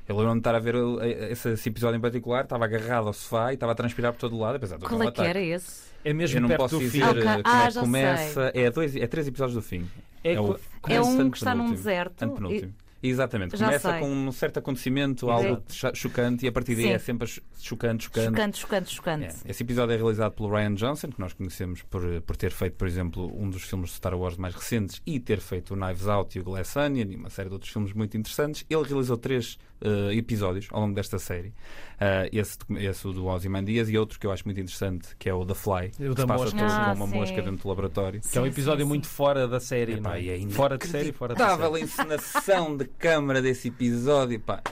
Eu 0.09 0.17
lembro-me 0.17 0.37
de 0.37 0.41
estar 0.41 0.55
a 0.57 0.59
ver 0.59 0.75
esse, 1.31 1.51
esse 1.51 1.69
episódio 1.69 1.97
em 1.97 2.01
particular, 2.01 2.43
estava 2.43 2.65
agarrado 2.65 3.07
ao 3.07 3.13
sofá 3.13 3.53
e 3.53 3.55
estava 3.55 3.73
a 3.73 3.75
transpirar 3.77 4.13
por 4.13 4.19
todo 4.19 4.37
lado, 4.37 4.57
apesar 4.57 4.77
de 4.77 4.85
Qual 4.85 5.03
é 5.03 5.11
que 5.11 5.21
era 5.21 5.41
esse? 5.41 5.89
É 6.05 6.13
mesmo 6.13 6.39
Eu 6.39 6.41
não 6.43 6.49
perto 6.49 6.61
posso 6.63 6.77
do 6.77 6.81
dizer 6.81 6.99
fim. 6.99 7.03
Ah, 7.03 7.41
Ah, 7.45 7.63
é 7.65 7.67
que 7.69 7.71
já 7.75 7.81
começa. 7.81 8.53
É, 8.55 8.71
dois, 8.71 8.97
é 8.97 9.07
três 9.07 9.29
episódios 9.29 9.55
do 9.55 9.63
fim. 9.63 9.87
É, 10.25 10.33
É 10.33 10.41
o- 10.41 10.59
É 10.89 11.01
um 11.01 11.31
que 11.31 11.37
está 11.37 11.55
num 11.55 11.71
deserto. 11.71 12.23
Antepenúltimo. 12.25 12.73
Exatamente. 13.03 13.57
Já 13.57 13.67
Começa 13.67 13.91
sei. 13.93 14.01
com 14.01 14.11
um 14.13 14.33
certo 14.33 14.59
acontecimento, 14.59 15.31
algo 15.31 15.63
cho- 15.69 15.95
chocante, 15.95 16.45
e 16.45 16.49
a 16.49 16.53
partir 16.53 16.75
daí 16.75 16.85
Sim. 16.85 16.91
é 16.93 16.99
sempre 16.99 17.27
ch- 17.27 17.41
chocante, 17.59 18.05
chocante. 18.05 18.27
Chocante, 18.29 18.59
chocante, 18.59 18.95
chocante. 18.95 19.25
É. 19.47 19.51
Esse 19.51 19.63
episódio 19.63 19.93
é 19.95 19.97
realizado 19.97 20.33
pelo 20.33 20.51
Ryan 20.51 20.75
Johnson, 20.75 21.09
que 21.09 21.19
nós 21.21 21.33
conhecemos 21.33 21.83
por, 21.83 22.03
por 22.23 22.37
ter 22.37 22.51
feito, 22.51 22.77
por 22.77 22.87
exemplo, 22.87 23.31
um 23.35 23.49
dos 23.49 23.63
filmes 23.63 23.91
de 23.91 23.97
Star 23.97 24.15
Wars 24.19 24.37
mais 24.37 24.55
recentes 24.55 25.01
e 25.07 25.19
ter 25.19 25.41
feito 25.41 25.75
o 25.75 25.77
Knives 25.77 26.07
Out 26.07 26.37
e 26.37 26.41
o 26.41 26.45
Glass 26.45 26.77
Onion 26.77 27.07
e 27.11 27.17
uma 27.17 27.31
série 27.31 27.49
de 27.49 27.55
outros 27.55 27.73
filmes 27.73 27.93
muito 27.93 28.17
interessantes. 28.17 28.65
Ele 28.69 28.83
realizou 28.83 29.17
três 29.17 29.59
eh, 29.81 30.15
episódios 30.15 30.69
ao 30.71 30.81
longo 30.83 30.95
desta 30.95 31.19
série. 31.19 31.55
Eh, 31.99 32.29
esse, 32.33 32.59
esse 32.79 33.03
do 33.05 33.27
Ozymandias 33.27 33.89
e 33.89 33.97
outro 33.97 34.19
que 34.19 34.27
eu 34.27 34.33
acho 34.33 34.45
muito 34.45 34.61
interessante, 34.61 35.09
que 35.19 35.29
é 35.29 35.33
o 35.35 35.45
The 35.47 35.55
Fly, 35.55 35.73
O 35.73 35.91
que 35.91 36.09
da 36.09 36.23
se 36.23 36.27
passa 36.27 36.45
mosca. 36.45 36.59
todo 36.59 36.71
Ah, 36.71 36.85
com 36.85 36.95
uma 36.97 37.07
sim. 37.07 37.15
mosca 37.15 37.37
dentro 37.43 37.57
do 37.63 37.69
laboratório. 37.69 38.21
que 38.21 38.37
é 38.37 38.41
um 38.41 38.45
Sim, 38.45 38.51
episódio 38.51 38.85
sim, 38.85 38.89
muito 38.89 39.07
sim. 39.07 39.13
fora 39.15 39.49
da 39.49 39.59
série, 39.61 39.93
Epá, 39.95 40.11
não 40.11 40.17
é? 40.17 40.23
e 40.23 40.31
é 40.31 40.49
fora 40.51 40.77
de 40.77 40.87
série, 40.87 41.13
fora 41.13 41.35
da 41.35 41.57
série. 41.57 41.77
a 41.77 41.81
encenação 41.81 42.77
de 42.77 42.90
câmara 42.99 43.41
desse 43.41 43.69
episódio. 43.69 44.41
Pá. 44.41 44.63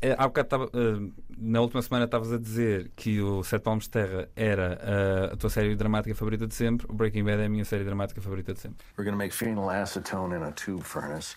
É, 0.00 0.16
há 0.18 0.26
bocado 0.26 0.48
tava, 0.48 0.64
eh, 0.74 1.12
na 1.38 1.60
última 1.60 1.80
semana 1.80 2.06
estavas 2.06 2.32
a 2.32 2.38
dizer 2.38 2.90
que 2.96 3.20
o 3.20 3.44
Sete 3.44 3.62
Palmos 3.62 3.84
de 3.84 3.90
Terra 3.90 4.28
era 4.34 4.76
eh, 4.82 5.30
a 5.32 5.36
tua 5.36 5.48
série 5.48 5.76
dramática 5.76 6.12
favorita 6.12 6.44
de 6.44 6.54
sempre. 6.56 6.88
O 6.90 6.92
Breaking 6.92 7.22
Bad 7.22 7.40
é 7.40 7.46
a 7.46 7.48
minha 7.48 7.64
série 7.64 7.84
dramática 7.84 8.20
favorita 8.20 8.52
de 8.52 8.58
sempre. 8.58 8.84
We're 8.98 9.04
going 9.04 9.12
to 9.12 9.16
make 9.16 9.32
phenylacetone 9.32 10.36
in 10.36 10.42
a 10.42 10.50
tube 10.50 10.82
furnace. 10.82 11.36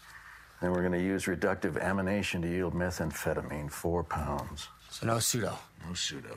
Then 0.62 0.72
we're 0.72 0.82
going 0.82 1.00
to 1.00 1.16
use 1.16 1.28
reductive 1.28 1.80
amination 1.80 2.42
to 2.42 2.48
yield 2.48 2.74
methamphetamine, 2.74 3.70
four 3.70 4.04
pounds. 4.04 4.68
So 4.90 5.06
no 5.06 5.20
pseudo. 5.20 5.60
No 5.86 5.94
pseudo. 5.94 6.36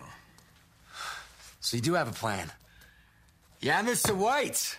So 1.60 1.76
you 1.76 1.82
do 1.82 1.94
have 1.94 2.08
a 2.08 2.12
plan. 2.12 2.50
Yeah, 3.60 3.82
Mr. 3.82 4.14
White. 4.14 4.78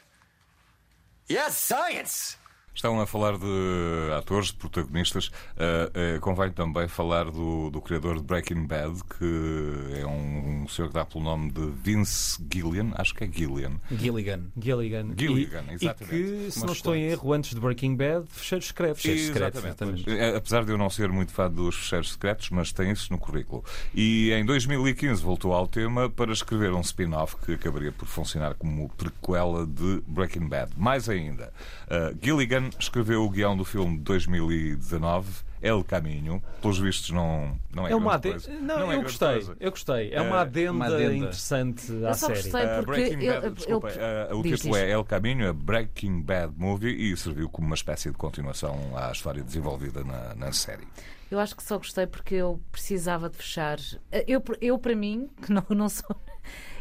Yes, 1.28 1.58
science. 1.58 2.38
Estão 2.74 3.00
a 3.00 3.06
falar 3.06 3.38
de 3.38 4.14
atores, 4.18 4.48
de 4.48 4.54
protagonistas. 4.54 5.28
Uh, 5.28 6.18
uh, 6.18 6.20
convém 6.22 6.52
também 6.52 6.88
falar 6.88 7.26
do, 7.26 7.70
do 7.70 7.82
criador 7.82 8.18
de 8.18 8.24
Breaking 8.24 8.66
Bad, 8.66 9.04
que 9.18 10.00
é 10.00 10.06
um, 10.06 10.64
um 10.64 10.68
senhor 10.68 10.88
que 10.88 10.94
dá 10.94 11.06
pelo 11.06 11.24
nome 11.24 11.52
de 11.52 11.66
Vince 11.84 12.42
Gillian. 12.52 12.92
Acho 12.96 13.14
que 13.14 13.24
é 13.24 13.28
Gillian. 13.28 13.74
Gilligan. 13.92 14.44
Gilligan. 14.58 15.14
Gilligan, 15.18 15.64
e, 15.70 15.74
exatamente. 15.74 16.16
E 16.16 16.46
que, 16.46 16.52
se 16.52 16.66
não 16.66 16.74
estou 16.74 16.96
em 16.96 17.04
erro, 17.04 17.34
antes 17.34 17.54
de 17.54 17.60
Breaking 17.60 17.96
Bad, 17.96 18.26
Fecheiros 18.30 18.68
Secretos. 18.68 19.02
Fecheiros 19.02 19.28
Secretos, 19.28 19.64
Exatamente. 19.64 20.04
exatamente. 20.04 20.34
É, 20.34 20.38
Apesar 20.38 20.64
de 20.64 20.72
eu 20.72 20.78
não 20.78 20.90
ser 20.90 21.10
muito 21.10 21.32
fã 21.32 21.50
dos 21.50 21.76
fecheiros 21.76 22.12
secretos, 22.14 22.50
mas 22.50 22.72
tem 22.72 22.92
isso 22.92 23.12
no 23.12 23.18
currículo. 23.18 23.64
E 23.94 24.32
em 24.32 24.46
2015 24.46 25.22
voltou 25.22 25.54
ao 25.54 25.68
tema 25.68 26.10
para 26.10 26.32
escrever 26.32 26.74
um 26.74 26.82
spin-off 26.82 27.36
que 27.38 27.54
acabaria 27.54 27.92
por 27.92 28.08
funcionar 28.08 28.54
como 28.56 28.90
prequela 28.90 29.66
de 29.66 30.02
Breaking 30.08 30.48
Bad. 30.48 30.72
Mais 30.78 31.10
ainda, 31.10 31.52
uh, 31.88 32.18
Gilligan 32.22 32.69
escreveu 32.80 33.24
o 33.24 33.30
guião 33.30 33.56
do 33.56 33.64
filme 33.66 33.98
de 33.98 34.04
2019. 34.04 35.50
El 35.62 35.84
Caminho, 35.84 36.42
pelos 36.62 36.80
vistos, 36.80 37.10
não, 37.10 37.60
não 37.76 37.86
é, 37.86 37.92
É 37.92 37.96
uma 37.96 38.18
grande 38.18 38.46
coisa. 38.46 38.62
Não, 38.62 38.78
é 38.80 38.82
eu 38.84 38.88
grande 38.88 39.04
gostei. 39.04 39.28
coisa. 39.28 39.58
Eu 39.60 39.72
gostei. 39.72 40.14
É 40.14 40.22
uma 40.22 40.38
Eh, 40.38 40.40
adenda, 40.40 40.72
uma 40.72 40.86
adenda. 40.86 41.14
interessante 41.16 41.92
à 41.92 41.96
Eu 42.10 42.14
só 42.14 42.28
série. 42.28 42.42
gostei 42.44 42.64
Uh, 42.66 42.70
porque 42.86 42.86
Breaking 43.02 43.26
eu- 43.26 43.34
Bad, 43.34 43.46
eu- 43.46 43.52
desculpa, 43.54 43.88
uh, 44.32 44.38
o 44.38 44.44
título 44.44 44.76
é 44.78 44.90
El 44.92 45.04
Caminho, 45.04 45.46
é 45.46 45.52
Breaking 45.52 46.22
Bad 46.22 46.54
Movie 46.56 47.12
e 47.12 47.18
serviu 47.18 47.50
como 47.50 47.68
uma 47.68 47.76
espécie 47.76 48.10
de 48.10 48.16
continuação 48.16 48.80
à 48.96 49.12
história 49.12 49.44
desenvolvida 49.44 50.02
na, 50.02 50.34
na 50.36 50.54
série. 50.54 50.88
Eu 51.30 51.40
acho 51.40 51.58
que 51.58 51.62
só 51.64 51.78
gostei 51.78 52.08
porque 52.08 52.36
eu 52.36 52.62
precisava 52.72 53.30
de 53.30 53.36
fechar. 53.36 53.78
Eu, 54.26 54.42
eu 54.62 54.80
para 54.80 54.96
mim, 54.96 55.30
que 55.46 55.52
não, 55.52 55.66
não 55.72 55.90
sou. 55.90 56.16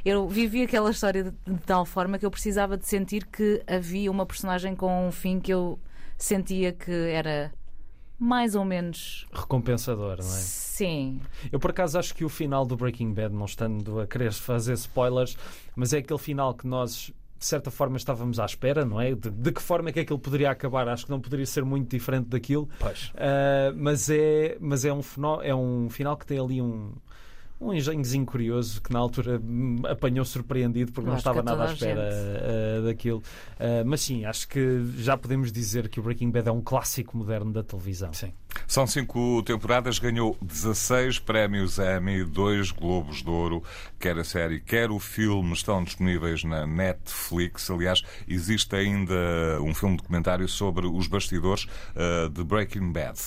Eu 0.05 0.29
vivi 0.29 0.63
aquela 0.63 0.91
história 0.91 1.25
de, 1.25 1.31
de 1.31 1.59
tal 1.61 1.85
forma 1.85 2.19
que 2.19 2.27
eu 2.27 2.31
precisava 2.31 2.77
de 2.77 2.87
sentir 2.87 3.27
que 3.27 3.63
havia 3.67 4.11
uma 4.11 4.25
personagem 4.27 4.75
com 4.75 5.07
um 5.09 5.13
fim 5.13 5.41
que 5.41 5.53
eu 5.53 5.79
sentia 6.17 6.73
que 6.73 6.91
era 6.91 7.53
mais 8.19 8.55
ou 8.55 8.65
menos. 8.65 9.27
Recompensador, 9.33 10.17
não 10.19 10.27
é? 10.27 10.41
Sim. 10.41 11.21
Eu 11.53 11.59
por 11.61 11.71
acaso 11.71 11.99
acho 11.99 12.15
que 12.15 12.25
o 12.25 12.29
final 12.29 12.67
do 12.67 12.77
Breaking 12.77 13.13
Bad, 13.13 13.35
não 13.35 13.45
estando 13.45 14.01
a 14.01 14.07
querer 14.07 14.33
fazer 14.33 14.73
spoilers, 14.75 15.37
mas 15.77 15.93
é 15.93 15.99
aquele 15.99 16.19
final 16.19 16.55
que 16.55 16.67
nós 16.67 17.13
de 17.39 17.47
certa 17.47 17.71
forma 17.71 17.97
estávamos 17.97 18.41
à 18.41 18.45
espera, 18.45 18.85
não 18.85 19.01
é? 19.01 19.15
De, 19.15 19.31
de 19.31 19.53
que 19.53 19.63
forma 19.63 19.91
é 19.91 19.93
que 19.93 20.01
aquilo 20.01 20.19
poderia 20.19 20.51
acabar? 20.51 20.89
Acho 20.89 21.05
que 21.05 21.11
não 21.13 21.21
poderia 21.21 21.47
ser 21.47 21.65
muito 21.65 21.89
diferente 21.89 22.27
daquilo. 22.27 22.69
Pois. 22.81 23.13
Ah, 23.17 23.73
mas 23.77 24.11
é, 24.11 24.57
mas 24.61 24.85
é, 24.85 24.93
um, 24.93 25.03
fenó- 25.03 25.41
é 25.41 25.55
um 25.55 25.89
final 25.89 26.17
que 26.17 26.27
tem 26.27 26.41
ali 26.41 26.61
um. 26.61 26.93
Um 27.61 27.75
engenhozinho 27.75 28.25
curioso 28.25 28.81
que 28.81 28.93
na 28.93 29.01
altura 29.01 29.39
me 29.39 29.87
apanhou 29.89 30.25
surpreendido 30.25 30.93
porque 30.93 31.11
não 31.11 31.17
estava 31.17 31.43
nada 31.43 31.65
à 31.65 31.73
espera 31.73 32.09
ah, 32.09 32.81
daquilo. 32.83 33.23
Ah, 33.59 33.83
mas 33.85 34.01
sim, 34.01 34.25
acho 34.25 34.47
que 34.49 34.85
já 34.97 35.17
podemos 35.17 35.51
dizer 35.51 35.89
que 35.89 35.99
o 35.99 36.03
Breaking 36.03 36.31
Bad 36.31 36.49
é 36.49 36.53
um 36.53 36.61
clássico 36.61 37.17
moderno 37.17 37.53
da 37.53 37.63
televisão. 37.63 38.13
Sim. 38.13 38.33
São 38.67 38.87
cinco 38.87 39.43
temporadas, 39.43 39.99
ganhou 39.99 40.37
16 40.43 41.19
prémios 41.21 41.79
Emmy, 41.79 42.25
dois 42.25 42.71
Globos 42.71 43.23
de 43.23 43.31
Ouro, 43.31 43.63
quer 43.99 44.19
a 44.19 44.25
série, 44.25 44.61
quer 44.61 44.91
o 44.91 44.99
filme, 44.99 45.53
estão 45.53 45.83
disponíveis 45.85 46.45
na 46.45 46.67
Netflix. 46.67 47.71
Aliás, 47.71 48.03
existe 48.27 48.75
ainda 48.77 49.15
um 49.61 49.75
filme 49.75 49.97
documentário 49.97 50.49
sobre 50.49 50.87
os 50.87 51.07
bastidores 51.07 51.65
uh, 51.95 52.29
de 52.29 52.43
Breaking 52.45 52.93
Bad. 52.93 53.19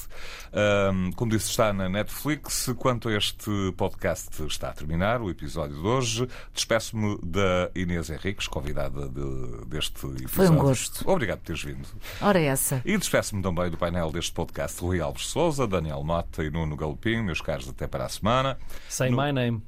Um, 0.54 1.12
como 1.13 1.32
disse, 1.32 1.50
está 1.50 1.72
na 1.72 1.88
Netflix. 1.88 2.70
Quanto 2.78 3.08
a 3.10 3.13
este 3.17 3.50
podcast 3.78 4.44
está 4.46 4.70
a 4.70 4.74
terminar, 4.74 5.22
o 5.22 5.30
episódio 5.30 5.76
de 5.80 5.88
hoje, 5.88 6.28
despeço-me 6.54 7.17
da 7.24 7.70
Inês 7.74 8.10
Henriques, 8.10 8.48
convidada 8.48 9.08
de- 9.08 9.65
deste 9.67 9.96
episódio. 10.06 10.30
Foi 10.30 10.50
um 10.50 10.58
gosto. 10.58 11.10
Obrigado 11.10 11.39
por 11.39 11.46
teres 11.46 11.63
vindo. 11.63 11.88
Ora, 12.22 12.39
essa. 12.39 12.82
E 12.86 12.98
despeço-me 12.98 13.41
também 13.41 13.70
do 13.70 13.78
painel 13.78 14.12
deste 14.12 14.32
podcast 14.34 14.80
Rui 14.82 15.00
Alves 15.00 15.21
Souza, 15.28 15.68
Daniel 15.68 16.04
Mota 16.04 16.44
e 16.44 16.50
Nuno 16.50 16.76
Galopim, 16.76 17.22
meus 17.24 17.42
caros, 17.42 17.68
até 17.70 17.88
para 17.88 18.06
a 18.06 18.10
semana. 18.10 18.58
Say 18.90 19.10
No- 19.10 19.22
my 19.24 19.32
name. 19.32 19.62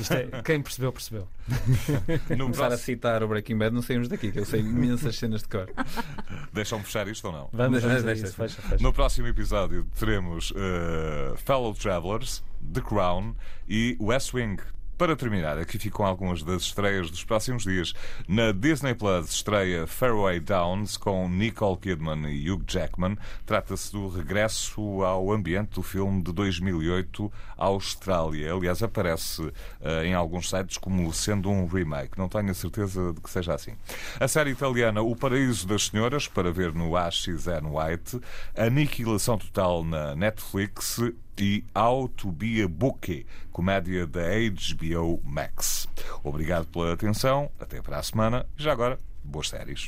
Isto 0.00 0.14
é, 0.14 0.42
quem 0.42 0.60
percebeu, 0.60 0.92
percebeu. 0.92 1.28
No 2.36 2.44
Começar 2.46 2.64
a 2.64 2.68
próximo... 2.68 2.78
citar 2.78 3.22
o 3.22 3.28
Breaking 3.28 3.56
Bad, 3.56 3.72
não 3.74 3.82
saímos 3.82 4.08
daqui, 4.08 4.32
que 4.32 4.40
eu 4.40 4.44
sei 4.44 4.60
imensas 4.60 5.14
cenas 5.16 5.42
de 5.42 5.48
cor. 5.48 5.68
Deixam-me 6.52 6.84
fechar 6.84 7.06
isto 7.06 7.24
ou 7.26 7.32
não? 7.32 7.48
Vamos, 7.52 7.82
vamos 7.82 7.98
a 8.02 8.06
Deixa, 8.06 8.26
isso. 8.26 8.34
Fecha, 8.34 8.60
fecha. 8.62 8.82
No 8.82 8.92
próximo 8.92 9.28
episódio 9.28 9.86
teremos 9.96 10.52
eh, 10.56 11.34
Fellow 11.36 11.72
Travelers, 11.74 12.42
The 12.72 12.80
Crown 12.80 13.34
e 13.68 13.96
West 14.00 14.34
Wing. 14.34 14.56
Para 15.00 15.16
terminar, 15.16 15.56
aqui 15.56 15.78
ficam 15.78 16.04
algumas 16.04 16.42
das 16.42 16.60
estreias 16.60 17.10
dos 17.10 17.24
próximos 17.24 17.62
dias. 17.62 17.94
Na 18.28 18.52
Disney 18.52 18.94
Plus 18.94 19.30
estreia 19.30 19.86
Fairway 19.86 20.38
Downs 20.40 20.98
com 20.98 21.26
Nicole 21.26 21.78
Kidman 21.78 22.30
e 22.30 22.50
Hugh 22.50 22.62
Jackman. 22.68 23.16
Trata-se 23.46 23.92
do 23.92 24.10
regresso 24.10 25.02
ao 25.02 25.32
ambiente 25.32 25.76
do 25.76 25.82
filme 25.82 26.22
de 26.22 26.30
2008, 26.34 27.32
Austrália. 27.56 28.52
Aliás, 28.52 28.82
aparece 28.82 29.50
eh, 29.80 30.04
em 30.04 30.12
alguns 30.12 30.50
sites 30.50 30.76
como 30.76 31.10
sendo 31.14 31.48
um 31.48 31.64
remake. 31.64 32.18
Não 32.18 32.28
tenho 32.28 32.50
a 32.50 32.54
certeza 32.54 33.14
de 33.14 33.22
que 33.22 33.30
seja 33.30 33.54
assim. 33.54 33.72
A 34.20 34.28
série 34.28 34.50
italiana 34.50 35.00
O 35.00 35.16
Paraíso 35.16 35.66
das 35.66 35.86
Senhoras, 35.86 36.28
para 36.28 36.52
ver 36.52 36.74
no 36.74 36.94
AXN 36.94 37.64
White. 37.72 38.20
Aniquilação 38.54 39.38
Total 39.38 39.82
na 39.82 40.14
Netflix 40.14 41.00
e 41.38 41.64
How 41.74 42.08
comédia 43.52 44.06
da 44.06 44.20
HBO 44.20 45.20
Max. 45.24 45.88
Obrigado 46.24 46.66
pela 46.66 46.92
atenção, 46.92 47.50
até 47.58 47.80
para 47.80 47.98
a 47.98 48.02
semana 48.02 48.46
e 48.58 48.62
já 48.62 48.72
agora, 48.72 48.98
boas 49.24 49.48
séries. 49.48 49.78